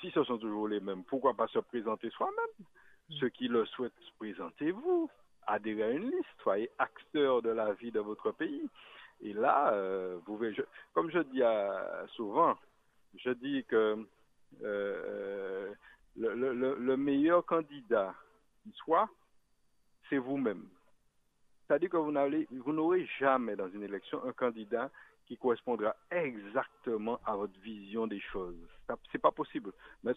si 0.00 0.10
ce 0.10 0.24
sont 0.24 0.38
toujours 0.38 0.68
les 0.68 0.80
mêmes, 0.80 1.04
pourquoi 1.04 1.34
pas 1.34 1.46
se 1.48 1.58
présenter 1.58 2.10
soi-même? 2.10 2.66
Ceux 3.18 3.28
qui 3.28 3.48
le 3.48 3.66
souhaitent, 3.66 3.92
présentez-vous, 4.18 5.10
adhérez 5.46 5.82
à 5.82 5.90
une 5.90 6.10
liste, 6.10 6.28
soyez 6.42 6.70
acteur 6.78 7.42
de 7.42 7.50
la 7.50 7.72
vie 7.74 7.90
de 7.90 8.00
votre 8.00 8.30
pays. 8.32 8.68
Et 9.22 9.32
là, 9.32 9.72
euh, 9.72 10.18
vous 10.26 10.36
verrez, 10.36 10.54
je, 10.54 10.62
comme 10.94 11.10
je 11.10 11.18
dis 11.18 11.42
à, 11.42 12.06
souvent, 12.14 12.56
je 13.16 13.30
dis 13.30 13.64
que 13.64 14.06
euh, 14.62 15.72
le, 16.16 16.34
le, 16.34 16.74
le, 16.76 16.96
meilleur 16.96 17.44
candidat 17.44 18.14
qui 18.62 18.72
soit, 18.72 19.08
c'est 20.08 20.18
vous-même. 20.18 20.66
C'est-à-dire 21.66 21.90
que 21.90 21.96
vous 21.96 22.72
n'aurez 22.72 23.06
jamais 23.18 23.56
dans 23.56 23.68
une 23.68 23.82
élection 23.82 24.24
un 24.24 24.32
candidat 24.32 24.90
qui 25.30 25.36
correspondra 25.36 25.94
exactement 26.10 27.20
à 27.24 27.36
votre 27.36 27.56
vision 27.60 28.08
des 28.08 28.18
choses. 28.18 28.56
C'est 29.12 29.22
pas 29.22 29.30
possible. 29.30 29.70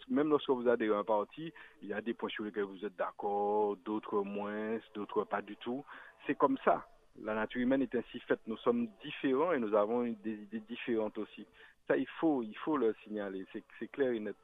Même 0.09 0.29
lorsque 0.29 0.49
vous 0.49 0.67
adhérez 0.67 0.95
à 0.95 1.01
un 1.01 1.03
parti, 1.03 1.53
il 1.83 1.89
y 1.89 1.93
a 1.93 2.01
des 2.01 2.15
points 2.15 2.29
sur 2.29 2.43
lesquels 2.43 2.63
vous 2.63 2.83
êtes 2.83 2.95
d'accord, 2.95 3.77
d'autres 3.85 4.23
moins, 4.23 4.79
d'autres 4.95 5.23
pas 5.25 5.43
du 5.43 5.55
tout. 5.57 5.85
C'est 6.25 6.33
comme 6.35 6.57
ça. 6.65 6.87
La 7.21 7.35
nature 7.35 7.61
humaine 7.61 7.83
est 7.83 7.93
ainsi 7.93 8.19
faite. 8.21 8.39
Nous 8.47 8.57
sommes 8.57 8.87
différents 9.03 9.51
et 9.51 9.59
nous 9.59 9.75
avons 9.75 10.01
des 10.01 10.33
idées 10.33 10.61
différentes 10.61 11.15
aussi. 11.19 11.45
Ça, 11.87 11.95
il 11.95 12.07
faut, 12.19 12.41
il 12.41 12.57
faut 12.57 12.77
le 12.77 12.95
signaler. 13.03 13.45
C'est 13.77 13.87
clair 13.89 14.13
et 14.13 14.19
net. 14.19 14.35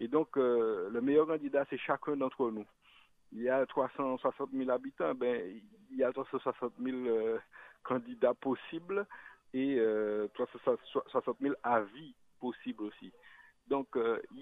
Et 0.00 0.08
donc, 0.08 0.36
euh, 0.36 0.90
le 0.90 1.00
meilleur 1.02 1.28
candidat, 1.28 1.64
c'est 1.70 1.78
chacun 1.78 2.16
d'entre 2.16 2.50
nous. 2.50 2.66
Il 3.32 3.42
y 3.42 3.48
a 3.48 3.64
360 3.64 4.50
000 4.52 4.70
habitants, 4.70 5.14
ben, 5.14 5.40
il 5.92 5.96
y 5.96 6.02
a 6.02 6.10
360 6.10 6.72
000 6.82 6.96
euh, 6.96 7.38
candidats 7.84 8.34
possibles 8.34 9.06
et 9.56 9.80
60 10.34 11.36
000 11.40 11.54
avis 11.62 12.14
possibles 12.40 12.84
aussi. 12.84 13.12
Donc, 13.68 13.88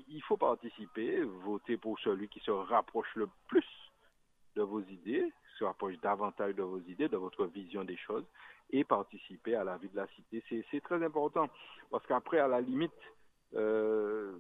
il 0.09 0.23
faut 0.23 0.37
participer, 0.37 1.23
voter 1.23 1.77
pour 1.77 1.99
celui 2.01 2.29
qui 2.29 2.41
se 2.41 2.51
rapproche 2.51 3.15
le 3.15 3.29
plus 3.49 3.65
de 4.57 4.63
vos 4.63 4.81
idées, 4.81 5.33
se 5.59 5.65
rapproche 5.65 5.99
davantage 6.01 6.55
de 6.55 6.63
vos 6.63 6.81
idées, 6.81 7.09
de 7.09 7.17
votre 7.17 7.47
vision 7.47 7.85
des 7.85 7.97
choses, 7.97 8.25
et 8.71 8.85
participer 8.85 9.55
à 9.55 9.65
la 9.65 9.77
vie 9.77 9.89
de 9.89 9.97
la 9.97 10.07
cité. 10.09 10.43
C'est 10.71 10.83
très 10.83 11.03
important, 11.05 11.49
parce 11.91 12.05
qu'après, 12.07 12.39
à 12.39 12.49
la 12.49 12.61
limite, 12.61 12.93
euh, 13.55 14.33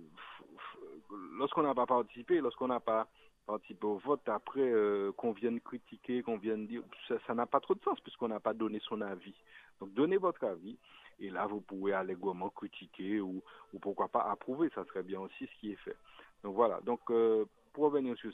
lorsqu'on 1.38 1.62
n'a 1.62 1.74
pas 1.74 1.86
participé, 1.86 2.40
lorsqu'on 2.40 2.68
n'a 2.68 2.80
pas 2.80 3.06
participé 3.46 3.86
au 3.86 3.98
vote, 3.98 4.28
après 4.28 4.60
euh, 4.60 5.12
qu'on 5.12 5.32
vienne 5.32 5.60
critiquer, 5.60 6.22
qu'on 6.22 6.38
vienne 6.38 6.66
dire, 6.66 6.82
ça 7.26 7.34
n'a 7.34 7.46
pas 7.46 7.60
trop 7.60 7.74
de 7.74 7.82
sens 7.82 8.00
puisqu'on 8.00 8.28
n'a 8.28 8.40
pas 8.40 8.54
donné 8.54 8.80
son 8.80 9.00
avis. 9.00 9.34
Donc 9.80 9.92
donnez 9.94 10.16
votre 10.16 10.44
avis 10.44 10.78
et 11.20 11.30
là 11.30 11.46
vous 11.46 11.60
pouvez 11.60 11.92
allègrement 11.92 12.50
critiquer 12.50 13.20
ou, 13.20 13.42
ou 13.72 13.78
pourquoi 13.78 14.08
pas 14.08 14.22
approuver, 14.22 14.70
ça 14.74 14.84
serait 14.86 15.02
bien 15.02 15.20
aussi 15.20 15.46
ce 15.46 15.60
qui 15.60 15.72
est 15.72 15.76
fait. 15.76 15.96
Donc 16.42 16.54
voilà, 16.54 16.80
donc 16.82 17.00
euh, 17.10 17.44
pour 17.72 17.84
revenir 17.84 18.16
sur 18.16 18.30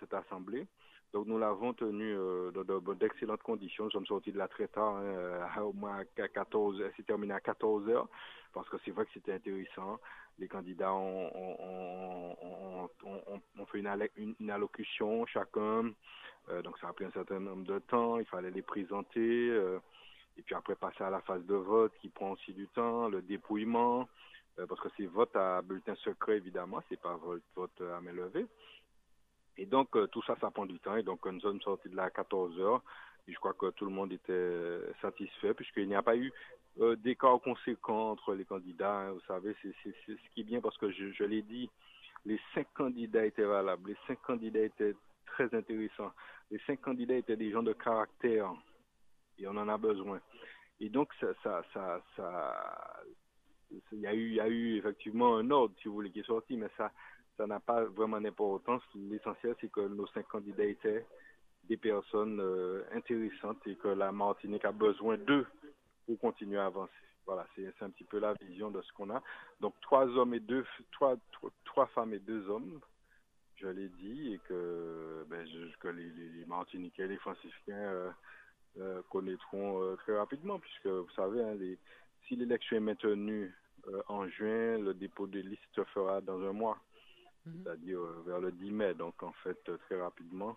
cette 0.00 0.14
assemblée, 0.14 0.66
donc 1.14 1.26
nous 1.28 1.38
l'avons 1.38 1.72
tenu 1.72 2.12
euh, 2.12 2.50
dans 2.50 2.94
d'excellentes 2.94 3.42
conditions. 3.44 3.84
Nous 3.84 3.92
sommes 3.92 4.06
sortis 4.06 4.32
de 4.32 4.38
là 4.38 4.48
très 4.48 4.66
tard, 4.66 4.96
hein, 4.96 5.62
au 5.62 5.72
moins 5.72 6.00
à 6.18 6.28
14, 6.28 6.82
c'est 6.96 7.06
terminé 7.06 7.32
à 7.32 7.40
14 7.40 7.88
heures, 7.88 8.08
parce 8.52 8.68
que 8.68 8.76
c'est 8.84 8.90
vrai 8.90 9.04
que 9.06 9.12
c'était 9.14 9.32
intéressant. 9.32 10.00
Les 10.40 10.48
candidats 10.48 10.92
ont, 10.92 11.30
fait 13.70 13.78
une, 13.78 14.50
allocution 14.50 15.24
chacun, 15.26 15.92
euh, 16.48 16.62
donc 16.62 16.76
ça 16.78 16.88
a 16.88 16.92
pris 16.92 17.04
un 17.04 17.12
certain 17.12 17.38
nombre 17.38 17.64
de 17.64 17.78
temps. 17.78 18.18
Il 18.18 18.26
fallait 18.26 18.50
les 18.50 18.62
présenter, 18.62 19.50
euh, 19.50 19.78
et 20.36 20.42
puis 20.42 20.56
après 20.56 20.74
passer 20.74 21.04
à 21.04 21.10
la 21.10 21.20
phase 21.20 21.46
de 21.46 21.54
vote 21.54 21.92
qui 22.00 22.08
prend 22.08 22.32
aussi 22.32 22.52
du 22.52 22.66
temps, 22.66 23.08
le 23.08 23.22
dépouillement, 23.22 24.08
euh, 24.58 24.66
parce 24.66 24.80
que 24.80 24.88
c'est 24.96 25.06
vote 25.06 25.34
à 25.36 25.62
bulletin 25.62 25.94
secret 25.94 26.38
évidemment, 26.38 26.82
c'est 26.88 27.00
pas 27.00 27.14
vote, 27.14 27.42
vote 27.54 27.80
à 27.80 28.00
main 28.00 28.12
levée. 28.12 28.46
Et 29.56 29.66
donc, 29.66 29.94
euh, 29.96 30.06
tout 30.08 30.22
ça, 30.22 30.36
ça 30.40 30.50
prend 30.50 30.66
du 30.66 30.78
temps. 30.80 30.96
Et 30.96 31.02
donc, 31.02 31.24
nous 31.26 31.40
sommes 31.40 31.60
sortis 31.60 31.88
de 31.88 31.96
là 31.96 32.04
à 32.04 32.10
14 32.10 32.58
heures. 32.60 32.82
Et 33.26 33.32
je 33.32 33.38
crois 33.38 33.54
que 33.54 33.70
tout 33.70 33.86
le 33.86 33.90
monde 33.90 34.12
était 34.12 34.80
satisfait 35.00 35.54
puisqu'il 35.54 35.88
n'y 35.88 35.94
a 35.94 36.02
pas 36.02 36.16
eu 36.16 36.30
euh, 36.80 36.96
d'écart 36.96 37.40
conséquent 37.40 38.10
entre 38.10 38.34
les 38.34 38.44
candidats. 38.44 39.00
Hein. 39.00 39.12
vous 39.12 39.20
savez, 39.26 39.56
c'est 39.62 39.94
ce 40.06 40.34
qui 40.34 40.40
est 40.40 40.44
bien 40.44 40.60
parce 40.60 40.76
que 40.76 40.90
je, 40.90 41.12
je 41.12 41.24
l'ai 41.24 41.42
dit, 41.42 41.70
les 42.26 42.38
cinq 42.54 42.66
candidats 42.74 43.24
étaient 43.24 43.44
valables. 43.44 43.90
Les 43.90 43.96
cinq 44.06 44.20
candidats 44.22 44.60
étaient 44.60 44.94
très 45.26 45.54
intéressants. 45.54 46.12
Les 46.50 46.60
cinq 46.66 46.80
candidats 46.80 47.16
étaient 47.16 47.36
des 47.36 47.50
gens 47.50 47.62
de 47.62 47.72
caractère 47.72 48.52
et 49.38 49.46
on 49.46 49.56
en 49.56 49.68
a 49.68 49.78
besoin. 49.78 50.20
Et 50.80 50.88
donc, 50.88 51.12
ça, 51.20 51.28
ça, 51.42 51.62
ça, 51.72 52.00
ça, 52.16 53.02
il 53.92 54.00
y 54.00 54.06
a 54.06 54.14
eu, 54.14 54.28
il 54.28 54.34
y 54.34 54.40
a 54.40 54.48
eu 54.48 54.76
effectivement 54.76 55.36
un 55.36 55.50
ordre, 55.50 55.74
si 55.80 55.88
vous 55.88 55.94
voulez, 55.94 56.10
qui 56.10 56.20
est 56.20 56.26
sorti, 56.26 56.56
mais 56.56 56.68
ça, 56.76 56.90
ça 57.36 57.46
n'a 57.46 57.60
pas 57.60 57.84
vraiment 57.84 58.20
d'importance. 58.20 58.82
L'essentiel, 58.94 59.54
c'est 59.60 59.70
que 59.70 59.80
nos 59.80 60.06
cinq 60.08 60.26
candidats 60.28 60.64
étaient 60.64 61.04
des 61.68 61.76
personnes 61.76 62.40
euh, 62.40 62.82
intéressantes 62.92 63.66
et 63.66 63.76
que 63.76 63.88
la 63.88 64.12
Martinique 64.12 64.64
a 64.64 64.72
besoin 64.72 65.16
d'eux 65.16 65.46
pour 66.06 66.18
continuer 66.18 66.58
à 66.58 66.66
avancer. 66.66 66.92
Voilà, 67.26 67.46
c'est 67.56 67.72
un 67.80 67.88
petit 67.88 68.04
peu 68.04 68.18
la 68.18 68.34
vision 68.34 68.70
de 68.70 68.82
ce 68.82 68.92
qu'on 68.92 69.08
a. 69.10 69.22
Donc 69.60 69.74
trois 69.80 70.06
hommes 70.06 70.34
et 70.34 70.40
deux, 70.40 70.64
trois, 70.92 71.16
trois, 71.64 71.86
femmes 71.86 72.12
et 72.12 72.18
deux 72.18 72.48
hommes, 72.50 72.80
je 73.56 73.68
l'ai 73.68 73.88
dit, 73.88 74.34
et 74.34 74.38
que, 74.46 75.24
ben, 75.28 75.46
je, 75.46 75.74
que 75.78 75.88
les, 75.88 76.10
les, 76.10 76.44
Martiniquais, 76.44 77.06
les 77.06 77.16
Franciscains 77.16 77.72
euh, 77.72 78.10
euh, 78.78 79.00
connaîtront 79.10 79.96
très 79.96 80.18
rapidement, 80.18 80.58
puisque 80.58 80.86
vous 80.86 81.10
savez, 81.16 81.42
hein, 81.42 81.54
les, 81.54 81.78
si 82.28 82.36
l'élection 82.36 82.76
est 82.76 82.80
maintenue 82.80 83.54
en 84.08 84.26
juin, 84.28 84.78
le 84.78 84.92
dépôt 84.92 85.26
des 85.26 85.42
listes 85.42 85.62
se 85.74 85.84
fera 85.84 86.20
dans 86.20 86.40
un 86.42 86.52
mois. 86.52 86.78
Mhm. 87.46 87.62
c'est-à-dire 87.62 88.00
euh, 88.00 88.22
vers 88.26 88.40
le 88.40 88.52
10 88.52 88.70
mai. 88.70 88.94
Donc, 88.94 89.22
en 89.22 89.32
fait, 89.42 89.58
euh, 89.68 89.76
très 89.86 90.00
rapidement, 90.00 90.56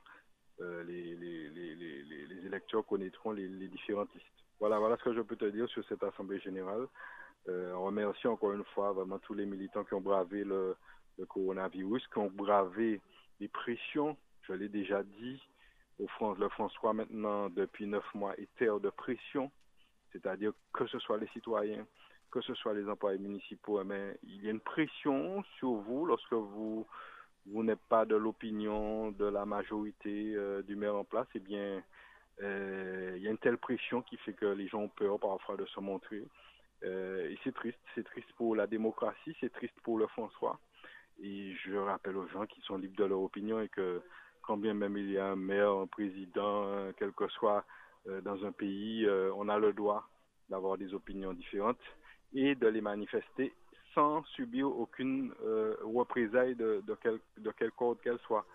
euh, 0.61 0.83
les, 0.83 2.45
électeurs 2.45 2.85
connaîtront 2.85 3.31
les, 3.31 3.47
différentes 3.67 4.13
listes. 4.13 4.25
Voilà, 4.59 4.79
voilà 4.79 4.97
ce 4.97 5.03
que 5.03 5.13
je 5.13 5.21
peux 5.21 5.35
te 5.35 5.45
dire 5.45 5.67
sur 5.69 5.85
cette 5.87 6.03
Assemblée 6.03 6.39
générale. 6.39 6.87
On 7.47 7.85
remercie 7.85 8.27
encore 8.27 8.51
une 8.51 8.65
fois 8.65 8.91
vraiment 8.91 9.19
tous 9.19 9.33
les 9.33 9.45
militants 9.45 9.85
qui 9.85 9.93
ont 9.93 10.01
bravé 10.01 10.43
le, 10.43 10.75
coronavirus, 11.29 12.05
qui 12.07 12.17
ont 12.17 12.29
bravé 12.29 12.99
les 13.39 13.47
pressions. 13.47 14.17
Je 14.41 14.53
l'ai 14.53 14.67
déjà 14.67 15.01
dit, 15.03 15.41
le 15.97 16.49
François 16.49 16.91
maintenant, 16.91 17.49
depuis 17.49 17.85
neuf 17.87 18.03
mois, 18.13 18.37
est 18.37 18.53
terre 18.57 18.81
de 18.81 18.89
pression. 18.89 19.49
C'est-à-dire 20.11 20.51
que 20.73 20.87
ce 20.87 20.99
soit 20.99 21.17
les 21.17 21.27
citoyens, 21.27 21.85
que 22.31 22.41
ce 22.41 22.53
soit 22.55 22.73
les 22.73 22.87
employés 22.87 23.19
municipaux, 23.19 23.83
mais 23.83 24.13
eh 24.15 24.27
il 24.27 24.43
y 24.43 24.47
a 24.47 24.51
une 24.51 24.59
pression 24.59 25.43
sur 25.57 25.71
vous 25.71 26.05
lorsque 26.05 26.33
vous 26.33 26.85
vous 27.49 27.63
n'êtes 27.63 27.81
pas 27.89 28.05
de 28.05 28.15
l'opinion 28.15 29.11
de 29.11 29.25
la 29.25 29.45
majorité 29.45 30.33
euh, 30.35 30.61
du 30.63 30.75
maire 30.75 30.95
en 30.95 31.03
place, 31.03 31.27
eh 31.35 31.39
bien, 31.39 31.81
euh, 32.41 33.13
il 33.15 33.23
y 33.23 33.27
a 33.27 33.31
une 33.31 33.37
telle 33.37 33.57
pression 33.57 34.01
qui 34.01 34.17
fait 34.17 34.33
que 34.33 34.45
les 34.45 34.67
gens 34.67 34.81
ont 34.81 34.89
peur 34.89 35.19
parfois 35.19 35.55
de 35.55 35.65
se 35.65 35.79
montrer. 35.79 36.23
Euh, 36.83 37.29
et 37.29 37.37
c'est 37.43 37.53
triste, 37.53 37.79
c'est 37.95 38.03
triste 38.03 38.31
pour 38.35 38.55
la 38.55 38.67
démocratie, 38.67 39.35
c'est 39.39 39.51
triste 39.51 39.79
pour 39.83 39.97
le 39.97 40.07
François. 40.07 40.59
Et 41.21 41.53
je 41.65 41.75
rappelle 41.75 42.17
aux 42.17 42.27
gens 42.27 42.45
qui 42.45 42.61
sont 42.61 42.77
libres 42.77 42.97
de 42.97 43.05
leur 43.05 43.21
opinion 43.21 43.59
et 43.61 43.69
que 43.69 44.01
quand 44.41 44.57
bien 44.57 44.73
même 44.73 44.97
il 44.97 45.11
y 45.11 45.17
a 45.17 45.27
un 45.27 45.35
maire, 45.35 45.71
un 45.71 45.87
président, 45.87 46.91
quel 46.97 47.11
que 47.13 47.27
soit 47.29 47.65
dans 48.21 48.45
un 48.45 48.51
pays, 48.51 49.07
on 49.35 49.49
a 49.49 49.57
le 49.57 49.73
droit 49.73 50.07
d'avoir 50.49 50.77
des 50.77 50.93
opinions 50.93 51.33
différentes 51.33 51.81
et 52.33 52.55
de 52.55 52.67
les 52.67 52.81
manifester 52.81 53.53
sans 53.93 54.23
subir 54.35 54.67
aucune 54.67 55.33
euh, 55.43 55.75
représailles 55.81 56.55
de, 56.55 56.83
de, 56.85 56.95
quel, 57.01 57.19
de 57.37 57.51
quelque 57.51 57.81
ordre 57.81 58.01
qu'elle 58.01 58.19
soit. 58.19 58.45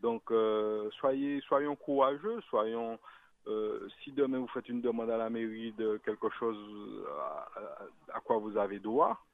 Donc, 0.00 0.30
euh, 0.30 0.88
soyez, 1.00 1.40
soyons 1.42 1.76
courageux, 1.76 2.40
soyons. 2.48 2.98
Euh, 3.48 3.88
si 4.02 4.12
demain 4.12 4.38
vous 4.38 4.48
faites 4.48 4.68
une 4.68 4.80
demande 4.80 5.10
à 5.10 5.16
la 5.16 5.30
mairie 5.30 5.72
de 5.72 6.00
quelque 6.04 6.28
chose 6.30 6.58
à, 7.20 8.16
à, 8.16 8.20
quoi 8.20 8.38
vous 8.38 8.56
avez 8.56 8.80
droit, 8.80 9.24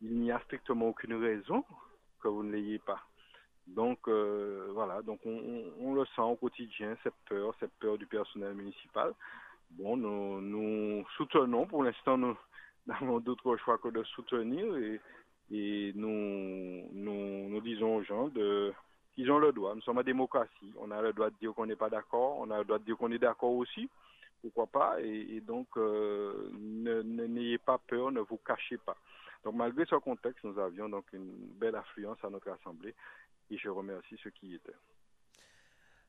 il 0.00 0.20
n'y 0.20 0.32
a 0.32 0.40
strictement 0.40 0.88
aucune 0.88 1.14
raison 1.14 1.64
que 2.22 2.28
vous 2.28 2.42
ne 2.42 2.52
l'ayez 2.52 2.78
pas. 2.78 3.00
Donc 3.66 4.08
euh, 4.08 4.68
voilà, 4.72 5.02
donc 5.02 5.20
on, 5.24 5.94
le 5.94 6.04
sent 6.16 6.22
au 6.22 6.36
quotidien, 6.36 6.96
cette 7.02 7.14
peur, 7.28 7.54
cette 7.60 7.72
peur 7.78 7.96
du 7.96 8.06
personnel 8.06 8.54
municipal. 8.54 9.12
Bon, 9.70 9.96
nous, 9.96 10.40
nous 10.40 11.06
soutenons 11.16 11.66
pour 11.66 11.84
l'instant, 11.84 12.18
nous, 12.18 12.36
n'avons 12.86 13.20
d'autre 13.20 13.56
choix 13.56 13.78
que 13.78 13.88
de 13.88 14.02
soutenir 14.04 14.64
et, 15.50 15.92
nous, 15.94 16.88
nous, 16.92 17.60
disons 17.60 17.96
aux 17.96 18.02
gens 18.02 18.28
de 18.28 18.72
qu'ils 19.14 19.30
ont 19.30 19.38
le 19.38 19.52
droit. 19.52 19.74
Nous 19.74 19.82
sommes 19.82 19.98
en 19.98 20.02
démocratie. 20.02 20.72
On 20.78 20.90
a 20.90 21.02
le 21.02 21.12
droit 21.12 21.28
de 21.28 21.36
dire 21.38 21.52
qu'on 21.52 21.66
n'est 21.66 21.76
pas 21.76 21.90
d'accord. 21.90 22.38
On 22.38 22.50
a 22.50 22.58
le 22.58 22.64
droit 22.64 22.78
de 22.78 22.84
dire 22.84 22.96
qu'on 22.96 23.12
est 23.12 23.18
d'accord 23.18 23.52
aussi. 23.52 23.90
Pourquoi 24.40 24.66
pas? 24.66 25.00
Et, 25.02 25.40
donc, 25.40 25.68
euh, 25.76 26.50
n'ayez 26.54 27.58
pas 27.58 27.76
peur, 27.76 28.10
ne 28.10 28.20
vous 28.20 28.38
cachez 28.38 28.78
pas. 28.78 28.96
Donc, 29.44 29.54
malgré 29.54 29.84
ce 29.84 29.96
contexte, 29.96 30.42
nous 30.44 30.58
avions 30.58 30.88
donc 30.88 31.04
une 31.12 31.30
belle 31.60 31.76
affluence 31.76 32.16
à 32.24 32.30
notre 32.30 32.50
assemblée 32.50 32.94
et 33.50 33.58
je 33.58 33.68
remercie 33.68 34.16
ceux 34.22 34.30
qui 34.30 34.48
y 34.48 34.54
étaient. 34.54 34.72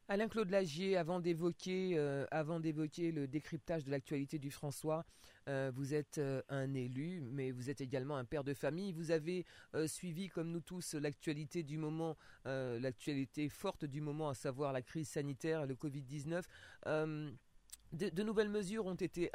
Alain-Claude 0.07 0.49
Lagier, 0.49 0.97
avant 0.97 1.19
d'évoquer, 1.19 1.93
euh, 1.97 2.25
avant 2.31 2.59
d'évoquer 2.59 3.11
le 3.11 3.27
décryptage 3.27 3.85
de 3.85 3.91
l'actualité 3.91 4.37
du 4.37 4.51
François, 4.51 5.05
euh, 5.49 5.71
vous 5.73 5.93
êtes 5.93 6.17
euh, 6.17 6.41
un 6.49 6.73
élu, 6.73 7.21
mais 7.21 7.51
vous 7.51 7.69
êtes 7.69 7.81
également 7.81 8.17
un 8.17 8.25
père 8.25 8.43
de 8.43 8.53
famille. 8.53 8.91
Vous 8.93 9.11
avez 9.11 9.45
suivi, 9.87 10.29
comme 10.29 10.51
nous 10.51 10.61
tous, 10.61 10.93
l'actualité 10.95 11.63
du 11.63 11.77
moment, 11.77 12.17
l'actualité 12.45 13.49
forte 13.49 13.85
du 13.85 14.01
moment, 14.01 14.29
à 14.29 14.33
savoir 14.33 14.73
la 14.73 14.81
crise 14.81 15.09
sanitaire, 15.09 15.65
le 15.65 15.75
Covid-19 15.75 16.43
de, 17.93 18.23
nouvelles 18.23 18.49
mesures 18.49 18.85
ont 18.85 18.95
été 18.95 19.31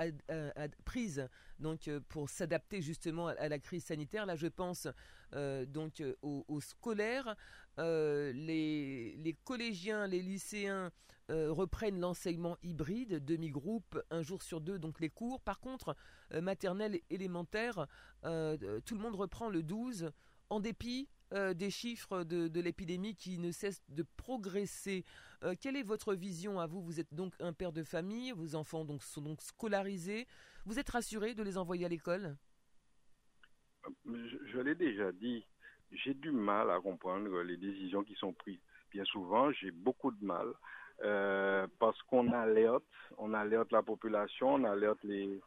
prises 0.85 1.29
donc 1.59 1.89
euh, 1.89 2.01
pour 2.09 2.29
s'adapter 2.29 2.83
justement 2.83 3.29
à, 3.29 3.49
la 3.49 3.59
crise 3.59 3.85
sanitaire. 3.85 4.27
Là, 4.27 4.37
je 4.37 4.47
pense 4.47 4.87
euh, 4.87 4.93
donc 5.33 6.01
euh, 6.01 6.15
aux, 6.23 6.61
scolaires, 6.61 7.37
les, 7.77 9.17
les, 9.17 9.37
collégiens, 9.45 10.07
les 10.07 10.23
lycéens 10.23 10.91
reprennent 11.29 12.01
l'enseignement 12.01 12.57
hybride, 12.63 13.25
demi-groupe, 13.25 14.03
un 14.11 14.23
jour 14.23 14.43
sur 14.43 14.61
deux, 14.61 14.79
donc 14.79 15.01
les 15.01 15.11
cours. 15.11 15.41
Par 15.41 15.61
contre, 15.61 15.95
maternelle, 16.33 17.01
élémentaire, 17.11 17.87
tout 18.23 18.95
le 18.95 18.99
monde 18.99 19.15
reprend 19.15 19.51
le 19.51 19.63
12 19.63 20.11
en 20.51 20.61
dépit 20.61 21.09
euh, 21.35 21.53
des 21.53 21.71
chiffres 21.71 22.25
de, 22.25 22.61
l'épidémie 22.61 23.15
qui 23.15 23.39
ne 23.39 23.53
cessent 23.53 23.83
de 23.91 24.05
progresser. 24.17 25.05
Euh, 25.45 25.55
quelle 25.61 25.77
est 25.77 25.83
votre 25.83 26.15
vision 26.15 26.59
à 26.59 26.67
vous? 26.67 26.81
Vous 26.81 27.01
êtes 27.01 27.13
donc 27.13 27.35
un 27.39 27.53
père 27.53 27.73
de 27.73 27.83
famille, 27.83 28.33
vos 28.33 28.55
enfants 28.55 28.87
sont 29.01 29.21
donc 29.21 29.43
scolarisés. 29.43 30.27
Vous 30.65 30.79
êtes 30.79 30.89
rassuré 30.89 31.35
de 31.35 31.43
les 31.43 31.59
envoyer 31.59 31.85
à 31.85 31.89
l'école? 31.89 32.37
Je, 34.07 34.61
l'ai 34.61 34.75
déjà 34.75 35.13
dit, 35.13 35.45
j'ai 35.93 36.15
du 36.15 36.31
mal 36.31 36.71
à 36.71 36.81
comprendre 36.81 37.43
les 37.43 37.57
décisions 37.57 38.03
qui 38.03 38.15
sont 38.15 38.33
prises. 38.33 38.61
Bien 38.91 39.05
souvent, 39.05 39.53
j'ai 39.53 39.71
beaucoup 39.71 40.11
de 40.11 40.25
mal 40.25 40.47
euh, 41.05 41.67
parce 41.79 42.01
qu'on 42.03 42.33
alerte, 42.33 42.85
on 43.19 43.35
alerte 43.35 43.71
la 43.73 43.83
population, 43.83 44.55
on 44.55 44.65
alerte 44.65 45.03
les, 45.05 45.41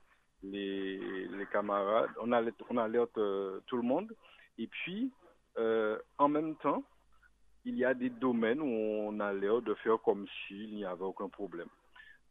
les, 0.43 1.45
camarades, 1.51 2.11
on 2.21 2.31
alerte, 2.31 2.61
on 2.69 2.77
alerte 2.77 3.17
euh, 3.17 3.59
tout 3.67 3.77
le 3.77 3.83
monde. 3.83 4.13
Et 4.57 4.67
puis, 4.67 5.11
euh, 5.57 5.97
en 6.17 6.29
même 6.29 6.55
temps, 6.57 6.83
il 7.65 7.75
y 7.75 7.85
a 7.85 7.93
des 7.93 8.09
domaines 8.09 8.61
où 8.61 8.65
on 8.65 9.19
a 9.19 9.33
l'air 9.33 9.61
de 9.61 9.73
faire 9.75 9.99
comme 10.03 10.25
s'il 10.47 10.73
n'y 10.75 10.85
avait 10.85 11.03
aucun 11.03 11.29
problème. 11.29 11.69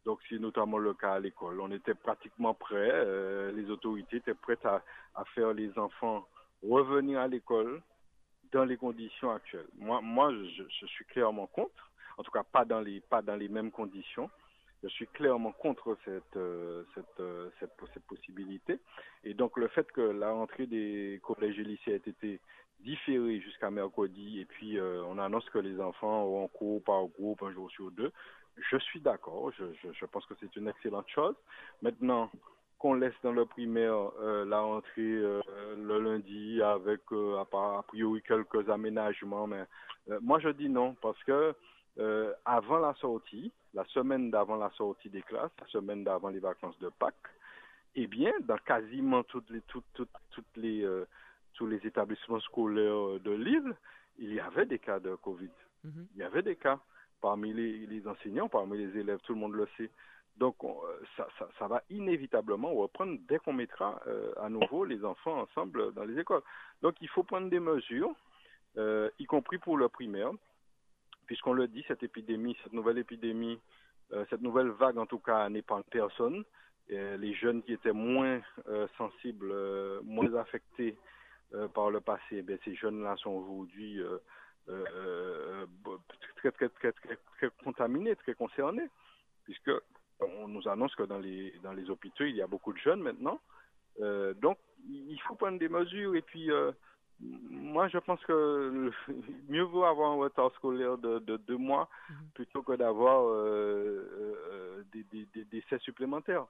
Donc 0.05 0.19
c'est 0.29 0.39
notamment 0.39 0.79
le 0.79 0.95
cas 0.95 1.13
à 1.13 1.21
l'école. 1.21 1.61
On 1.61 1.71
était 1.71 1.95
pratiquement 1.95 2.55
prêts, 2.55 2.91
euh, 2.93 3.53
les 3.53 3.71
autorités 3.71 4.17
étaient 4.17 4.35
prêtes 4.35 4.65
à, 4.65 4.83
faire 5.35 5.53
les 5.53 5.77
enfants 5.79 6.27
revenir 6.63 7.21
à 7.21 7.29
l'école 7.29 7.83
dans 8.53 8.65
les 8.65 8.77
conditions 8.77 9.31
actuelles. 9.31 9.69
Moi, 9.79 10.01
moi, 10.01 10.33
je, 10.33 10.87
suis 10.87 11.05
clairement 11.05 11.47
contre. 11.47 11.91
En 12.17 12.23
tout 12.23 12.31
cas, 12.31 12.43
pas 12.43 12.65
dans 12.65 12.81
les 12.81 13.01
pas 13.01 13.23
dans 13.23 13.37
les 13.37 13.49
mêmes 13.49 13.71
conditions. 13.71 14.31
Je 14.83 14.89
suis 14.89 15.07
clairement 15.09 15.53
contre 15.53 15.97
cette 16.07 16.37
euh, 16.37 16.85
cette, 16.95 17.21
euh, 17.21 17.51
cette, 17.61 17.73
cette 17.93 18.05
possibilité. 18.05 18.79
Et 19.25 19.35
donc 19.35 19.59
le 19.59 19.69
fait 19.69 19.91
que 19.93 20.01
la 20.01 20.33
rentrée 20.33 20.67
des 20.67 21.21
collèges 21.23 21.59
et 21.59 21.65
lycées 21.65 21.93
ait 21.93 21.97
été 21.97 22.41
différée 22.81 23.41
jusqu'à 23.41 23.71
mercredi, 23.71 24.41
et 24.41 24.47
puis 24.47 24.81
on 24.81 25.19
annonce 25.19 25.45
que 25.51 25.59
les 25.59 25.79
enfants 25.83 26.23
auront 26.23 26.49
cours 26.49 26.83
par 26.83 27.07
groupe 27.09 27.43
un 27.43 27.53
jour 27.53 27.71
sur 27.71 27.91
deux. 27.91 28.11
Je 28.57 28.77
suis 28.79 29.01
d'accord. 29.01 29.51
Je, 29.53 29.65
je, 29.83 29.93
je 29.93 30.05
pense 30.07 30.27
que 30.27 30.35
c'est 30.41 30.55
une 30.57 30.69
excellente 30.69 31.09
chose. 31.09 31.35
Maintenant, 31.83 32.31
qu'on 32.81 32.95
laisse 32.95 33.15
dans 33.23 33.33
le 33.33 33.45
primaire 33.45 34.11
euh, 34.21 34.45
la 34.47 34.61
rentrée 34.61 35.03
euh, 35.03 35.41
le 35.77 36.01
lundi 36.01 36.63
avec 36.63 37.01
euh, 37.13 37.39
a 37.39 37.83
priori 37.83 38.23
quelques 38.23 38.69
aménagements, 38.71 39.47
mais 39.47 39.65
moi 40.23 40.41
je 40.41 40.49
dis 40.49 40.69
non 40.69 40.97
parce 41.03 41.23
que 41.25 41.55
avant 42.47 42.79
la 42.79 42.95
sortie, 42.95 43.53
la 43.75 43.85
semaine 43.85 44.31
d'avant 44.31 44.57
la 44.57 44.71
sortie 44.71 45.11
des 45.11 45.21
classes, 45.21 45.51
la 45.61 45.67
semaine 45.67 46.03
d'avant 46.03 46.31
les 46.31 46.39
vacances 46.39 46.79
de 46.79 46.89
Pâques, 46.89 47.15
eh 47.95 48.07
bien 48.07 48.33
dans 48.41 48.57
quasiment 48.57 49.23
toutes 49.25 49.51
les 49.51 49.61
toutes 49.63 49.85
toutes, 49.93 50.09
toutes 50.31 50.57
les 50.57 50.89
tous 51.53 51.67
les 51.67 51.87
établissements 51.87 52.41
scolaires 52.41 53.21
de 53.21 53.33
l'île, 53.33 53.77
il 54.19 54.33
y 54.33 54.41
avait 54.41 54.65
des 54.65 54.79
cas 54.79 54.99
de 54.99 55.15
Covid. 55.17 55.53
Mm 55.85 55.91
-hmm. 55.91 56.07
Il 56.15 56.19
y 56.21 56.23
avait 56.23 56.43
des 56.43 56.57
cas 56.57 56.79
parmi 57.21 57.53
les, 57.53 58.07
enseignants, 58.07 58.49
parmi 58.49 58.79
les 58.79 58.99
élèves, 58.99 59.19
tout 59.25 59.35
le 59.35 59.41
monde 59.41 59.55
le 59.55 59.69
sait. 59.77 59.91
Donc, 60.37 60.63
on, 60.65 60.81
ça, 61.17 61.69
va 61.69 61.83
inévitablement 61.91 62.73
reprendre 62.73 63.19
dès 63.29 63.39
qu'on 63.39 63.53
mettra 63.53 64.01
euh, 64.07 64.33
à 64.41 64.49
nouveau 64.49 64.85
les 64.85 65.05
enfants 65.05 65.41
ensemble 65.41 65.93
dans 65.93 66.05
les 66.05 66.19
écoles. 66.19 66.43
Donc, 66.83 66.95
il 67.03 67.09
faut 67.09 67.23
prendre 67.23 67.51
des 67.51 67.61
mesures, 67.61 68.15
euh, 68.79 69.11
y 69.19 69.27
compris 69.27 69.59
pour 69.59 69.77
le 69.77 69.89
primaire, 69.89 70.31
puisqu'on 71.27 71.53
le 71.53 71.69
dit, 71.69 71.85
cette 71.89 72.03
épidémie, 72.03 72.57
cette 72.63 72.73
nouvelle 72.73 72.99
épidémie, 72.99 73.61
euh, 74.13 74.25
cette 74.31 74.41
nouvelle 74.41 74.71
vague 74.71 74.99
en 74.99 75.07
tout 75.07 75.19
cas 75.19 75.49
n'épargne 75.49 75.83
personne. 75.91 76.45
Les 76.91 77.35
jeunes 77.35 77.63
qui 77.63 77.73
étaient 77.75 77.93
moins 77.93 78.41
euh, 78.69 78.89
sensibles, 78.99 79.51
euh, 79.53 80.01
moins 80.03 80.35
affectés 80.35 80.97
euh, 81.55 81.69
par 81.69 81.89
le 81.91 82.01
passé, 82.01 82.43
ben, 82.43 82.59
ces 82.65 82.75
jeunes-là 82.75 83.15
sont 83.19 83.31
aujourd'hui 83.31 84.01
très, 86.37 86.51
très, 86.53 86.69
très, 86.69 86.93
très, 86.93 87.17
très 87.37 87.51
contaminés, 87.65 88.17
très 88.17 88.35
concernés, 88.35 88.89
puisque 89.45 89.71
on 90.21 90.49
nous 90.49 90.69
annonce 90.69 90.95
que 90.95 91.03
dans 91.05 91.19
les, 91.19 91.53
dans 91.63 91.73
les 91.73 91.91
hôpitaux, 91.91 92.25
il 92.25 92.37
y 92.37 92.43
a 92.43 92.47
beaucoup 92.47 92.73
de 92.73 92.79
jeunes 92.79 93.03
maintenant. 93.03 93.41
Euh, 94.01 94.35
donc, 94.35 94.59
il 94.89 95.21
faut 95.23 95.35
prendre 95.35 95.59
des 95.59 95.69
mesures. 95.69 96.15
Et 96.15 96.23
puis, 96.23 96.51
euh, 96.51 96.73
moi, 97.21 97.89
je 97.89 97.99
pense 97.99 98.21
que 98.25 98.91
mieux 99.49 99.63
vaut 99.63 99.85
avoir 99.85 100.13
un 100.13 100.17
retard 100.17 100.53
scolaire 100.55 100.99
de, 100.99 101.19
de 101.19 101.37
deux 101.37 101.57
mois 101.57 101.89
mm 101.89 102.15
-hmm. 102.15 102.31
plutôt 102.35 102.63
que 102.63 102.77
d'avoir 102.77 103.21
euh, 103.27 104.09
euh, 104.51 104.83
des, 104.93 105.05
des, 105.13 105.27
des, 105.35 105.45
décès 105.45 105.79
supplémentaires. 105.79 106.47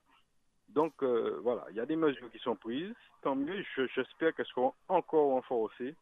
Donc, 0.69 0.95
euh, 1.03 1.41
voilà, 1.43 1.63
il 1.71 1.77
y 1.77 1.81
a 1.81 1.87
des 1.87 1.97
mesures 1.97 2.31
qui 2.31 2.39
sont 2.39 2.57
prises. 2.57 2.95
Tant 3.23 3.35
mieux, 3.35 3.65
j'espère 3.95 4.33
qu'elles 4.35 4.53
seront 4.55 4.73
encore 4.89 5.29
renforcées. 5.35 5.95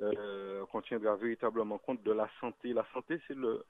Euh, 0.00 0.64
qu'on 0.66 0.80
tiendra 0.80 1.16
véritablement 1.16 1.78
compte 1.78 2.02
de 2.04 2.12
la 2.12 2.28
santé. 2.40 2.72
La 2.72 2.86
santé, 2.92 3.20
c'est 3.26 3.34
le, 3.34 3.64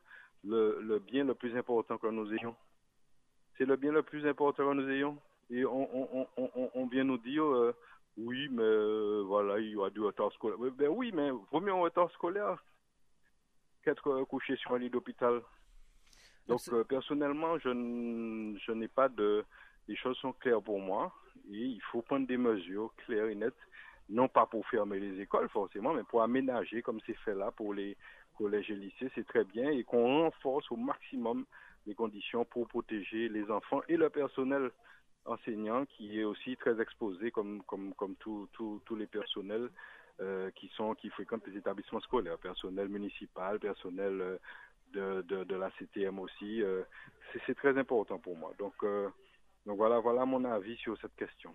le, 0.45 0.79
le 0.81 0.99
bien 0.99 1.25
le 1.25 1.35
plus 1.35 1.57
important 1.57 1.97
que 1.97 2.07
nous 2.09 2.33
ayons 2.35 2.55
c'est 3.59 3.65
le 3.67 3.77
bien 3.77 3.93
le 3.93 4.03
plus 4.03 4.25
important 4.27 4.69
que 4.69 4.75
nous 4.75 4.89
ayons. 4.89 5.19
Et 5.51 5.65
on, 5.65 6.23
on, 6.23 6.29
on, 6.37 6.71
on 6.75 6.87
vient 6.87 7.05
nous 7.05 7.19
dire, 7.19 7.45
euh, 7.45 7.75
oui, 8.17 8.49
mais 8.51 8.63
euh, 8.63 9.25
voilà, 9.27 9.59
il 9.59 9.71
y 9.71 9.77
aura 9.77 9.91
du 9.91 10.01
retard 10.01 10.33
scolaire. 10.33 10.59
Ben 10.73 10.89
oui, 10.89 11.11
mais 11.13 11.31
vaut 11.31 11.61
mieux 11.61 11.73
un 11.73 11.81
retard 11.81 12.11
scolaire 12.13 12.63
qu'être 13.83 14.23
couché 14.25 14.57
sur 14.57 14.75
un 14.75 14.79
lit 14.79 14.91
d'hôpital. 14.91 15.43
Donc, 16.47 16.61
euh, 16.73 16.85
personnellement, 16.85 17.59
je, 17.59 17.71
je 18.65 18.73
n'ai 18.73 18.89
pas 18.89 19.09
de... 19.09 19.45
Les 19.89 19.97
choses 19.97 20.19
sont 20.19 20.33
claires 20.33 20.63
pour 20.63 20.81
moi 20.81 21.13
et 21.51 21.65
il 21.65 21.81
faut 21.91 22.03
prendre 22.03 22.27
des 22.27 22.37
mesures 22.37 22.95
claires 22.99 23.27
et 23.27 23.35
nettes, 23.35 23.55
non 24.09 24.29
pas 24.29 24.47
pour 24.47 24.67
fermer 24.69 24.99
les 25.01 25.21
écoles 25.21 25.49
forcément, 25.49 25.93
mais 25.93 26.05
pour 26.05 26.23
aménager 26.23 26.83
comme 26.83 27.01
c'est 27.07 27.19
fait 27.19 27.35
là 27.35 27.51
pour 27.51 27.75
les 27.75 27.97
collèges 28.37 28.71
et 28.71 28.77
lycées, 28.77 29.11
c'est 29.15 29.27
très 29.27 29.45
bien 29.45 29.71
et 29.71 29.85
qu'on 29.85 30.23
renforce 30.23 30.71
au 30.71 30.77
maximum 30.77 31.45
les 31.87 31.95
conditions 31.95 32.45
pour 32.45 32.69
protéger 32.69 33.29
les 33.29 33.51
enfants 33.51 33.83
et 33.89 33.97
le 33.97 34.11
personnel 34.11 34.71
enseignant 35.25 35.85
qui 35.85 36.19
est 36.19 36.25
aussi 36.25 36.57
très 36.57 36.81
exposé 36.81 37.31
comme 37.31 37.63
comme 37.65 37.95
comme 37.95 38.15
tous 38.17 38.97
les 38.97 39.07
personnels 39.07 39.69
euh, 40.21 40.51
qui 40.53 40.69
sont 40.69 40.95
qui 40.95 41.11
fréquentent 41.11 41.47
les 41.47 41.59
établissements 41.59 42.01
scolaires, 42.01 42.39
personnel 42.39 42.89
municipal, 42.89 43.59
personnel 43.59 44.21
euh, 44.21 44.39
de, 44.93 45.23
de, 45.23 45.45
de 45.45 45.55
la 45.55 45.71
CTM 45.79 46.19
aussi. 46.19 46.63
Euh, 46.63 46.83
c'est 47.47 47.55
très 47.55 47.77
important 47.77 48.19
pour 48.19 48.37
moi. 48.37 48.53
Donc 48.59 48.75
donc 49.67 49.77
voilà 49.77 49.99
voilà 49.99 50.25
mon 50.25 50.45
avis 50.45 50.77
sur 50.79 50.99
cette 51.01 51.15
question. 51.15 51.53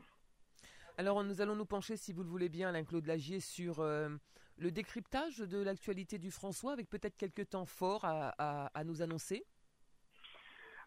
Alors 0.99 1.23
nous 1.23 1.41
allons 1.41 1.55
nous 1.55 1.65
pencher, 1.65 1.97
si 1.97 2.13
vous 2.13 2.21
le 2.21 2.29
voulez 2.29 2.49
bien, 2.49 2.69
Alain-Claude 2.69 3.07
Lagier, 3.07 3.39
sur 3.39 3.79
euh, 3.79 4.09
le 4.57 4.69
décryptage 4.69 5.39
de 5.39 5.57
l'actualité 5.57 6.19
du 6.19 6.29
François, 6.29 6.71
avec 6.71 6.87
peut-être 6.87 7.17
quelques 7.17 7.49
temps 7.49 7.65
forts 7.65 8.05
à, 8.05 8.83
nous 8.85 9.01
annoncer. 9.01 9.43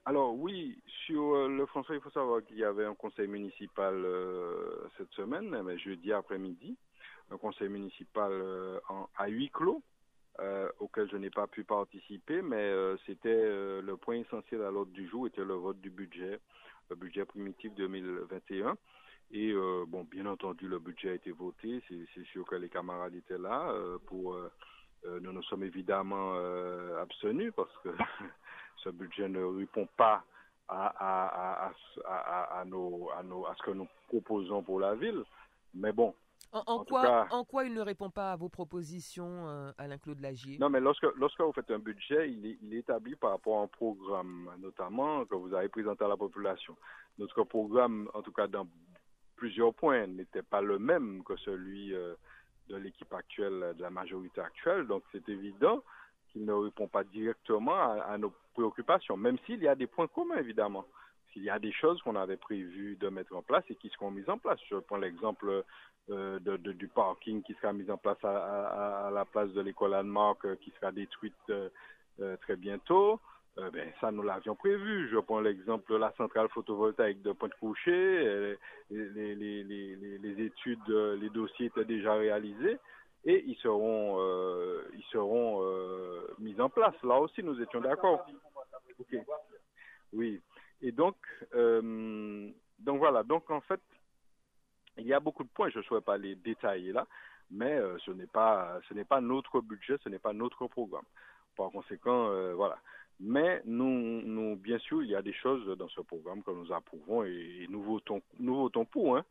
Alors 0.04 0.36
oui, 0.36 0.80
sur 1.06 1.34
euh, 1.34 1.48
le 1.48 1.66
François, 1.66 1.96
il 1.96 2.00
faut 2.00 2.10
savoir 2.10 2.44
qu'il 2.44 2.56
y 2.56 2.62
avait 2.62 2.84
un 2.84 2.94
conseil 2.94 3.26
municipal 3.26 3.96
euh, 3.96 4.88
cette 4.96 5.10
semaine, 5.10 5.60
mais 5.64 5.76
jeudi 5.76 6.12
après-midi, 6.12 6.76
un 7.32 7.36
conseil 7.36 7.68
municipal 7.68 8.32
à 9.16 9.26
huis 9.26 9.50
clos, 9.50 9.82
auquel 10.78 11.10
je 11.10 11.16
n'ai 11.16 11.30
pas 11.30 11.48
pu 11.48 11.64
participer, 11.64 12.42
mais 12.42 12.72
c'était 13.06 13.82
le 13.82 13.96
point 13.96 14.18
essentiel 14.18 14.62
à 14.62 14.70
l'ordre 14.70 14.92
du 14.92 15.08
jour 15.08 15.26
était 15.26 15.44
le 15.44 15.54
vote 15.54 15.80
du 15.80 15.90
budget, 15.90 16.38
le 16.90 16.94
budget 16.94 17.24
primitif 17.24 17.74
2021. 17.74 18.76
Et 19.32 19.52
bon, 19.88 20.04
bien 20.04 20.26
entendu, 20.26 20.68
le 20.68 20.78
budget 20.78 21.10
a 21.10 21.14
été 21.14 21.32
voté. 21.32 21.82
C'est 22.14 22.24
sûr 22.26 22.44
que 22.46 22.54
les 22.54 22.68
camarades 22.68 23.14
étaient 23.14 23.38
là 23.38 23.72
pour. 24.06 24.36
nous 25.04 25.32
nous 25.32 25.42
sommes 25.44 25.64
évidemment 25.64 26.34
abstenus 27.00 27.52
parce 27.56 27.76
que 27.82 27.88
ce 28.84 28.90
budget 28.90 29.28
ne 29.28 29.42
répond 29.42 29.88
pas 29.96 30.22
à, 30.68 30.86
à, 30.98 31.72
à, 32.04 32.60
à, 32.60 32.64
nos, 32.64 33.10
à, 33.16 33.22
nos, 33.22 33.46
à 33.46 33.54
ce 33.56 33.62
que 33.62 33.70
nous 33.72 33.88
proposons 34.08 34.62
pour 34.62 34.80
la 34.80 34.94
ville. 34.94 35.22
Mais 35.74 35.92
bon. 35.92 36.14
En, 36.52 36.62
en, 36.66 36.80
en 36.80 36.84
quoi, 36.84 37.02
cas, 37.02 37.26
en 37.30 37.44
quoi 37.44 37.64
il 37.64 37.74
ne 37.74 37.80
répond 37.80 38.08
pas 38.08 38.32
à 38.32 38.36
vos 38.36 38.48
propositions, 38.48 39.48
euh, 39.48 39.72
Alain-Claude 39.78 40.20
Lagier? 40.20 40.58
Non, 40.58 40.70
mais 40.70 40.80
lorsque, 40.80 41.06
lorsque 41.16 41.40
vous 41.40 41.52
faites 41.52 41.70
un 41.70 41.78
budget, 41.78 42.30
il 42.30 42.46
est, 42.46 42.58
il 42.62 42.74
est 42.74 42.78
établi 42.78 43.16
par 43.16 43.30
rapport 43.30 43.58
à 43.58 43.62
un 43.62 43.66
programme, 43.66 44.50
notamment 44.60 45.24
que 45.26 45.34
vous 45.34 45.52
avez 45.54 45.68
présenté 45.68 46.04
à 46.04 46.08
la 46.08 46.16
population. 46.16 46.76
Notre 47.18 47.42
programme, 47.44 48.08
en 48.14 48.22
tout 48.22 48.32
cas 48.32 48.46
dans 48.46 48.66
plusieurs 49.36 49.74
points, 49.74 50.06
n'était 50.06 50.42
pas 50.42 50.60
le 50.60 50.78
même 50.78 51.22
que 51.24 51.36
celui 51.36 51.94
euh, 51.94 52.14
de 52.68 52.76
l'équipe 52.76 53.12
actuelle, 53.12 53.74
de 53.76 53.82
la 53.82 53.90
majorité 53.90 54.40
actuelle. 54.40 54.86
Donc 54.86 55.02
c'est 55.12 55.28
évident 55.28 55.82
qu'il 56.32 56.44
ne 56.44 56.52
répond 56.52 56.88
pas 56.88 57.04
directement 57.04 58.00
à, 58.02 58.18
nos 58.18 58.32
préoccupations, 58.54 59.16
même 59.16 59.38
s'il 59.46 59.62
y 59.62 59.68
a 59.68 59.74
des 59.74 59.86
points 59.86 60.08
communs, 60.08 60.38
évidemment. 60.38 60.84
S'il 61.32 61.42
y 61.42 61.50
a 61.50 61.58
des 61.58 61.72
choses 61.72 62.00
qu'on 62.02 62.16
avait 62.16 62.38
prévu 62.38 62.96
de 62.96 63.08
mettre 63.08 63.36
en 63.36 63.42
place 63.42 63.64
et 63.68 63.76
qui 63.76 63.90
seront 63.90 64.10
mises 64.10 64.28
en 64.28 64.38
place. 64.38 64.58
Je 64.70 64.76
prends 64.76 64.96
l'exemple 64.96 65.64
euh, 66.10 66.38
du 66.58 66.88
parking 66.88 67.42
qui 67.42 67.54
sera 67.54 67.72
mis 67.72 67.90
en 67.90 67.98
place 67.98 68.22
à, 68.24 69.10
la 69.12 69.24
place 69.26 69.50
de 69.50 69.60
l'école 69.60 69.94
Anne-Marc, 69.94 70.44
euh, 70.46 70.56
qui 70.56 70.72
sera 70.80 70.92
détruite 70.92 71.34
très 72.40 72.56
bientôt. 72.56 73.20
Euh, 73.58 73.70
ben, 73.70 73.90
ça, 74.00 74.10
nous 74.10 74.22
l'avions 74.22 74.54
prévu. 74.54 75.08
Je 75.10 75.18
prends 75.18 75.40
l'exemple 75.40 75.90
de 75.90 75.96
la 75.96 76.12
centrale 76.12 76.48
photovoltaïque 76.50 77.22
de 77.22 77.32
Pointe-Couchée. 77.32 78.56
Les, 78.90 79.08
les, 79.34 79.64
les, 79.64 80.18
les, 80.18 80.44
études, 80.44 80.88
les 80.88 81.30
dossiers 81.30 81.66
étaient 81.66 81.84
déjà 81.84 82.14
réalisés 82.14 82.78
et 83.24 83.44
ils 83.46 83.56
seront, 83.56 84.16
euh, 84.20 84.82
ils 84.94 85.04
seront 85.10 85.60
euh, 85.62 86.26
mis 86.38 86.58
en 86.60 86.68
place. 86.68 86.94
Là 87.02 87.18
aussi, 87.18 87.42
nous 87.42 87.60
étions 87.60 87.80
d'accord. 87.80 88.24
Ok. 89.00 89.16
Oui. 90.12 90.40
Et 90.80 90.92
donc, 90.92 91.16
euh, 91.54 92.50
donc 92.78 92.98
voilà. 92.98 93.22
Donc 93.24 93.50
en 93.50 93.60
fait, 93.62 93.80
il 94.96 95.06
y 95.06 95.12
a 95.12 95.20
beaucoup 95.20 95.42
de 95.42 95.48
points. 95.48 95.70
Je 95.70 95.78
ne 95.78 95.84
souhaite 95.84 96.04
pas 96.04 96.16
les 96.16 96.36
détailler 96.36 96.92
là, 96.92 97.06
mais 97.50 97.74
euh, 97.74 97.98
ce 98.04 98.12
n'est 98.12 98.26
pas, 98.28 98.78
ce 98.88 98.94
n'est 98.94 99.04
pas 99.04 99.20
notre 99.20 99.60
budget, 99.60 99.96
ce 100.04 100.08
n'est 100.08 100.20
pas 100.20 100.32
notre 100.32 100.66
programme. 100.68 101.04
Par 101.56 101.70
conséquent, 101.70 102.28
euh, 102.30 102.54
voilà. 102.54 102.78
Mais 103.18 103.62
nous, 103.64 104.22
nous, 104.22 104.56
bien 104.56 104.78
sûr, 104.78 105.02
il 105.02 105.10
y 105.10 105.14
a 105.14 105.22
des 105.22 105.32
choses 105.32 105.66
dans 105.78 105.88
ce 105.88 106.00
programme 106.02 106.42
que 106.42 106.50
nous 106.50 106.70
approuvons 106.72 107.24
et, 107.24 107.66
nous 107.70 107.82
votons, 107.82 108.20
nous 108.38 108.54
votons 108.54 108.84
pour. 108.84 109.16
Hein. 109.16 109.24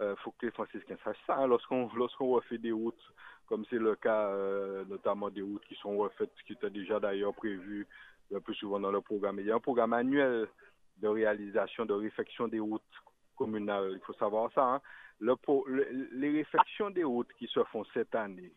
Euh, 0.00 0.14
faut 0.16 0.30
que 0.32 0.46
les 0.46 0.52
franciscains 0.52 0.96
sachent 1.02 1.16
ça. 1.26 1.36
Hein. 1.38 1.48
Lorsqu'on 1.48 1.90
lorsqu'on 1.96 2.28
refait 2.28 2.58
des 2.58 2.72
routes, 2.72 3.02
comme 3.46 3.64
c'est 3.68 3.78
le 3.78 3.96
cas 3.96 4.28
euh, 4.28 4.84
notamment 4.84 5.28
des 5.28 5.42
routes 5.42 5.64
qui 5.64 5.74
sont 5.76 5.96
refaites, 5.96 6.30
qui 6.46 6.52
étaient 6.52 6.70
déjà 6.70 7.00
d'ailleurs 7.00 7.34
prévues 7.34 7.86
le 8.30 8.40
plus 8.40 8.54
souvent 8.54 8.78
dans 8.78 8.92
le 8.92 9.00
programme. 9.00 9.40
Il 9.40 9.46
y 9.46 9.50
a 9.50 9.56
un 9.56 9.60
programme 9.60 9.92
annuel 9.92 10.48
de 10.98 11.08
réalisation, 11.08 11.84
de 11.84 11.94
réfection 11.94 12.48
des 12.48 12.60
routes 12.60 12.82
communales. 13.36 13.92
Il 13.94 14.00
faut 14.00 14.14
savoir 14.14 14.50
ça. 14.52 14.64
Hein. 14.64 14.80
Le, 15.20 15.34
les 16.12 16.30
réfections 16.30 16.90
des 16.90 17.04
routes 17.04 17.32
qui 17.38 17.46
se 17.48 17.62
font 17.64 17.84
cette 17.92 18.14
année, 18.14 18.52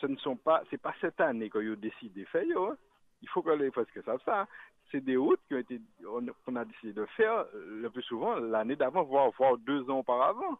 ce 0.00 0.06
ne 0.06 0.16
sont 0.16 0.36
pas, 0.36 0.62
c'est 0.70 0.80
pas 0.80 0.94
cette 1.00 1.20
année 1.20 1.50
qu'on 1.50 1.60
a 1.60 1.76
décidé 1.76 2.22
de 2.22 2.26
faire. 2.26 2.44
Hein. 2.56 2.76
Il 3.22 3.28
faut 3.28 3.42
que 3.42 3.50
les 3.50 3.70
que 3.70 4.02
savent 4.02 4.22
ça. 4.24 4.46
C'est 4.90 5.04
des 5.04 5.16
routes 5.16 5.40
qui 5.48 5.54
ont 5.54 5.58
été, 5.58 5.80
on, 6.46 6.56
a 6.56 6.64
décidé 6.64 6.92
de 6.92 7.04
faire 7.16 7.44
euh, 7.54 7.80
le 7.82 7.90
plus 7.90 8.02
souvent 8.02 8.36
l'année 8.36 8.76
d'avant, 8.76 9.02
voire, 9.02 9.30
voire 9.36 9.58
deux 9.58 9.88
ans 9.90 9.98
auparavant. 9.98 10.58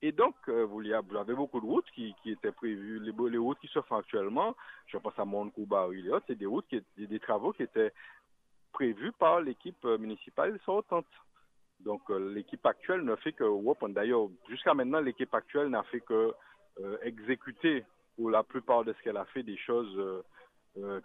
Et 0.00 0.12
donc, 0.12 0.34
euh, 0.48 0.64
vous, 0.64 0.80
avez 0.80 1.34
beaucoup 1.34 1.60
de 1.60 1.66
routes 1.66 1.90
qui, 1.94 2.14
étaient 2.26 2.52
prévues, 2.52 3.00
les, 3.00 3.38
routes 3.38 3.58
qui 3.58 3.68
se 3.68 3.80
font 3.82 3.96
actuellement, 3.96 4.54
je 4.86 4.98
pense 4.98 5.18
à 5.18 5.24
Montcouba 5.24 5.88
ou 5.88 6.12
autres, 6.12 6.24
c'est 6.26 6.38
des 6.38 6.46
routes, 6.46 6.66
qui, 6.68 6.82
des 6.96 7.20
travaux 7.20 7.52
qui 7.52 7.62
étaient 7.62 7.92
prévus 8.72 9.12
par 9.12 9.40
l'équipe 9.40 9.84
euh, 9.84 9.98
municipale 9.98 10.58
sortante. 10.64 11.06
Donc, 11.80 12.08
l'équipe 12.08 12.64
actuelle 12.64 13.02
ne 13.02 13.16
fait 13.16 13.32
que, 13.32 13.44
d'ailleurs, 13.88 14.28
jusqu'à 14.48 14.72
maintenant, 14.72 15.00
l'équipe 15.00 15.34
actuelle 15.34 15.68
n'a 15.68 15.82
fait 15.84 16.00
que 16.00 16.32
exécuter 17.02 17.84
pour 18.16 18.30
la 18.30 18.42
plupart 18.42 18.84
de 18.84 18.92
ce 18.92 19.02
qu'elle 19.02 19.16
a 19.16 19.24
fait 19.26 19.42
des 19.42 19.56
choses 19.56 20.24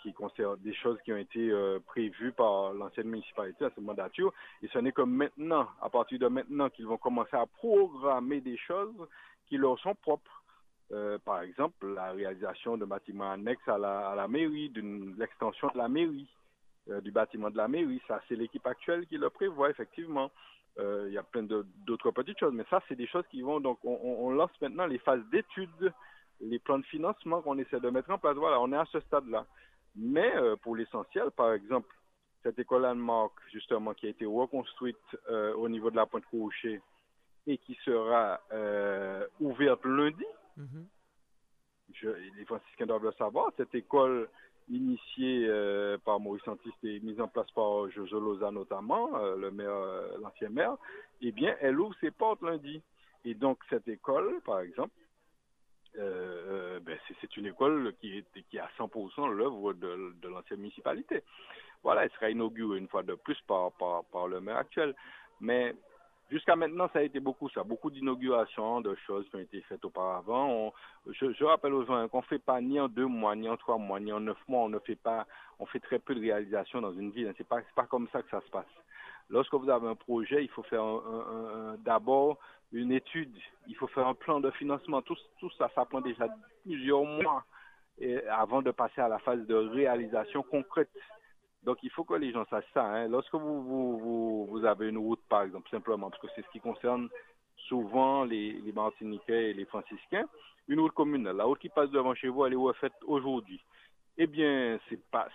qui 0.01 0.13
concerne 0.13 0.59
des 0.61 0.73
choses 0.73 0.97
qui 1.05 1.13
ont 1.13 1.17
été 1.17 1.51
euh, 1.51 1.79
prévues 1.85 2.31
par 2.31 2.73
l'ancienne 2.73 3.07
municipalité 3.07 3.65
à 3.65 3.71
ce 3.75 3.81
mandature. 3.81 4.33
Et 4.63 4.67
ce 4.69 4.79
n'est 4.79 4.91
que 4.91 5.03
maintenant, 5.03 5.67
à 5.81 5.89
partir 5.89 6.17
de 6.17 6.27
maintenant, 6.27 6.69
qu'ils 6.69 6.87
vont 6.87 6.97
commencer 6.97 7.35
à 7.35 7.45
programmer 7.45 8.41
des 8.41 8.57
choses 8.57 9.07
qui 9.47 9.57
leur 9.57 9.77
sont 9.79 9.93
propres. 9.93 10.43
Euh, 10.91 11.19
par 11.19 11.41
exemple, 11.41 11.93
la 11.93 12.11
réalisation 12.11 12.77
de 12.77 12.85
bâtiments 12.85 13.31
annexes 13.31 13.67
à 13.67 13.77
la, 13.77 14.27
mairie, 14.27 14.69
d'une 14.69 15.15
l'extension 15.19 15.69
de 15.73 15.77
la 15.77 15.87
mairie, 15.87 16.27
du 17.03 17.11
bâtiment 17.11 17.51
de 17.51 17.57
la 17.57 17.67
mairie. 17.67 18.01
Ça, 18.07 18.19
c'est 18.27 18.35
l'équipe 18.35 18.65
actuelle 18.65 19.05
qui 19.05 19.17
le 19.17 19.29
prévoit, 19.29 19.69
effectivement. 19.69 20.31
Il 20.79 21.11
y 21.11 21.17
a 21.17 21.23
plein 21.23 21.43
d'autres 21.43 22.09
petites 22.09 22.39
choses, 22.39 22.53
mais 22.53 22.65
ça, 22.71 22.81
c'est 22.87 22.95
des 22.95 23.05
choses 23.05 23.25
qui 23.29 23.41
vont. 23.43 23.59
Donc, 23.59 23.77
on, 23.83 23.99
on 24.01 24.31
lance 24.31 24.49
maintenant 24.61 24.87
les 24.87 24.97
phases 24.97 25.23
d'études 25.29 25.93
les 26.41 26.59
plans 26.59 26.79
de 26.79 26.85
financement 26.85 27.41
qu'on 27.41 27.57
essaie 27.57 27.79
de 27.79 27.89
mettre 27.89 28.11
en 28.11 28.17
place. 28.17 28.35
Voilà, 28.35 28.59
on 28.61 28.71
est 28.71 28.77
à 28.77 28.85
ce 28.85 28.99
stade-là. 29.01 29.45
Mais 29.95 30.35
euh, 30.35 30.55
pour 30.57 30.75
l'essentiel, 30.75 31.31
par 31.31 31.53
exemple, 31.53 31.93
cette 32.43 32.57
école 32.59 32.83
Landmark, 32.83 33.33
justement, 33.51 33.93
qui 33.93 34.07
a 34.07 34.09
été 34.09 34.25
reconstruite 34.25 34.97
euh, 35.29 35.53
au 35.55 35.67
niveau 35.67 35.91
de 35.91 35.95
la 35.95 36.05
Pointe 36.05 36.25
Couchée 36.25 36.81
et 37.47 37.57
qui 37.57 37.77
sera 37.83 38.39
euh, 38.51 39.25
ouverte 39.39 39.83
lundi, 39.85 40.25
je, 41.93 42.09
les 42.37 42.45
franciscains 42.45 42.85
doivent 42.85 43.03
le 43.03 43.11
savoir, 43.13 43.51
cette 43.57 43.73
école 43.73 44.29
initiée 44.69 45.49
par 46.05 46.19
Maurice 46.19 46.47
Antiste 46.47 46.83
et 46.83 46.99
mise 46.99 47.19
en 47.19 47.27
place 47.27 47.49
par 47.51 47.89
Jojo 47.89 48.19
Loza 48.19 48.51
notamment, 48.51 49.17
le 49.17 49.49
maire, 49.49 49.73
l'ancien 50.21 50.49
maire, 50.49 50.75
eh 51.21 51.31
bien, 51.31 51.55
elle 51.59 51.79
ouvre 51.79 51.95
ses 51.99 52.11
portes 52.11 52.43
lundi. 52.43 52.79
Et 53.25 53.33
donc, 53.33 53.57
cette 53.69 53.87
école, 53.87 54.39
par 54.45 54.59
exemple, 54.59 54.93
euh, 55.97 56.75
euh, 56.77 56.79
ben 56.79 56.97
c'est 57.19 57.35
une 57.37 57.47
école 57.47 57.93
qui 57.99 58.17
est, 58.17 58.43
qui 58.49 58.57
est 58.57 58.59
à 58.59 58.69
100% 58.77 59.31
l'œuvre 59.31 59.73
de, 59.73 60.13
de 60.21 60.27
l'ancienne 60.27 60.59
municipalité. 60.59 61.23
Voilà, 61.83 62.03
elle 62.03 62.11
sera 62.11 62.29
inaugurée 62.29 62.77
une 62.77 62.87
fois 62.87 63.03
de 63.03 63.15
plus 63.15 63.39
par, 63.47 63.71
par, 63.73 64.03
par 64.05 64.27
le 64.27 64.39
maire 64.39 64.57
actuel. 64.57 64.95
Mais 65.41 65.73
jusqu'à 66.29 66.55
maintenant, 66.55 66.89
ça 66.93 66.99
a 66.99 67.01
été 67.01 67.19
beaucoup 67.19 67.49
ça, 67.49 67.63
beaucoup 67.63 67.89
d'inaugurations, 67.89 68.81
de 68.81 68.95
choses 69.07 69.27
qui 69.29 69.37
ont 69.37 69.39
été 69.39 69.61
faites 69.61 69.83
auparavant. 69.83 70.73
je, 71.07 71.33
je, 71.33 71.43
rappelle 71.43 71.73
aux 71.73 71.85
gens 71.85 72.07
qu'on 72.07 72.21
fait 72.21 72.39
pas 72.39 72.61
ni 72.61 72.79
en 72.79 72.87
deux 72.87 73.07
mois, 73.07 73.35
ni 73.35 73.49
en 73.49 73.57
trois 73.57 73.77
mois, 73.77 73.99
ni 73.99 74.11
en 74.11 74.19
neuf 74.19 74.37
mois, 74.47 74.61
on 74.61 74.69
ne 74.69 74.79
fait 74.79 74.95
pas, 74.95 75.25
on 75.59 75.65
fait 75.65 75.79
très 75.79 75.99
peu 75.99 76.13
de 76.13 76.21
réalisations 76.21 76.81
dans 76.81 76.93
une 76.93 77.11
ville. 77.11 77.33
C'est 77.37 77.47
pas, 77.47 77.61
pas 77.75 77.85
comme 77.85 78.07
ça 78.11 78.21
que 78.21 78.29
ça 78.29 78.41
se 78.41 78.49
passe. 78.51 78.65
Lorsque 79.29 79.53
vous 79.53 79.69
avez 79.69 79.87
un 79.87 79.95
projet, 79.95 80.43
il 80.43 80.49
faut 80.49 80.63
faire 80.63 80.83
d'abord 81.85 82.39
une 82.71 82.91
étude, 82.91 83.35
il 83.67 83.75
faut 83.75 83.87
faire 83.87 84.07
un 84.07 84.13
plan 84.13 84.39
de 84.39 84.51
financement. 84.51 85.01
Tout, 85.01 85.17
ça, 85.57 85.69
ça 85.73 85.85
prend 85.85 86.01
déjà 86.01 86.27
plusieurs 86.63 87.03
mois 87.03 87.43
avant 88.29 88.61
de 88.61 88.71
passer 88.71 89.01
à 89.01 89.07
la 89.07 89.19
phase 89.19 89.45
de 89.47 89.55
réalisation 89.55 90.43
concrète. 90.43 90.89
Donc 91.63 91.77
il 91.83 91.89
faut 91.89 92.03
que 92.03 92.13
les 92.13 92.31
gens 92.31 92.45
sachent 92.49 92.71
ça. 92.73 92.85
Hein. 92.85 93.07
Lorsque 93.09 93.35
vous, 93.35 94.61
avez 94.65 94.89
une 94.89 94.97
route, 94.97 95.21
par 95.27 95.43
exemple, 95.43 95.69
simplement, 95.69 96.09
parce 96.09 96.21
que 96.21 96.27
c'est 96.35 96.45
ce 96.45 96.49
qui 96.51 96.59
concerne 96.59 97.09
souvent 97.67 98.23
les, 98.23 98.53
les 98.53 98.71
Martiniquais 98.71 99.49
et 99.49 99.53
les 99.53 99.65
Franciscains, 99.65 100.25
une 100.67 100.79
route 100.79 100.93
commune, 100.93 101.29
la 101.29 101.43
route 101.43 101.59
qui 101.59 101.69
passe 101.69 101.89
devant 101.89 102.13
chez 102.13 102.29
vous, 102.29 102.45
elle 102.45 102.53
est 102.53 102.57
refaite 102.57 102.93
aujourd'hui. 103.05 103.59
Eh 104.17 104.27
bien, 104.27 104.77
c'est 104.89 105.01
pas, 105.11 105.29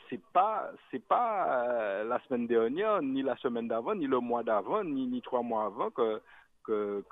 pas 1.08 1.64
euh, 1.68 2.04
la 2.04 2.20
semaine 2.20 2.46
dernière, 2.46 3.02
ni 3.02 3.22
la 3.22 3.36
semaine 3.36 3.66
d'avant, 3.66 3.94
ni 3.94 4.06
le 4.06 4.20
mois 4.20 4.42
d'avant, 4.42 4.84
ni, 4.84 5.06
ni 5.06 5.22
trois 5.22 5.42
mois 5.42 5.64
avant 5.64 5.90
que 5.90 6.20
que, 6.64 7.04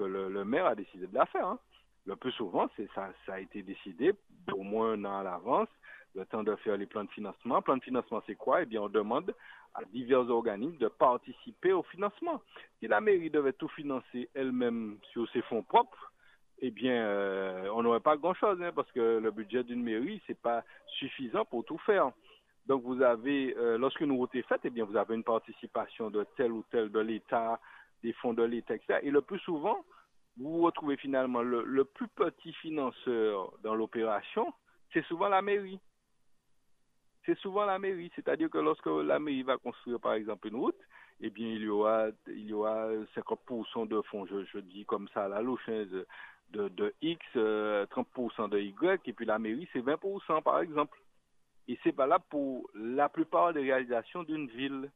le, 0.00 0.44
maire 0.44 0.66
a 0.66 0.74
décidé 0.74 1.06
de 1.06 1.14
la 1.14 1.26
faire. 1.26 1.46
Hein. 1.46 1.58
Le 2.06 2.16
plus 2.16 2.32
souvent, 2.32 2.68
ça 2.94 3.32
a 3.32 3.40
été 3.40 3.62
décidé 3.62 4.12
au 4.52 4.62
moins 4.62 4.92
un 4.92 5.04
an 5.04 5.18
à 5.18 5.22
l'avance, 5.22 5.68
le 6.14 6.24
temps 6.24 6.42
de 6.42 6.54
faire 6.56 6.76
les 6.76 6.86
plans 6.86 7.04
de 7.04 7.10
financement. 7.10 7.62
Plan 7.62 7.76
de 7.76 7.82
financement, 7.82 8.22
c'est 8.26 8.34
quoi? 8.34 8.62
Eh 8.62 8.66
bien, 8.66 8.82
on 8.82 8.88
demande 8.88 9.34
à 9.74 9.84
divers 9.84 10.28
organismes 10.28 10.78
de 10.78 10.88
participer 10.88 11.72
au 11.72 11.82
financement. 11.84 12.40
Si 12.78 12.88
la 12.88 13.00
mairie 13.00 13.30
devait 13.30 13.52
tout 13.52 13.68
financer 13.68 14.28
elle-même 14.34 14.98
sur 15.12 15.28
ses 15.30 15.42
fonds 15.42 15.62
propres, 15.62 16.12
eh 16.62 16.70
bien, 16.70 16.92
euh, 16.92 17.68
on 17.74 17.82
n'aurait 17.82 18.00
pas 18.00 18.16
grand-chose, 18.16 18.60
hein, 18.62 18.72
parce 18.74 18.90
que 18.92 19.18
le 19.18 19.30
budget 19.30 19.64
d'une 19.64 19.82
mairie, 19.82 20.20
c'est 20.26 20.38
pas 20.38 20.62
suffisant 20.86 21.44
pour 21.44 21.64
tout 21.64 21.78
faire. 21.78 22.10
Donc, 22.66 22.82
vous 22.82 23.00
avez, 23.02 23.56
euh, 23.56 23.78
lorsqu'une 23.78 24.12
route 24.12 24.34
est 24.34 24.42
faite, 24.42 24.60
eh 24.64 24.70
bien, 24.70 24.84
vous 24.84 24.96
avez 24.96 25.14
une 25.14 25.24
participation 25.24 26.10
de 26.10 26.26
tel 26.36 26.52
ou 26.52 26.64
tel 26.70 26.90
de 26.90 27.00
l'État, 27.00 27.58
des 28.02 28.12
fonds 28.14 28.34
de 28.34 28.42
l'État, 28.42 28.74
etc. 28.74 29.00
Et 29.02 29.10
le 29.10 29.20
plus 29.20 29.38
souvent, 29.40 29.84
vous 30.36 30.62
retrouvez 30.62 30.96
finalement 30.96 31.42
le, 31.42 31.84
plus 31.84 32.08
petit 32.08 32.52
financeur 32.54 33.52
dans 33.62 33.74
l'opération, 33.74 34.52
c'est 34.92 35.04
souvent 35.06 35.28
la 35.28 35.42
mairie. 35.42 35.78
C'est 37.26 37.38
souvent 37.38 37.66
la 37.66 37.78
mairie, 37.78 38.10
c'est-à-dire 38.16 38.48
que 38.48 38.58
lorsque 38.58 38.86
la 38.86 39.18
mairie 39.18 39.42
va 39.42 39.58
construire, 39.58 40.00
par 40.00 40.14
exemple, 40.14 40.48
une 40.48 40.56
route, 40.56 40.80
eh 41.20 41.28
bien, 41.28 41.48
il 41.48 41.62
y 41.62 41.68
aura, 41.68 42.06
il 42.28 42.46
y 42.46 42.52
aura 42.54 42.88
50% 43.14 43.88
de 43.88 44.00
fonds, 44.02 44.24
je, 44.26 44.44
je 44.46 44.58
dis 44.58 44.86
comme 44.86 45.06
ça 45.08 45.28
la 45.28 45.42
louche, 45.42 45.68
de, 45.68 46.06
de 46.68 46.94
X, 47.02 47.24
30% 47.34 47.36
euh, 47.36 48.48
de 48.48 48.58
Y, 48.58 49.00
et 49.06 49.12
puis 49.12 49.26
la 49.26 49.38
mairie, 49.38 49.68
c'est 49.72 49.84
20% 49.84 50.42
par 50.42 50.60
exemple. 50.60 50.98
Et 51.68 51.78
c'est 51.82 51.94
valable 51.94 52.24
pour 52.30 52.68
la 52.74 53.08
plupart 53.08 53.52
des 53.52 53.60
réalisations 53.60 54.22
d'une 54.24 54.48
ville. 54.48 54.90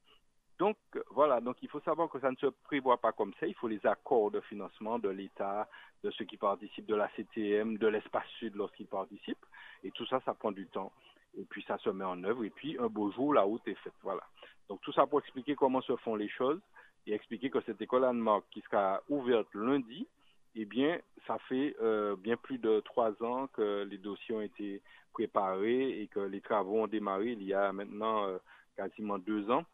Donc, 0.58 0.76
voilà, 1.10 1.40
donc 1.40 1.56
il 1.62 1.68
faut 1.68 1.80
savoir 1.80 2.08
que 2.08 2.20
ça 2.20 2.30
ne 2.30 2.36
se 2.36 2.46
prévoit 2.46 2.98
pas 2.98 3.12
comme 3.12 3.32
ça. 3.40 3.46
Il 3.46 3.54
faut 3.54 3.68
les 3.68 3.84
accords 3.86 4.30
de 4.30 4.40
financement 4.40 4.98
de 4.98 5.08
l'État, 5.08 5.68
de 6.04 6.10
ceux 6.12 6.24
qui 6.24 6.36
participent, 6.36 6.86
de 6.86 6.94
la 6.94 7.08
CTM, 7.16 7.78
de 7.78 7.88
l'espace 7.88 8.28
sud 8.38 8.54
lorsqu'ils 8.54 8.86
participent. 8.86 9.46
Et 9.82 9.90
tout 9.90 10.06
ça, 10.06 10.20
ça 10.24 10.34
prend 10.34 10.52
du 10.52 10.66
temps. 10.68 10.92
Et 11.36 11.44
puis 11.44 11.64
ça 11.66 11.78
se 11.78 11.90
met 11.90 12.04
en 12.04 12.22
œuvre. 12.22 12.44
Et 12.44 12.50
puis 12.50 12.76
un 12.78 12.86
beau 12.86 13.10
jour, 13.10 13.34
la 13.34 13.42
route 13.42 13.66
est 13.66 13.74
faite. 13.74 13.94
Voilà. 14.02 14.22
Donc 14.68 14.80
tout 14.82 14.92
ça 14.92 15.06
pour 15.06 15.18
expliquer 15.18 15.56
comment 15.56 15.80
se 15.82 15.96
font 15.96 16.14
les 16.14 16.28
choses 16.28 16.60
et 17.06 17.12
expliquer 17.12 17.50
que 17.50 17.60
cette 17.62 17.82
école 17.82 18.04
Anne-Marc 18.04 18.44
qui 18.50 18.62
sera 18.62 19.02
ouverte 19.08 19.52
lundi, 19.54 20.06
eh 20.54 20.64
bien, 20.64 20.98
ça 21.26 21.38
fait 21.48 21.74
euh, 21.82 22.16
bien 22.16 22.36
plus 22.36 22.58
de 22.58 22.80
trois 22.80 23.10
ans 23.22 23.48
que 23.48 23.84
les 23.90 23.98
dossiers 23.98 24.34
ont 24.34 24.40
été 24.40 24.80
préparés 25.12 26.00
et 26.00 26.06
que 26.06 26.20
les 26.20 26.40
travaux 26.40 26.82
ont 26.82 26.86
démarré 26.86 27.32
il 27.32 27.42
y 27.42 27.52
a 27.52 27.72
maintenant 27.72 28.26
euh, 28.26 28.38
quasiment 28.76 29.18
deux 29.18 29.50
ans. 29.50 29.64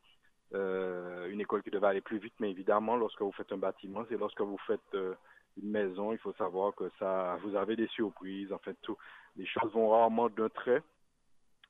Euh, 0.55 1.29
une 1.31 1.41
école 1.41 1.63
qui 1.63 1.71
devait 1.71 1.87
aller 1.87 2.01
plus 2.01 2.19
vite, 2.19 2.35
mais 2.41 2.51
évidemment, 2.51 2.97
lorsque 2.97 3.21
vous 3.21 3.33
faites 3.33 3.53
un 3.53 3.57
bâtiment, 3.57 4.05
c'est 4.09 4.19
lorsque 4.19 4.41
vous 4.41 4.59
faites 4.67 4.81
euh, 4.95 5.15
une 5.63 5.71
maison, 5.71 6.13
il 6.13 6.19
faut 6.19 6.33
savoir 6.33 6.75
que 6.75 6.91
ça, 6.99 7.39
vous 7.43 7.55
avez 7.55 7.77
des 7.77 7.87
surprises. 7.89 8.53
En 8.53 8.59
fait, 8.59 8.77
tout, 8.83 8.97
les 9.37 9.47
choses 9.47 9.73
vont 9.73 9.91
rarement 9.91 10.29
d'un 10.29 10.49
trait. 10.49 10.83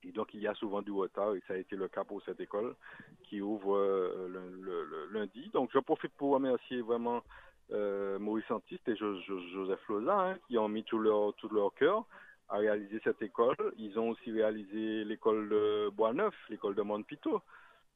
Et 0.03 0.11
donc, 0.11 0.33
il 0.33 0.41
y 0.41 0.47
a 0.47 0.55
souvent 0.55 0.81
du 0.81 0.91
retard, 0.91 1.35
et 1.35 1.43
ça 1.47 1.53
a 1.53 1.57
été 1.57 1.75
le 1.75 1.87
cas 1.87 2.03
pour 2.03 2.23
cette 2.23 2.39
école 2.39 2.75
qui 3.23 3.39
ouvre 3.39 3.77
le, 3.77 5.07
lundi. 5.11 5.49
Donc, 5.53 5.69
je 5.71 5.77
profite 5.77 6.13
pour 6.13 6.33
remercier 6.33 6.81
vraiment 6.81 7.21
euh, 7.71 8.19
Maurice 8.19 8.49
Antiste 8.49 8.87
et 8.87 8.95
Joseph 8.95 9.87
Loza, 9.87 10.19
hein, 10.19 10.37
qui 10.47 10.57
ont 10.57 10.67
mis 10.67 10.83
tout 10.83 10.97
leur, 10.99 11.33
tout 11.35 11.49
leur 11.49 11.73
cœur 11.75 12.05
à 12.49 12.57
réaliser 12.57 12.99
cette 13.03 13.21
école. 13.21 13.55
Ils 13.77 13.97
ont 13.97 14.09
aussi 14.09 14.31
réalisé 14.31 15.05
l'école 15.05 15.47
de 15.49 15.89
Bois-Neuf, 15.89 16.33
l'école 16.49 16.75
de 16.75 16.81
Montpito, 16.81 17.41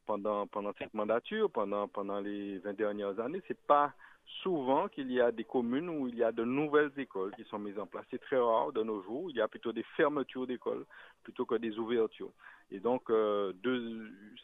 pendant, 0.06 0.48
pendant 0.48 0.74
cette 0.78 0.94
mandature, 0.94 1.50
pendant, 1.50 1.88
pendant 1.88 2.20
les 2.20 2.60
20 2.60 2.74
dernières 2.74 3.20
années. 3.20 3.42
C'est 3.48 3.60
pas 3.66 3.94
souvent 4.42 4.88
qu'il 4.88 5.12
y 5.12 5.22
a 5.22 5.32
des 5.32 5.44
communes 5.44 5.90
où 5.90 6.08
il 6.08 6.16
y 6.16 6.24
a 6.24 6.32
de 6.32 6.44
nouvelles 6.44 6.92
écoles 6.98 7.32
qui 7.36 7.44
sont 7.46 7.60
mises 7.60 7.78
en 7.80 7.86
place. 7.86 8.06
C'est 8.12 8.22
très 8.22 8.38
rare 8.38 8.72
de 8.72 8.84
nos 8.84 9.02
jours. 9.04 9.30
Il 9.30 9.36
y 9.36 9.42
a 9.42 9.48
plutôt 9.48 9.72
des 9.72 9.84
fermetures 9.96 10.48
d'écoles 10.48 10.86
plutôt 11.24 11.46
que 11.46 11.56
des 11.56 11.78
ouvertures. 11.78 12.32
Et 12.72 12.80
donc, 12.80 13.10
euh, 13.10 13.54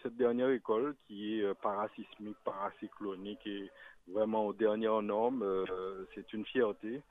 cette 0.03 0.15
dernière 0.15 0.49
école 0.49 0.95
qui 1.07 1.39
est 1.39 1.43
euh, 1.43 1.53
parasismique, 1.55 2.37
paracyclonique 2.43 3.45
et 3.45 3.69
vraiment 4.07 4.47
aux 4.47 4.53
dernières 4.53 5.01
normes, 5.01 5.43
euh, 5.43 6.05
c'est 6.13 6.31
une 6.33 6.45
fierté 6.45 7.01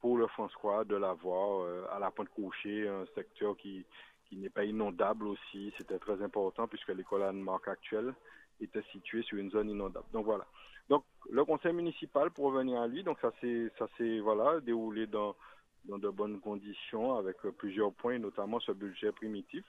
pour 0.00 0.16
le 0.16 0.26
François 0.28 0.84
de 0.84 0.96
l'avoir 0.96 1.66
à 1.94 1.98
la 1.98 2.10
pointe 2.10 2.30
couchée, 2.30 2.88
un 2.88 3.04
secteur 3.14 3.54
qui, 3.58 3.84
qui 4.30 4.36
n'est 4.36 4.48
pas 4.48 4.64
inondable 4.64 5.26
aussi. 5.26 5.74
C'était 5.76 5.98
très 5.98 6.22
important 6.22 6.66
puisque 6.68 6.88
l'école 6.88 7.24
Anne-Marc 7.24 7.68
actuelle 7.68 8.14
était 8.60 8.84
située 8.92 9.22
sur 9.22 9.38
une 9.38 9.50
zone 9.50 9.68
inondable. 9.68 10.06
Donc 10.12 10.24
voilà. 10.24 10.46
Donc 10.88 11.04
le 11.28 11.44
conseil 11.44 11.72
municipal, 11.72 12.30
pour 12.30 12.46
revenir 12.46 12.80
à 12.80 12.86
lui, 12.86 13.02
donc 13.02 13.18
ça 13.20 13.32
s'est 13.40 13.70
ça 13.78 13.86
s'est 13.98 14.20
voilà 14.20 14.60
déroulé 14.60 15.06
dans 15.06 15.36
dans 15.84 15.98
de 15.98 16.08
bonnes 16.08 16.40
conditions 16.40 17.16
avec 17.16 17.36
plusieurs 17.58 17.92
points, 17.92 18.18
notamment 18.18 18.60
ce 18.60 18.72
budget 18.72 19.12
primitif. 19.12 19.64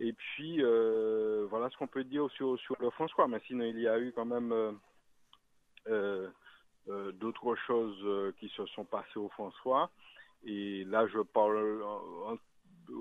Et 0.00 0.12
puis 0.12 0.62
euh, 0.62 1.46
voilà 1.50 1.70
ce 1.70 1.76
qu'on 1.76 1.86
peut 1.86 2.04
dire 2.04 2.28
sur 2.30 2.58
le 2.80 2.90
François. 2.90 3.28
Mais 3.28 3.40
sinon 3.46 3.64
il 3.64 3.80
y 3.80 3.88
a 3.88 3.98
eu 3.98 4.12
quand 4.12 4.26
même 4.26 4.52
euh, 4.52 4.72
euh 5.88 7.12
d'autres 7.12 7.54
choses 7.66 8.34
qui 8.38 8.48
se 8.48 8.64
sont 8.66 8.84
passées 8.84 9.18
au 9.18 9.28
François. 9.28 9.90
Et 10.44 10.84
là 10.84 11.06
je 11.08 11.18
parle 11.18 11.84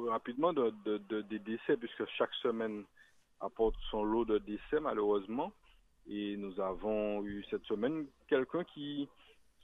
rapidement 0.07 0.53
de, 0.53 0.73
de, 0.85 0.97
de, 0.97 1.21
des 1.21 1.39
décès 1.39 1.77
puisque 1.77 2.05
chaque 2.17 2.33
semaine 2.35 2.83
apporte 3.39 3.75
son 3.91 4.03
lot 4.03 4.25
de 4.25 4.38
décès 4.39 4.79
malheureusement. 4.81 5.51
Et 6.09 6.38
nous 6.38 6.59
avons 6.61 7.23
eu 7.25 7.43
cette 7.49 7.63
semaine 7.65 8.07
quelqu'un 8.29 8.63
qui, 8.63 9.09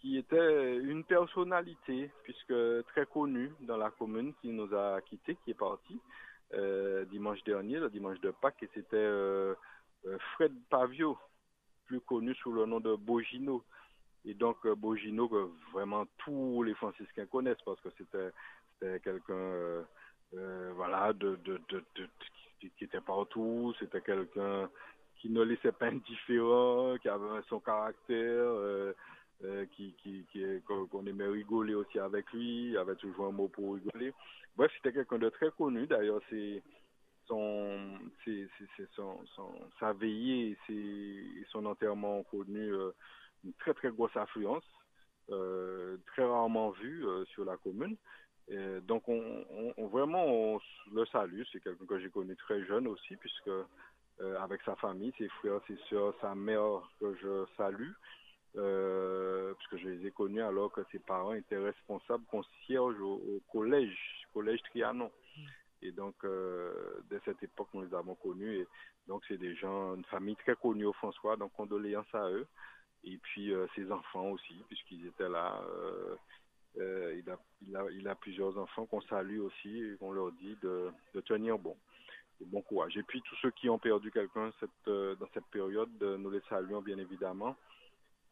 qui 0.04 0.18
était 0.18 0.76
une 0.76 1.06
personnalité, 1.06 2.12
puisque 2.24 2.54
très 2.88 3.06
connue 3.06 3.54
dans 3.62 3.78
la 3.78 3.90
commune, 3.90 4.34
qui 4.42 4.50
nous 4.50 4.76
a 4.76 5.00
quittés, 5.02 5.38
qui 5.44 5.52
est 5.52 5.58
parti 5.58 5.98
euh, 6.54 7.06
dimanche 7.06 7.42
dernier, 7.46 7.80
le 7.80 7.90
dimanche 7.90 8.20
de 8.20 8.32
Pâques, 8.32 8.62
et 8.64 8.70
c'était 8.74 8.98
euh, 8.98 9.56
euh 10.06 10.18
Fred 10.34 10.52
Pavio, 10.70 11.18
plus 11.86 12.02
connu 12.02 12.36
sous 12.36 12.52
le 12.52 12.66
nom 12.66 12.82
de 12.82 12.94
Bogino. 12.96 13.64
Et 14.26 14.34
donc 14.34 14.68
Bogino, 14.68 15.30
que 15.30 15.50
vraiment 15.72 16.06
tous 16.18 16.64
les 16.64 16.74
franciscains 16.74 17.26
connaissent, 17.26 17.64
parce 17.66 17.80
que 17.80 17.90
c'était 17.98 19.00
quelqu'un 19.00 19.86
voilà 20.76 21.14
de, 21.14 21.38
de, 21.46 21.60
de, 21.70 21.84
qui 22.78 22.84
était 22.84 23.02
partout, 23.02 23.74
c'était 23.80 24.02
quelqu'un 24.02 24.70
qui 25.20 25.30
ne 25.30 25.42
laissait 25.42 25.72
pas 25.72 25.88
indifférent, 25.88 26.98
qui 27.02 27.10
avait 27.10 27.42
son 27.48 27.60
caractère, 27.60 28.46
euh, 28.46 28.94
euh, 29.44 29.66
qui, 29.76 29.94
qui, 30.02 30.26
qu'on 30.66 31.06
aimait 31.06 31.28
rigoler 31.28 31.76
aussi 31.76 32.00
avec 32.00 32.32
lui, 32.34 32.72
il 32.72 32.78
avait 32.78 32.96
toujours 32.96 33.28
un 33.28 33.32
mot 33.32 33.48
pour 33.48 33.76
rigoler. 33.76 34.14
Bref, 34.56 34.72
c'était 34.76 34.94
quelqu'un 34.94 35.20
de 35.20 35.30
très 35.30 35.52
connu. 35.52 35.88
D'ailleurs, 35.88 36.22
c'est 36.30 36.62
son, 37.28 38.00
c'est, 38.26 38.48
son, 38.96 39.18
son, 39.36 39.54
sa 39.80 39.94
veillée 39.94 40.58
et 40.70 41.46
son 41.52 41.66
enterrement 41.66 42.20
ont 42.20 42.24
connu 42.24 42.74
euh, 42.74 42.92
une 43.44 43.54
très 43.54 43.74
très 43.74 43.90
grosse 43.90 44.16
affluence, 44.16 44.66
euh, 45.30 45.98
très 46.08 46.26
rarement 46.26 46.72
vue 46.72 47.06
euh, 47.08 47.26
sur 47.26 47.46
la 47.46 47.58
commune. 47.58 47.96
Et 48.50 48.82
donc, 48.82 49.08
on, 49.08 49.88
vraiment, 49.88 50.26
on 50.26 50.60
le 50.92 51.06
salue. 51.08 51.42
C'est 51.52 51.64
quelqu'un 51.64 51.86
que 51.86 52.00
j'ai 52.00 52.10
connu 52.10 52.36
très 52.36 52.64
jeune 52.66 52.88
aussi, 52.88 53.16
puisque 53.16 53.48
euh, 53.48 54.40
avec 54.40 54.62
sa 54.64 54.76
famille, 54.76 55.14
ses 55.18 55.30
frères, 55.30 55.62
ses 55.68 55.78
soeurs, 55.90 56.14
sa 56.22 56.36
mère 56.36 56.82
que 57.00 57.16
je 57.16 57.46
salue, 57.58 57.92
euh, 58.58 59.54
puisque 59.56 59.78
je 59.84 59.90
les 59.90 60.08
ai 60.08 60.12
connus 60.12 60.42
alors 60.42 60.72
que 60.72 60.82
ses 60.92 61.00
parents 61.00 61.34
étaient 61.34 61.58
responsables 61.58 62.26
concierges 62.26 63.00
au, 63.00 63.16
au 63.16 63.42
collège, 63.52 63.98
collège 64.34 64.62
Trianon. 64.64 65.12
Et 65.82 65.92
donc, 65.92 66.16
euh, 66.24 66.72
dès 67.10 67.20
cette 67.26 67.42
époque, 67.44 67.70
nous 67.74 67.82
les 67.84 67.94
avons 67.94 68.16
connus. 68.16 68.60
Et 68.60 68.68
donc, 69.08 69.24
c'est 69.28 69.38
des 69.38 69.56
gens, 69.56 69.96
une 69.96 70.06
famille 70.06 70.36
très 70.38 70.56
connue 70.56 70.86
au 70.86 70.94
François, 70.94 71.36
donc 71.36 71.52
condoléances 71.54 72.14
à 72.14 72.30
eux. 72.30 72.48
Et 73.04 73.18
puis, 73.18 73.54
euh, 73.54 73.68
ses 73.76 73.92
enfants 73.92 74.30
aussi, 74.30 74.64
puisqu'ils 74.68 75.08
étaient 75.08 75.30
là. 75.30 75.62
Euh, 76.80 77.22
il, 77.24 77.30
a, 77.30 77.38
il, 77.92 78.00
il 78.00 78.16
plusieurs 78.20 78.58
enfants 78.58 78.86
qu'on 78.86 79.02
salue 79.02 79.40
aussi 79.40 79.84
et 79.84 79.96
qu'on 79.98 80.12
leur 80.12 80.32
dit 80.32 80.58
de, 80.62 80.92
tenir 81.26 81.58
bon. 81.58 81.76
Bon 82.42 82.62
courage. 82.62 82.98
Et 82.98 83.04
puis 83.04 83.22
tous 83.22 83.36
ceux 83.42 83.52
qui 83.52 83.70
ont 83.70 83.78
perdu 83.78 84.12
quelqu'un 84.12 84.52
euh, 84.88 85.16
dans 85.16 85.28
cette 85.34 85.46
période, 85.46 85.92
euh, 86.02 86.18
nous 86.18 86.30
les 86.30 86.42
saluons 86.50 86.82
bien 86.82 86.98
évidemment 86.98 87.56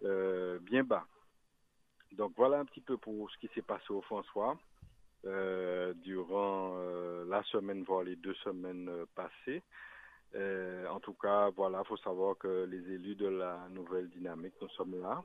bien 0.03 0.83
bas. 0.83 1.05
Donc 2.13 2.33
voilà 2.35 2.57
un 2.59 2.65
petit 2.65 2.81
peu 2.81 2.97
pour 2.97 3.29
ce 3.29 3.37
qui 3.37 3.47
s'est 3.53 3.61
passé 3.61 3.85
au 3.91 4.01
François 4.01 4.57
durant 5.23 6.75
la 7.27 7.43
semaine, 7.43 7.83
voire 7.83 8.01
les 8.01 8.15
deux 8.15 8.33
semaines 8.43 8.89
passées. 9.13 9.61
en 10.89 10.99
tout 11.01 11.13
cas, 11.13 11.51
voilà, 11.51 11.83
faut 11.83 11.97
savoir 11.97 12.35
que 12.39 12.65
les 12.65 12.95
élus 12.95 13.13
de 13.13 13.27
la 13.27 13.67
nouvelle 13.69 14.09
dynamique, 14.09 14.55
nous 14.59 14.69
sommes 14.69 14.99
là, 14.99 15.21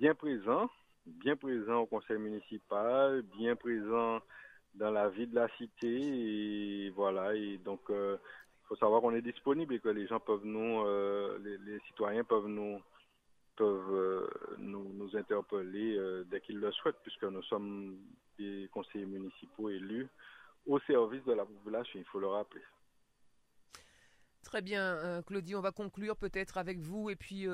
bien 0.00 0.16
présents 0.16 0.68
bien 1.06 1.36
présent 1.36 1.80
au 1.80 1.86
conseil 1.86 2.18
municipal, 2.18 3.22
bien 3.22 3.56
présent 3.56 4.20
dans 4.74 4.90
la 4.90 5.08
vie 5.08 5.26
de 5.26 5.34
la 5.34 5.48
cité 5.56 6.86
et 6.86 6.90
voilà 6.90 7.34
et 7.34 7.58
donc 7.58 7.80
euh, 7.90 8.16
faut 8.64 8.76
savoir 8.76 9.02
qu'on 9.02 9.14
est 9.14 9.22
disponible 9.22 9.74
et 9.74 9.80
que 9.80 9.88
les 9.88 10.06
gens 10.06 10.20
peuvent 10.20 10.44
nous 10.44 10.80
euh, 10.80 11.38
les, 11.42 11.78
citoyens 11.88 12.24
peuvent 12.24 12.46
nous 12.46 12.80
peuvent 13.56 13.94
euh, 13.94 14.26
nous, 14.58 15.10
interpeller 15.14 15.98
dès 16.30 16.40
qu'ils 16.40 16.58
le 16.58 16.72
souhaitent 16.72 17.02
puisque 17.02 17.24
nous 17.24 17.42
sommes 17.42 17.98
des 18.38 18.68
conseillers 18.72 19.04
municipaux 19.04 19.68
élus 19.68 20.08
au 20.66 20.78
service 20.80 21.24
de 21.24 21.32
la 21.32 21.44
population, 21.44 21.98
il 21.98 22.06
faut 22.06 22.20
le 22.20 22.28
rappeler. 22.28 22.62
Très 24.44 24.62
bien, 24.62 25.20
Claudie, 25.26 25.56
on 25.56 25.60
va 25.60 25.72
conclure 25.72 26.16
peut-être 26.16 26.56
avec 26.56 26.78
vous 26.78 27.10
et 27.10 27.16
puis 27.16 27.46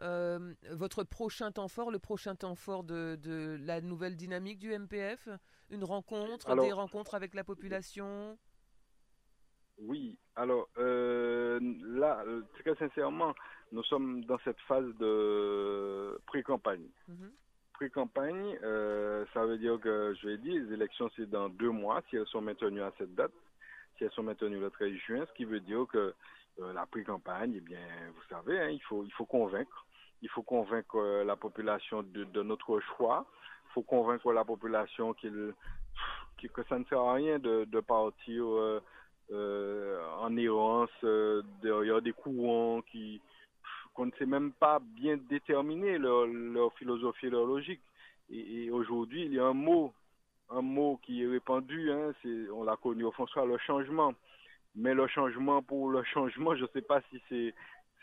euh, 0.00 0.38
euh, 0.64 0.74
votre 0.74 1.04
prochain 1.04 1.52
temps 1.52 1.68
fort, 1.68 1.90
le 1.90 1.98
prochain 1.98 2.34
temps 2.34 2.54
fort 2.54 2.84
de, 2.84 3.16
de 3.16 3.56
la 3.60 3.80
nouvelle 3.80 4.16
dynamique 4.16 4.58
du 4.58 4.76
MPF, 4.76 5.28
une 5.70 5.84
rencontre, 5.84 6.48
alors, 6.48 6.64
des 6.64 6.72
rencontres 6.72 7.14
avec 7.14 7.34
la 7.34 7.44
population? 7.44 8.38
Oui, 9.78 10.16
alors 10.36 10.68
euh, 10.78 11.60
là, 11.82 12.24
très 12.60 12.74
sincèrement, 12.76 13.34
nous 13.72 13.82
sommes 13.84 14.24
dans 14.24 14.38
cette 14.44 14.60
phase 14.68 14.86
de 14.98 16.18
pré-campagne. 16.26 16.88
Mm 17.08 17.14
-hmm. 17.14 17.30
Pré-campagne, 17.74 18.58
ça 19.34 19.44
veut 19.44 19.58
dire 19.58 19.78
que 19.80 20.14
je 20.18 20.28
vais 20.28 20.38
dire, 20.38 20.62
les 20.62 20.72
élections 20.72 21.10
c'est 21.14 21.28
dans 21.28 21.50
deux 21.50 21.70
mois 21.70 22.02
si 22.08 22.16
elles 22.16 22.26
sont 22.28 22.40
maintenues 22.40 22.82
à 22.82 22.92
cette 22.98 23.14
date 23.14 23.32
si 23.96 24.04
elles 24.04 24.12
sont 24.12 24.22
maintenues 24.22 24.60
le 24.60 24.70
13 24.70 24.92
juin, 25.06 25.24
ce 25.26 25.32
qui 25.32 25.44
veut 25.44 25.60
dire 25.60 25.86
que 25.86 26.14
euh, 26.60 26.72
la 26.72 26.86
pré-campagne, 26.86 27.54
eh 27.56 27.60
bien, 27.60 27.78
vous 28.14 28.22
savez, 28.28 28.58
hein, 28.60 28.68
il 28.70 28.82
faut 28.82 29.04
il 29.04 29.12
faut 29.12 29.26
convaincre, 29.26 29.85
il 30.22 30.28
faut 30.30 30.42
convaincre 30.42 30.96
euh, 30.96 31.24
la 31.24 31.36
population 31.36 32.02
de, 32.02 32.42
notre 32.42 32.80
choix, 32.80 33.26
il 33.68 33.72
faut 33.74 33.82
convaincre 33.82 34.32
la 34.32 34.44
population 34.44 35.14
qu'il 35.14 35.52
qu 36.38 36.48
que 36.48 36.62
ça 36.64 36.78
ne 36.78 36.84
sert 36.84 37.00
à 37.00 37.14
rien 37.14 37.38
de, 37.38 37.80
partir 37.80 38.44
euh, 38.44 38.82
euh 39.32 40.00
en 40.20 40.36
errance 40.36 41.04
derrière 41.62 42.02
des 42.02 42.12
courants 42.12 42.82
qui 42.82 43.20
qu'on 43.94 44.06
ne 44.06 44.12
sait 44.18 44.26
même 44.26 44.52
pas 44.52 44.78
bien 44.78 45.16
déterminer 45.16 45.96
leur, 45.96 46.72
philosophie 46.74 47.26
et 47.26 47.30
leur 47.30 47.46
logique. 47.46 47.80
Et, 48.28 48.70
aujourd'hui, 48.70 49.24
il 49.24 49.32
y 49.32 49.38
a 49.38 49.46
un 49.46 49.54
mot 49.54 49.94
un 50.50 50.62
mot 50.62 51.00
qui 51.02 51.22
est 51.22 51.26
répandu, 51.26 51.90
hein, 51.90 52.12
on 52.54 52.64
l'a 52.64 52.76
connu 52.76 53.04
au 53.04 53.10
François, 53.12 53.44
le 53.46 53.58
changement. 53.58 54.14
Mais 54.74 54.94
le 54.94 55.06
changement 55.08 55.62
pour 55.62 55.90
le 55.90 56.04
changement, 56.14 56.54
je 56.54 56.62
ne 56.62 56.68
sais 56.68 56.82
pas 56.82 57.00
si 57.10 57.20
c'est, 57.28 57.54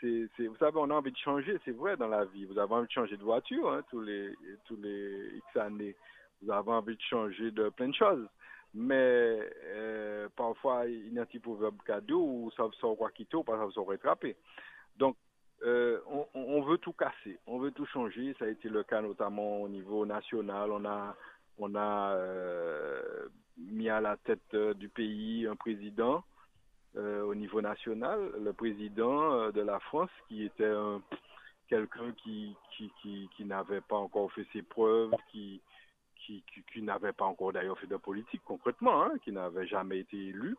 vous 0.04 0.56
savez, 0.58 0.76
on 0.76 0.90
a 0.90 0.94
envie 0.94 1.12
de 1.12 1.16
changer, 1.16 1.58
c'est 1.64 1.72
vrai 1.72 1.96
dans 1.96 2.08
la 2.08 2.24
vie. 2.24 2.44
Vous 2.44 2.58
avez 2.58 2.72
envie 2.74 2.86
de 2.86 2.92
changer 2.92 3.16
de 3.16 3.22
voiture, 3.22 3.72
hein, 3.72 3.82
tous 3.90 4.00
les, 4.00 4.34
tous 4.66 4.76
les 4.76 5.36
X 5.36 5.56
années. 5.56 5.96
Vous 6.42 6.50
avez 6.50 6.70
envie 6.70 6.96
de 6.96 7.02
changer 7.02 7.50
de 7.50 7.68
plein 7.70 7.88
de 7.88 7.94
choses. 7.94 8.26
Mais 8.74 9.38
euh, 9.66 10.28
parfois, 10.36 10.86
il 10.86 11.12
y 11.12 11.18
a 11.18 11.22
un 11.22 11.26
petit 11.26 11.38
proverbe 11.38 11.76
cadeau 11.86 12.20
où 12.20 12.50
ça 12.56 12.64
vous 12.64 12.96
quoi 12.96 13.10
quitter 13.10 13.36
ou 13.36 13.44
ça 13.46 13.54
vous 13.56 13.84
rattraper. 13.84 14.36
Donc, 14.96 15.16
euh, 15.62 16.00
on, 16.34 16.60
veut 16.62 16.78
tout 16.78 16.92
casser, 16.92 17.38
on 17.46 17.58
veut 17.58 17.70
tout 17.70 17.86
changer. 17.86 18.34
Ça 18.38 18.46
a 18.46 18.48
été 18.48 18.68
le 18.68 18.82
cas 18.82 19.00
notamment 19.00 19.62
au 19.62 19.68
niveau 19.68 20.04
national. 20.04 20.72
On 20.72 20.84
a 20.84 21.16
on 21.58 21.74
a 21.76 22.16
euh, 22.16 23.28
mis 23.56 23.88
à 23.88 24.00
la 24.00 24.16
tête 24.16 24.56
du 24.76 24.88
pays 24.88 25.46
un 25.46 25.54
président 25.54 26.24
au 26.96 27.34
niveau 27.34 27.60
national, 27.60 28.32
le 28.42 28.52
président 28.52 29.32
euh, 29.32 29.52
de 29.52 29.60
la 29.60 29.80
France, 29.80 30.10
qui 30.28 30.44
était 30.44 30.64
un, 30.64 31.02
quelqu'un 31.68 32.12
qui, 32.22 32.56
qui, 32.76 32.90
qui, 33.36 33.44
n'avait 33.44 33.80
pas 33.80 33.96
encore 33.96 34.32
fait 34.32 34.46
ses 34.52 34.62
preuves, 34.62 35.12
qui, 35.30 35.60
qui, 36.24 36.42
qui, 36.72 36.82
n'avait 36.82 37.12
pas 37.12 37.24
encore 37.24 37.52
d'ailleurs 37.52 37.78
fait 37.78 37.86
de 37.86 37.96
politique 37.96 38.42
concrètement, 38.44 39.02
hein, 39.02 39.12
qui 39.24 39.32
n'avait 39.32 39.66
jamais 39.66 39.98
été 40.00 40.16
élu. 40.16 40.56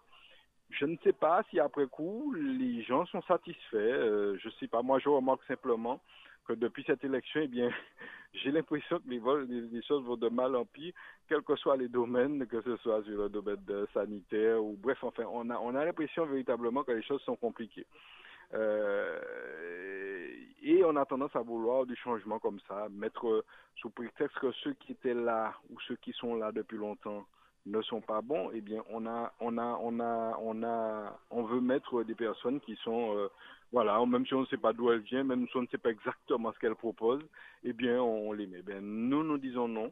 Je 0.72 0.86
ne 0.86 0.98
sais 1.04 1.14
pas 1.14 1.44
si 1.50 1.60
après 1.60 1.88
coup 1.88 2.34
les 2.34 2.82
gens 2.84 3.06
sont 3.06 3.22
satisfaits. 3.24 3.76
Euh, 3.76 4.38
je 4.42 4.50
sais 4.60 4.68
pas. 4.68 4.82
Moi, 4.82 5.00
je 5.00 5.10
remarque 5.10 5.44
simplement 5.46 6.02
que 6.46 6.54
depuis 6.54 6.84
cette 6.86 7.04
élection, 7.04 7.41
eh 7.43 7.48
bien, 7.48 7.70
j'ai 8.34 8.52
l'impression 8.52 9.00
que 9.00 9.10
les, 9.10 9.82
choses 9.84 10.04
vont 10.04 10.18
de 10.18 10.30
mal 10.30 10.56
en 10.56 10.66
pire, 10.66 10.93
quels 11.28 11.41
que 11.41 11.56
soient 11.56 11.78
les 11.78 11.88
domaines, 11.88 12.46
que 12.48 12.62
ce 12.62 12.78
soit 12.78 13.04
sur 13.04 13.24
le 13.24 13.30
domaine 13.30 13.58
sanitaire 13.93 14.64
ou 14.64 14.78
bref, 14.78 15.04
enfin, 15.04 15.24
on 15.32 15.50
a, 15.50 15.58
on 15.58 15.76
a 15.76 15.86
l'impression 15.86 16.26
véritablement 16.26 16.84
que 16.84 16.91
les 16.91 17.04
choses 17.04 17.22
sont 17.22 17.36
compliquées. 17.36 17.86
Euh, 18.54 19.20
et 20.62 20.84
on 20.84 20.96
a 20.96 21.06
tendance 21.06 21.36
à 21.36 21.41
vouloir 21.41 21.86
du 21.86 21.96
changement 21.96 22.39
comme 22.39 22.60
ça, 22.68 22.88
mettre 22.89 23.43
sous 23.78 23.89
prétexte 23.89 24.38
que 24.39 24.52
ceux 24.64 24.74
qui 24.74 24.93
étaient 24.93 25.14
là 25.14 25.54
ou 25.70 25.80
ceux 25.88 25.96
qui 25.98 26.12
sont 26.14 26.36
là 26.36 26.52
depuis 26.52 26.78
longtemps 26.78 27.26
ne 27.66 27.82
sont 27.82 28.02
pas 28.02 28.22
bons, 28.22 28.52
eh 28.54 28.62
bien, 28.62 28.84
on 28.89 29.08
a, 29.08 29.34
on 29.39 29.58
a, 29.58 29.80
on 29.82 30.00
a, 30.00 30.38
on 30.39 30.64
a, 30.64 31.20
on 31.32 31.43
veut 31.43 31.62
mettre 31.62 32.04
des 32.04 32.14
personnes 32.14 32.60
qui 32.62 32.76
sont, 32.84 33.16
euh, 33.16 33.28
voilà, 33.72 34.03
même 34.05 34.26
si 34.26 34.34
on 34.34 34.41
ne 34.41 34.45
sait 34.45 34.57
pas 34.57 34.74
d'où 34.74 34.91
elles 34.91 34.99
viennent, 34.99 35.28
même 35.28 35.47
si 35.47 35.57
on 35.57 35.63
ne 35.63 35.68
sait 35.68 35.78
pas 35.78 35.91
exactement 35.91 36.51
ce 36.53 36.59
qu'elles 36.59 36.76
proposent, 36.76 37.26
eh 37.63 37.74
bien, 37.74 38.01
on 38.01 38.32
les 38.32 38.47
met. 38.47 38.61
Ben, 38.61 38.82
nous, 38.82 39.24
nous 39.24 39.38
disons 39.38 39.68
non. 39.68 39.91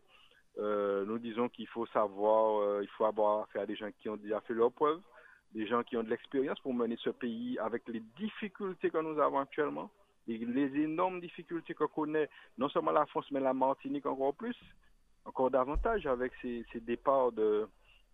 Euh, 0.59 1.03
nous 1.05 1.17
disons 1.17 1.49
qu'il 1.49 1.67
faut 1.67 1.87
savoir, 1.87 2.61
euh, 2.61 2.79
il 2.83 2.89
faut 2.89 3.05
avoir 3.05 3.43
affaire 3.43 3.63
à 3.63 3.65
des 3.65 3.75
gens 3.75 3.89
qui 3.99 4.07
ont 4.07 4.17
déjà 4.17 4.39
fait 4.41 4.53
leurs 4.53 4.71
preuves, 4.71 5.01
des 5.53 5.65
gens 5.65 5.81
qui 5.83 5.97
ont 5.97 6.03
de 6.03 6.09
l'expérience 6.09 6.59
pour 6.59 6.73
mener 6.73 6.95
ce 6.99 7.09
pays 7.09 7.57
avec 7.57 7.87
les 7.87 8.01
difficultés 8.17 8.91
que 8.91 8.99
nous 8.99 9.19
avons 9.19 9.39
actuellement, 9.39 9.89
et 10.27 10.37
les 10.37 10.75
énormes 10.79 11.19
difficultés 11.19 11.73
que 11.73 11.85
connaît 11.85 12.29
non 12.59 12.69
seulement 12.69 12.91
la 12.91 13.07
France, 13.07 13.25
mais 13.31 13.39
la 13.39 13.53
Martinique 13.53 14.05
encore 14.05 14.35
plus 14.35 14.55
encore 15.25 15.49
davantage 15.49 16.05
avec 16.05 16.33
ces, 16.41 16.65
ces 16.71 16.79
départs 16.81 17.31
de, 17.31 17.67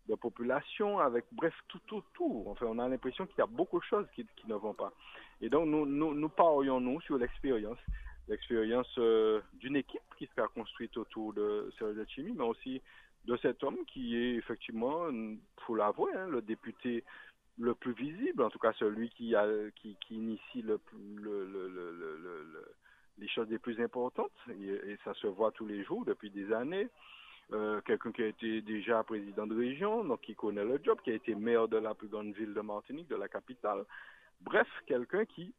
de, 0.10 0.16
population, 0.16 1.00
avec 1.00 1.26
bref 1.32 1.54
tout 1.68 1.96
autour. 1.96 2.50
Enfin, 2.50 2.66
on 2.70 2.80
a 2.80 2.88
l'impression 2.88 3.26
qu'il 3.26 3.38
y 3.38 3.42
a 3.42 3.48
beaucoup 3.48 3.80
de 3.80 3.86
choses 3.86 4.08
qui, 4.16 4.26
qui, 4.36 4.48
ne 4.48 4.56
vont 4.56 4.74
pas. 4.74 4.92
Et 5.42 5.50
donc 5.50 5.68
nous 5.68 5.86
nous, 5.86 6.14
nous 6.14 6.30
parions 6.30 6.80
nous 6.80 7.00
sur 7.02 7.18
l'expérience, 7.18 7.78
l'expérience 8.28 8.94
euh, 8.98 9.42
d'une 9.54 9.76
équipe 9.76 10.02
qui 10.18 10.28
sera 10.36 10.48
construite 10.48 10.98
autour 10.98 11.34
de 11.34 11.72
Serge 11.78 12.06
Chimie, 12.10 12.34
mais 12.36 12.46
aussi 12.46 12.82
de 13.26 13.38
cet 13.38 13.64
homme 13.64 13.86
qui 13.86 14.16
est 14.16 14.36
effectivement, 14.36 15.08
faut 15.66 15.76
l'avouer, 15.76 16.14
hein, 16.16 16.28
le 16.28 16.42
député 16.42 17.04
le 17.58 17.76
plus 17.76 17.94
visible, 17.94 18.42
en 18.42 18.50
tout 18.50 18.60
cas 18.60 18.72
celui 18.74 19.10
qui 19.10 19.36
a 19.36 19.46
qui, 19.76 19.98
qui 20.08 20.16
initie 20.16 20.62
le, 20.62 20.80
le, 21.18 21.46
le 21.46 22.76
les 23.20 23.28
choses 23.28 23.50
les 23.50 23.60
plus 23.60 23.80
importantes, 23.82 24.32
et, 24.50 24.98
ça 25.04 25.14
se 25.16 25.28
voit 25.28 25.52
tous 25.52 25.66
les 25.66 25.84
jours 25.84 26.06
depuis 26.06 26.30
des 26.30 26.52
années. 26.54 26.88
Euh, 27.52 27.82
quelqu'un 27.82 28.12
qui 28.12 28.22
a 28.22 28.28
été 28.28 28.62
déjà 28.62 29.04
président 29.04 29.48
de 29.48 29.58
région, 29.58 30.04
donc 30.04 30.22
qui 30.22 30.36
connaît 30.36 30.64
le 30.64 30.80
job, 30.84 31.00
qui 31.04 31.10
a 31.10 31.16
été 31.16 31.34
maire 31.34 31.68
de 31.68 31.78
la 31.78 31.96
plus 31.96 32.08
grande 32.08 32.34
ville 32.34 32.54
de 32.54 32.62
Martinique, 32.62 33.08
de 33.08 33.16
la 33.16 33.28
capitale. 33.28 33.86
Bref, 34.42 34.68
quelqu'un 34.86 35.26
qui 35.26 35.54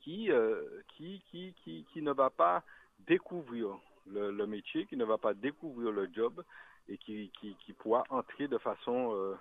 qui, 0.00 0.30
euh, 0.30 0.62
qui, 0.96 1.20
qui, 1.30 1.52
qui, 1.92 2.00
ne 2.00 2.12
va 2.12 2.30
pas 2.30 2.62
découvrir 3.08 3.76
le, 4.06 4.46
métier, 4.46 4.86
qui 4.86 4.96
ne 4.96 5.04
va 5.04 5.18
pas 5.18 5.34
découvrir 5.34 5.90
le 5.90 6.08
job 6.14 6.44
et 6.88 6.96
qui, 6.96 7.32
qui, 7.40 7.56
qui 7.56 7.72
pourra 7.72 8.04
entrer 8.10 8.46
de 8.46 8.56
façon 8.58 9.12
euh, 9.16 9.34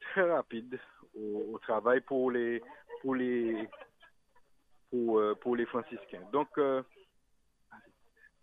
très 0.00 0.22
rapide 0.22 0.80
au, 1.14 1.58
travail 1.60 2.00
pour 2.00 2.30
les, 2.30 2.62
pour 3.02 3.14
les, 3.14 3.68
pour, 4.90 5.54
les 5.54 5.66
franciscains. 5.66 6.22
Donc, 6.32 6.48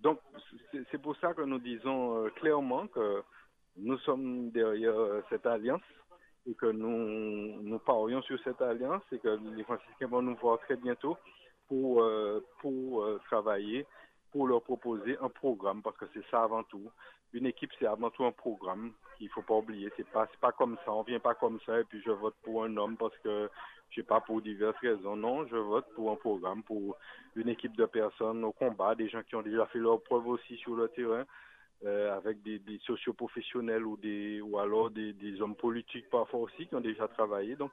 donc 0.04 0.20
c'est 0.91 1.01
pour 1.01 1.16
ça 1.18 1.34
que 1.34 1.41
nous 1.41 1.60
disons 1.60 2.26
euh, 2.26 2.30
clairement 2.30 2.88
que 2.88 3.24
nous 3.78 3.97
sommes 3.99 4.51
derrière 4.51 4.93
cette 5.30 5.45
alliance 5.45 5.82
et 6.45 6.54
que 6.54 6.68
nous, 6.68 7.62
nous 7.64 7.80
parions 7.80 8.22
sur 8.22 8.39
cette 8.43 8.62
alliance 8.62 9.01
et 9.12 9.18
que 9.18 9.39
les 9.56 9.64
franciscains 9.64 10.08
vont 10.08 10.22
nous 10.22 10.36
voir 10.36 10.60
très 10.60 10.76
bientôt 10.76 11.18
pour, 11.68 12.06
pour 12.60 13.08
travailler, 13.26 13.88
pour 14.32 14.47
leur 14.47 14.62
proposer 14.62 15.18
un 15.22 15.30
programme, 15.30 15.82
parce 15.82 15.97
que 15.97 16.06
c'est 16.14 16.26
ça 16.30 16.43
avant 16.43 16.64
tout. 16.64 16.91
Une 17.34 17.48
équipe, 17.48 17.72
c'est 17.80 17.88
avant 17.88 18.12
tout 18.12 18.26
un 18.26 18.32
programme 18.32 18.94
qu'il 19.18 19.30
faut 19.30 19.42
pas 19.42 19.56
oublier. 19.56 19.92
C'est 19.98 20.08
pas, 20.08 20.28
pas 20.40 20.52
comme 20.52 20.78
ça. 20.86 20.94
On 20.94 21.04
vient 21.04 21.20
pas 21.20 21.34
comme 21.34 21.60
ça 21.66 21.80
et 21.80 21.84
puis 21.84 22.02
je 22.06 22.12
vote 22.12 22.36
pour 22.44 22.64
un 22.64 22.78
homme 22.78 22.96
parce 22.98 23.18
que 23.20 23.50
je 23.94 24.02
sais 24.02 24.08
pas, 24.08 24.22
pour 24.22 24.42
diverses 24.42 24.78
raisons. 24.82 25.16
Non, 25.16 25.46
je 25.48 25.56
vote 25.56 25.86
pour 25.96 26.12
un 26.12 26.16
programme, 26.16 26.64
pour 26.64 26.98
une 27.36 27.50
équipe 27.50 27.76
de 27.78 27.86
personnes 27.86 28.44
au 28.44 28.52
combat, 28.52 28.96
des 28.96 29.08
gens 29.08 29.22
qui 29.24 29.36
ont 29.36 29.42
déjà 29.42 29.66
fait 29.68 29.80
leur 29.80 30.02
preuve 30.02 30.28
aussi 30.28 30.58
sur 30.58 30.76
le 30.76 30.88
terrain, 30.90 31.26
euh, 31.86 32.16
avec 32.16 32.42
des, 32.42 32.62
socioprofessionnels 32.86 33.86
ou 33.86 33.98
des 33.98 34.42
ou 34.42 34.58
alors 34.58 34.90
des, 34.90 35.42
hommes 35.42 35.56
politiques 35.56 36.10
parfois 36.10 36.42
aussi 36.42 36.68
qui 36.68 36.76
ont 36.76 36.82
déjà 36.82 37.08
travaillé. 37.08 37.56
Donc 37.56 37.72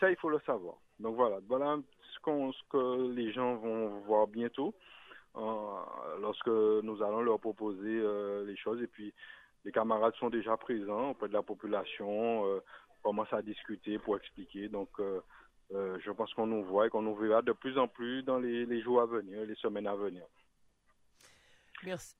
ça, 0.00 0.10
il 0.10 0.16
faut 0.16 0.30
le 0.30 0.40
savoir. 0.46 0.76
Donc 1.00 1.16
voilà, 1.16 1.38
voilà 1.46 1.76
ce, 2.14 2.20
qu'on, 2.20 2.52
ce 2.52 2.62
que 2.70 3.12
les 3.12 3.32
gens 3.32 3.56
vont 3.56 4.00
voir 4.06 4.26
bientôt 4.26 4.74
lorsque 6.20 6.48
nous 6.48 7.02
allons 7.02 7.22
leur 7.22 7.40
proposer 7.40 8.00
euh, 8.00 8.44
les 8.44 8.56
choses. 8.56 8.82
Et 8.82 8.86
puis 8.86 9.12
les 9.64 9.72
camarades 9.72 10.14
sont 10.16 10.30
déjà 10.30 10.56
présents 10.56 11.10
auprès 11.10 11.28
de 11.28 11.32
la 11.32 11.42
population, 11.42 12.46
euh, 12.46 12.60
commencent 13.02 13.32
à 13.32 13.42
discuter 13.42 13.98
pour 13.98 14.16
expliquer. 14.16 14.68
Donc 14.68 14.88
euh, 15.00 15.20
euh, 15.72 15.98
je 16.02 16.10
pense 16.10 16.32
qu'on 16.34 16.46
nous 16.46 16.64
voit 16.64 16.86
et 16.86 16.90
qu'on 16.90 17.02
nous 17.02 17.14
verra 17.14 17.42
de 17.42 17.52
plus 17.52 17.78
en 17.78 17.88
plus 17.88 18.22
dans 18.22 18.38
les, 18.38 18.80
jours 18.82 19.00
à 19.00 19.06
venir, 19.06 19.44
les 19.44 19.54
semaines 19.56 19.86
à 19.86 19.94
venir. 19.94 20.24
Merci. 21.84 22.14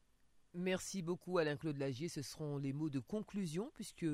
Merci 0.54 1.02
beaucoup 1.02 1.38
Alain-Claude 1.38 1.78
Lagier. 1.78 2.08
Ce 2.08 2.22
seront 2.22 2.56
les 2.56 2.72
mots 2.72 2.88
de 2.88 3.00
conclusion 3.00 3.70
puisque 3.74 4.06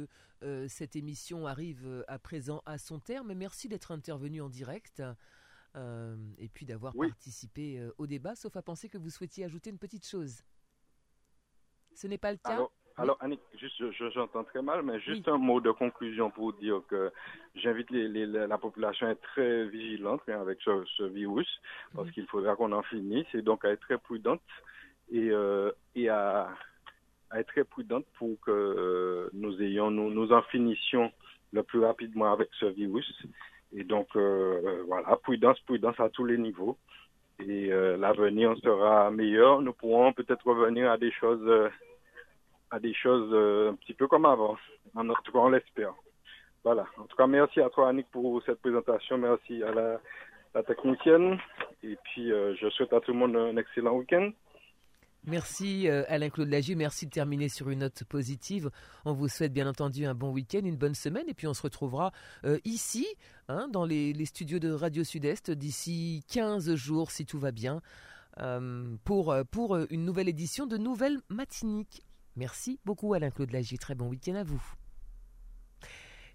euh, 0.42 0.68
cette 0.68 0.96
émission 0.96 1.46
arrive 1.46 1.86
euh, 1.86 2.02
à 2.08 2.18
présent 2.18 2.62
à 2.66 2.76
son 2.76 2.98
terme. 2.98 3.34
Merci 3.34 3.68
d'être 3.68 3.92
intervenu 3.92 4.40
en 4.40 4.48
direct 4.48 5.02
euh, 5.76 6.16
et 6.38 6.48
puis 6.48 6.66
d'avoir 6.66 6.94
oui. 6.96 7.08
participé 7.08 7.78
euh, 7.78 7.92
au 7.98 8.06
débat, 8.06 8.34
sauf 8.34 8.56
à 8.56 8.62
penser 8.62 8.88
que 8.88 8.98
vous 8.98 9.10
souhaitiez 9.10 9.44
ajouter 9.44 9.70
une 9.70 9.78
petite 9.78 10.06
chose. 10.06 10.42
Ce 11.94 12.06
n'est 12.06 12.18
pas 12.18 12.32
le 12.32 12.38
cas 12.38 12.50
Alors, 12.50 12.72
alors, 12.96 13.16
Annick, 13.20 13.40
juste, 13.58 13.82
j'entends 14.14 14.42
je, 14.42 14.48
très 14.50 14.62
mal, 14.62 14.82
mais 14.82 15.00
juste 15.00 15.26
oui. 15.26 15.32
un 15.32 15.38
mot 15.38 15.60
de 15.60 15.72
conclusion 15.72 16.30
pour 16.30 16.52
dire 16.52 16.80
que 16.88 17.12
j'invite 17.56 17.90
les, 17.90 18.06
les, 18.06 18.26
la 18.26 18.58
population 18.58 19.08
à 19.08 19.10
être 19.10 19.22
très 19.22 19.66
vigilante 19.66 20.22
hein, 20.28 20.40
avec 20.40 20.60
ce, 20.60 20.84
ce, 20.96 21.02
virus, 21.02 21.48
parce 21.94 22.08
mmh. 22.08 22.12
qu'il 22.12 22.26
faudra 22.26 22.54
qu'on 22.54 22.70
en 22.70 22.82
finisse, 22.82 23.26
et 23.34 23.42
donc 23.42 23.64
à 23.64 23.70
être 23.70 23.80
très 23.80 23.98
prudente 23.98 24.40
et, 25.10 25.30
euh, 25.30 25.72
et 25.96 26.08
à, 26.08 26.54
à, 27.30 27.40
être 27.40 27.48
très 27.48 27.64
prudente 27.64 28.06
pour 28.16 28.38
que 28.40 28.52
euh, 28.52 29.28
nous 29.32 29.60
ayons, 29.60 29.90
nous, 29.90 30.10
nous 30.10 30.32
en 30.32 30.42
finissions 30.42 31.10
le 31.52 31.64
plus 31.64 31.80
rapidement 31.80 32.32
avec 32.32 32.48
ce 32.60 32.66
virus. 32.66 33.12
Et 33.76 33.84
donc, 33.84 34.08
euh, 34.16 34.84
voilà, 34.86 35.16
prudence, 35.16 35.58
prudence 35.60 35.98
à 35.98 36.08
tous 36.08 36.24
les 36.24 36.38
niveaux. 36.38 36.76
Et 37.40 37.72
euh, 37.72 37.96
l'avenir 37.96 38.54
sera 38.62 39.10
meilleur. 39.10 39.60
Nous 39.60 39.72
pourrons 39.72 40.12
peut-être 40.12 40.46
revenir 40.46 40.90
à 40.90 40.96
des 40.96 41.10
choses 41.10 41.70
à 42.74 42.80
des 42.80 42.92
choses 42.92 43.30
euh, 43.32 43.70
un 43.70 43.74
petit 43.74 43.94
peu 43.94 44.08
comme 44.08 44.24
avant. 44.24 44.56
En 44.96 45.06
tout 45.06 45.32
cas, 45.32 45.38
on 45.38 45.50
l'espère. 45.50 45.94
Voilà. 46.64 46.86
En 46.98 47.04
tout 47.04 47.16
cas, 47.16 47.26
merci 47.26 47.60
à 47.60 47.70
toi, 47.70 47.88
Annick, 47.88 48.10
pour 48.10 48.42
cette 48.44 48.60
présentation. 48.60 49.16
Merci 49.16 49.62
à 49.62 49.72
la, 49.72 50.62
technicienne. 50.64 51.38
Et 51.84 51.96
puis, 52.02 52.32
euh, 52.32 52.54
je 52.56 52.68
souhaite 52.70 52.92
à 52.92 53.00
tout 53.00 53.12
le 53.12 53.18
monde 53.18 53.36
un 53.36 53.56
excellent 53.56 53.94
week-end. 53.96 54.30
Merci 55.26 55.88
euh, 55.88 56.04
Alain-Claude 56.08 56.50
Lagier, 56.50 56.74
merci 56.74 57.06
de 57.06 57.10
terminer 57.10 57.48
sur 57.48 57.70
une 57.70 57.78
note 57.78 58.04
positive. 58.04 58.70
On 59.06 59.14
vous 59.14 59.28
souhaite 59.28 59.54
bien 59.54 59.66
entendu 59.66 60.04
un 60.04 60.14
bon 60.14 60.30
week-end, 60.30 60.60
une 60.62 60.76
bonne 60.76 60.94
semaine 60.94 61.24
et 61.28 61.34
puis 61.34 61.46
on 61.46 61.54
se 61.54 61.62
retrouvera 61.62 62.12
euh, 62.44 62.58
ici, 62.64 63.06
hein, 63.48 63.68
dans 63.68 63.86
les, 63.86 64.12
studios 64.26 64.58
de 64.58 64.70
Radio 64.70 65.02
Sud-Est, 65.02 65.50
d'ici 65.50 66.24
15 66.28 66.74
jours 66.74 67.10
si 67.10 67.24
tout 67.24 67.38
va 67.38 67.52
bien, 67.52 67.80
euh, 68.40 68.96
pour, 69.04 69.34
une 69.88 70.04
nouvelle 70.04 70.28
édition 70.28 70.66
de 70.66 70.76
Nouvelles 70.76 71.20
Matiniques. 71.30 72.02
Merci 72.36 72.78
beaucoup 72.84 73.14
Alain-Claude 73.14 73.50
Lagier, 73.50 73.78
très 73.78 73.94
bon 73.94 74.08
week-end 74.08 74.34
à 74.34 74.44
vous. 74.44 74.62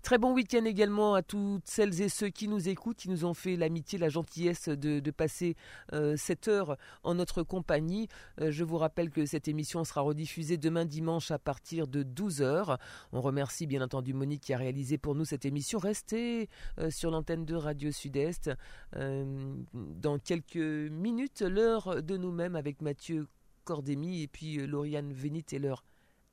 Très 0.01 0.17
bon 0.17 0.33
week-end 0.33 0.63
également 0.63 1.13
à 1.13 1.21
toutes 1.21 1.67
celles 1.67 2.01
et 2.01 2.07
ceux 2.07 2.29
qui 2.29 2.47
nous 2.47 2.69
écoutent, 2.69 2.97
qui 2.97 3.09
nous 3.09 3.25
ont 3.25 3.33
fait 3.33 3.57
l'amitié, 3.57 3.99
la 3.99 4.07
gentillesse 4.07 4.69
de, 4.69 5.11
passer 5.11 5.55
euh, 5.93 6.15
cette 6.17 6.47
heure 6.47 6.77
en 7.03 7.15
notre 7.15 7.43
compagnie. 7.43 8.07
Euh, 8.39 8.49
je 8.49 8.63
vous 8.63 8.77
rappelle 8.77 9.09
que 9.09 9.25
cette 9.25 9.49
émission 9.49 9.83
sera 9.83 10.01
rediffusée 10.01 10.57
demain 10.57 10.85
dimanche 10.85 11.31
à 11.31 11.37
partir 11.37 11.87
de 11.87 12.03
12h. 12.03 12.77
On 13.11 13.19
remercie 13.19 13.67
bien 13.67 13.81
entendu 13.81 14.13
Monique 14.13 14.43
qui 14.43 14.53
a 14.53 14.57
réalisé 14.57 14.97
pour 14.97 15.15
nous 15.15 15.25
cette 15.25 15.45
émission. 15.45 15.79
Restez 15.79 16.49
euh, 16.79 16.89
sur 16.89 17.11
l'antenne 17.11 17.43
de 17.43 17.55
Radio 17.55 17.91
Sud-Est. 17.91 18.51
dans 18.93 20.17
quelques 20.19 20.55
minutes, 20.55 21.41
l'heure 21.41 22.01
de 22.01 22.15
nous-mêmes 22.15 22.55
avec 22.55 22.81
Mathieu 22.81 23.27
Cordémy 23.65 24.23
et 24.23 24.27
puis 24.27 24.65
Lauriane 24.65 25.11
Vénit 25.11 25.45
et 25.51 25.59
leur 25.59 25.83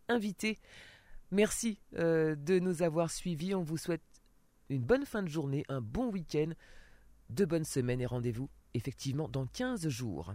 invité. 0.09 0.59
Merci 1.31 1.81
euh, 1.97 2.37
de 2.37 2.59
nous 2.59 2.83
avoir 2.83 3.11
suivis. 3.11 3.55
On 3.55 3.63
vous 3.63 3.77
souhaite 3.77 4.03
une 4.69 4.83
bonne 4.83 5.05
fin 5.05 5.23
de 5.23 5.29
journée, 5.29 5.65
un 5.69 5.81
bon 5.81 6.11
week-end, 6.11 6.51
de 7.31 7.45
bonnes 7.45 7.65
semaines 7.65 8.01
et 8.01 8.07
rendez-vous 8.07 8.49
effectivement 8.75 9.29
dans 9.29 9.47
15 9.47 9.89
jours. 9.89 10.35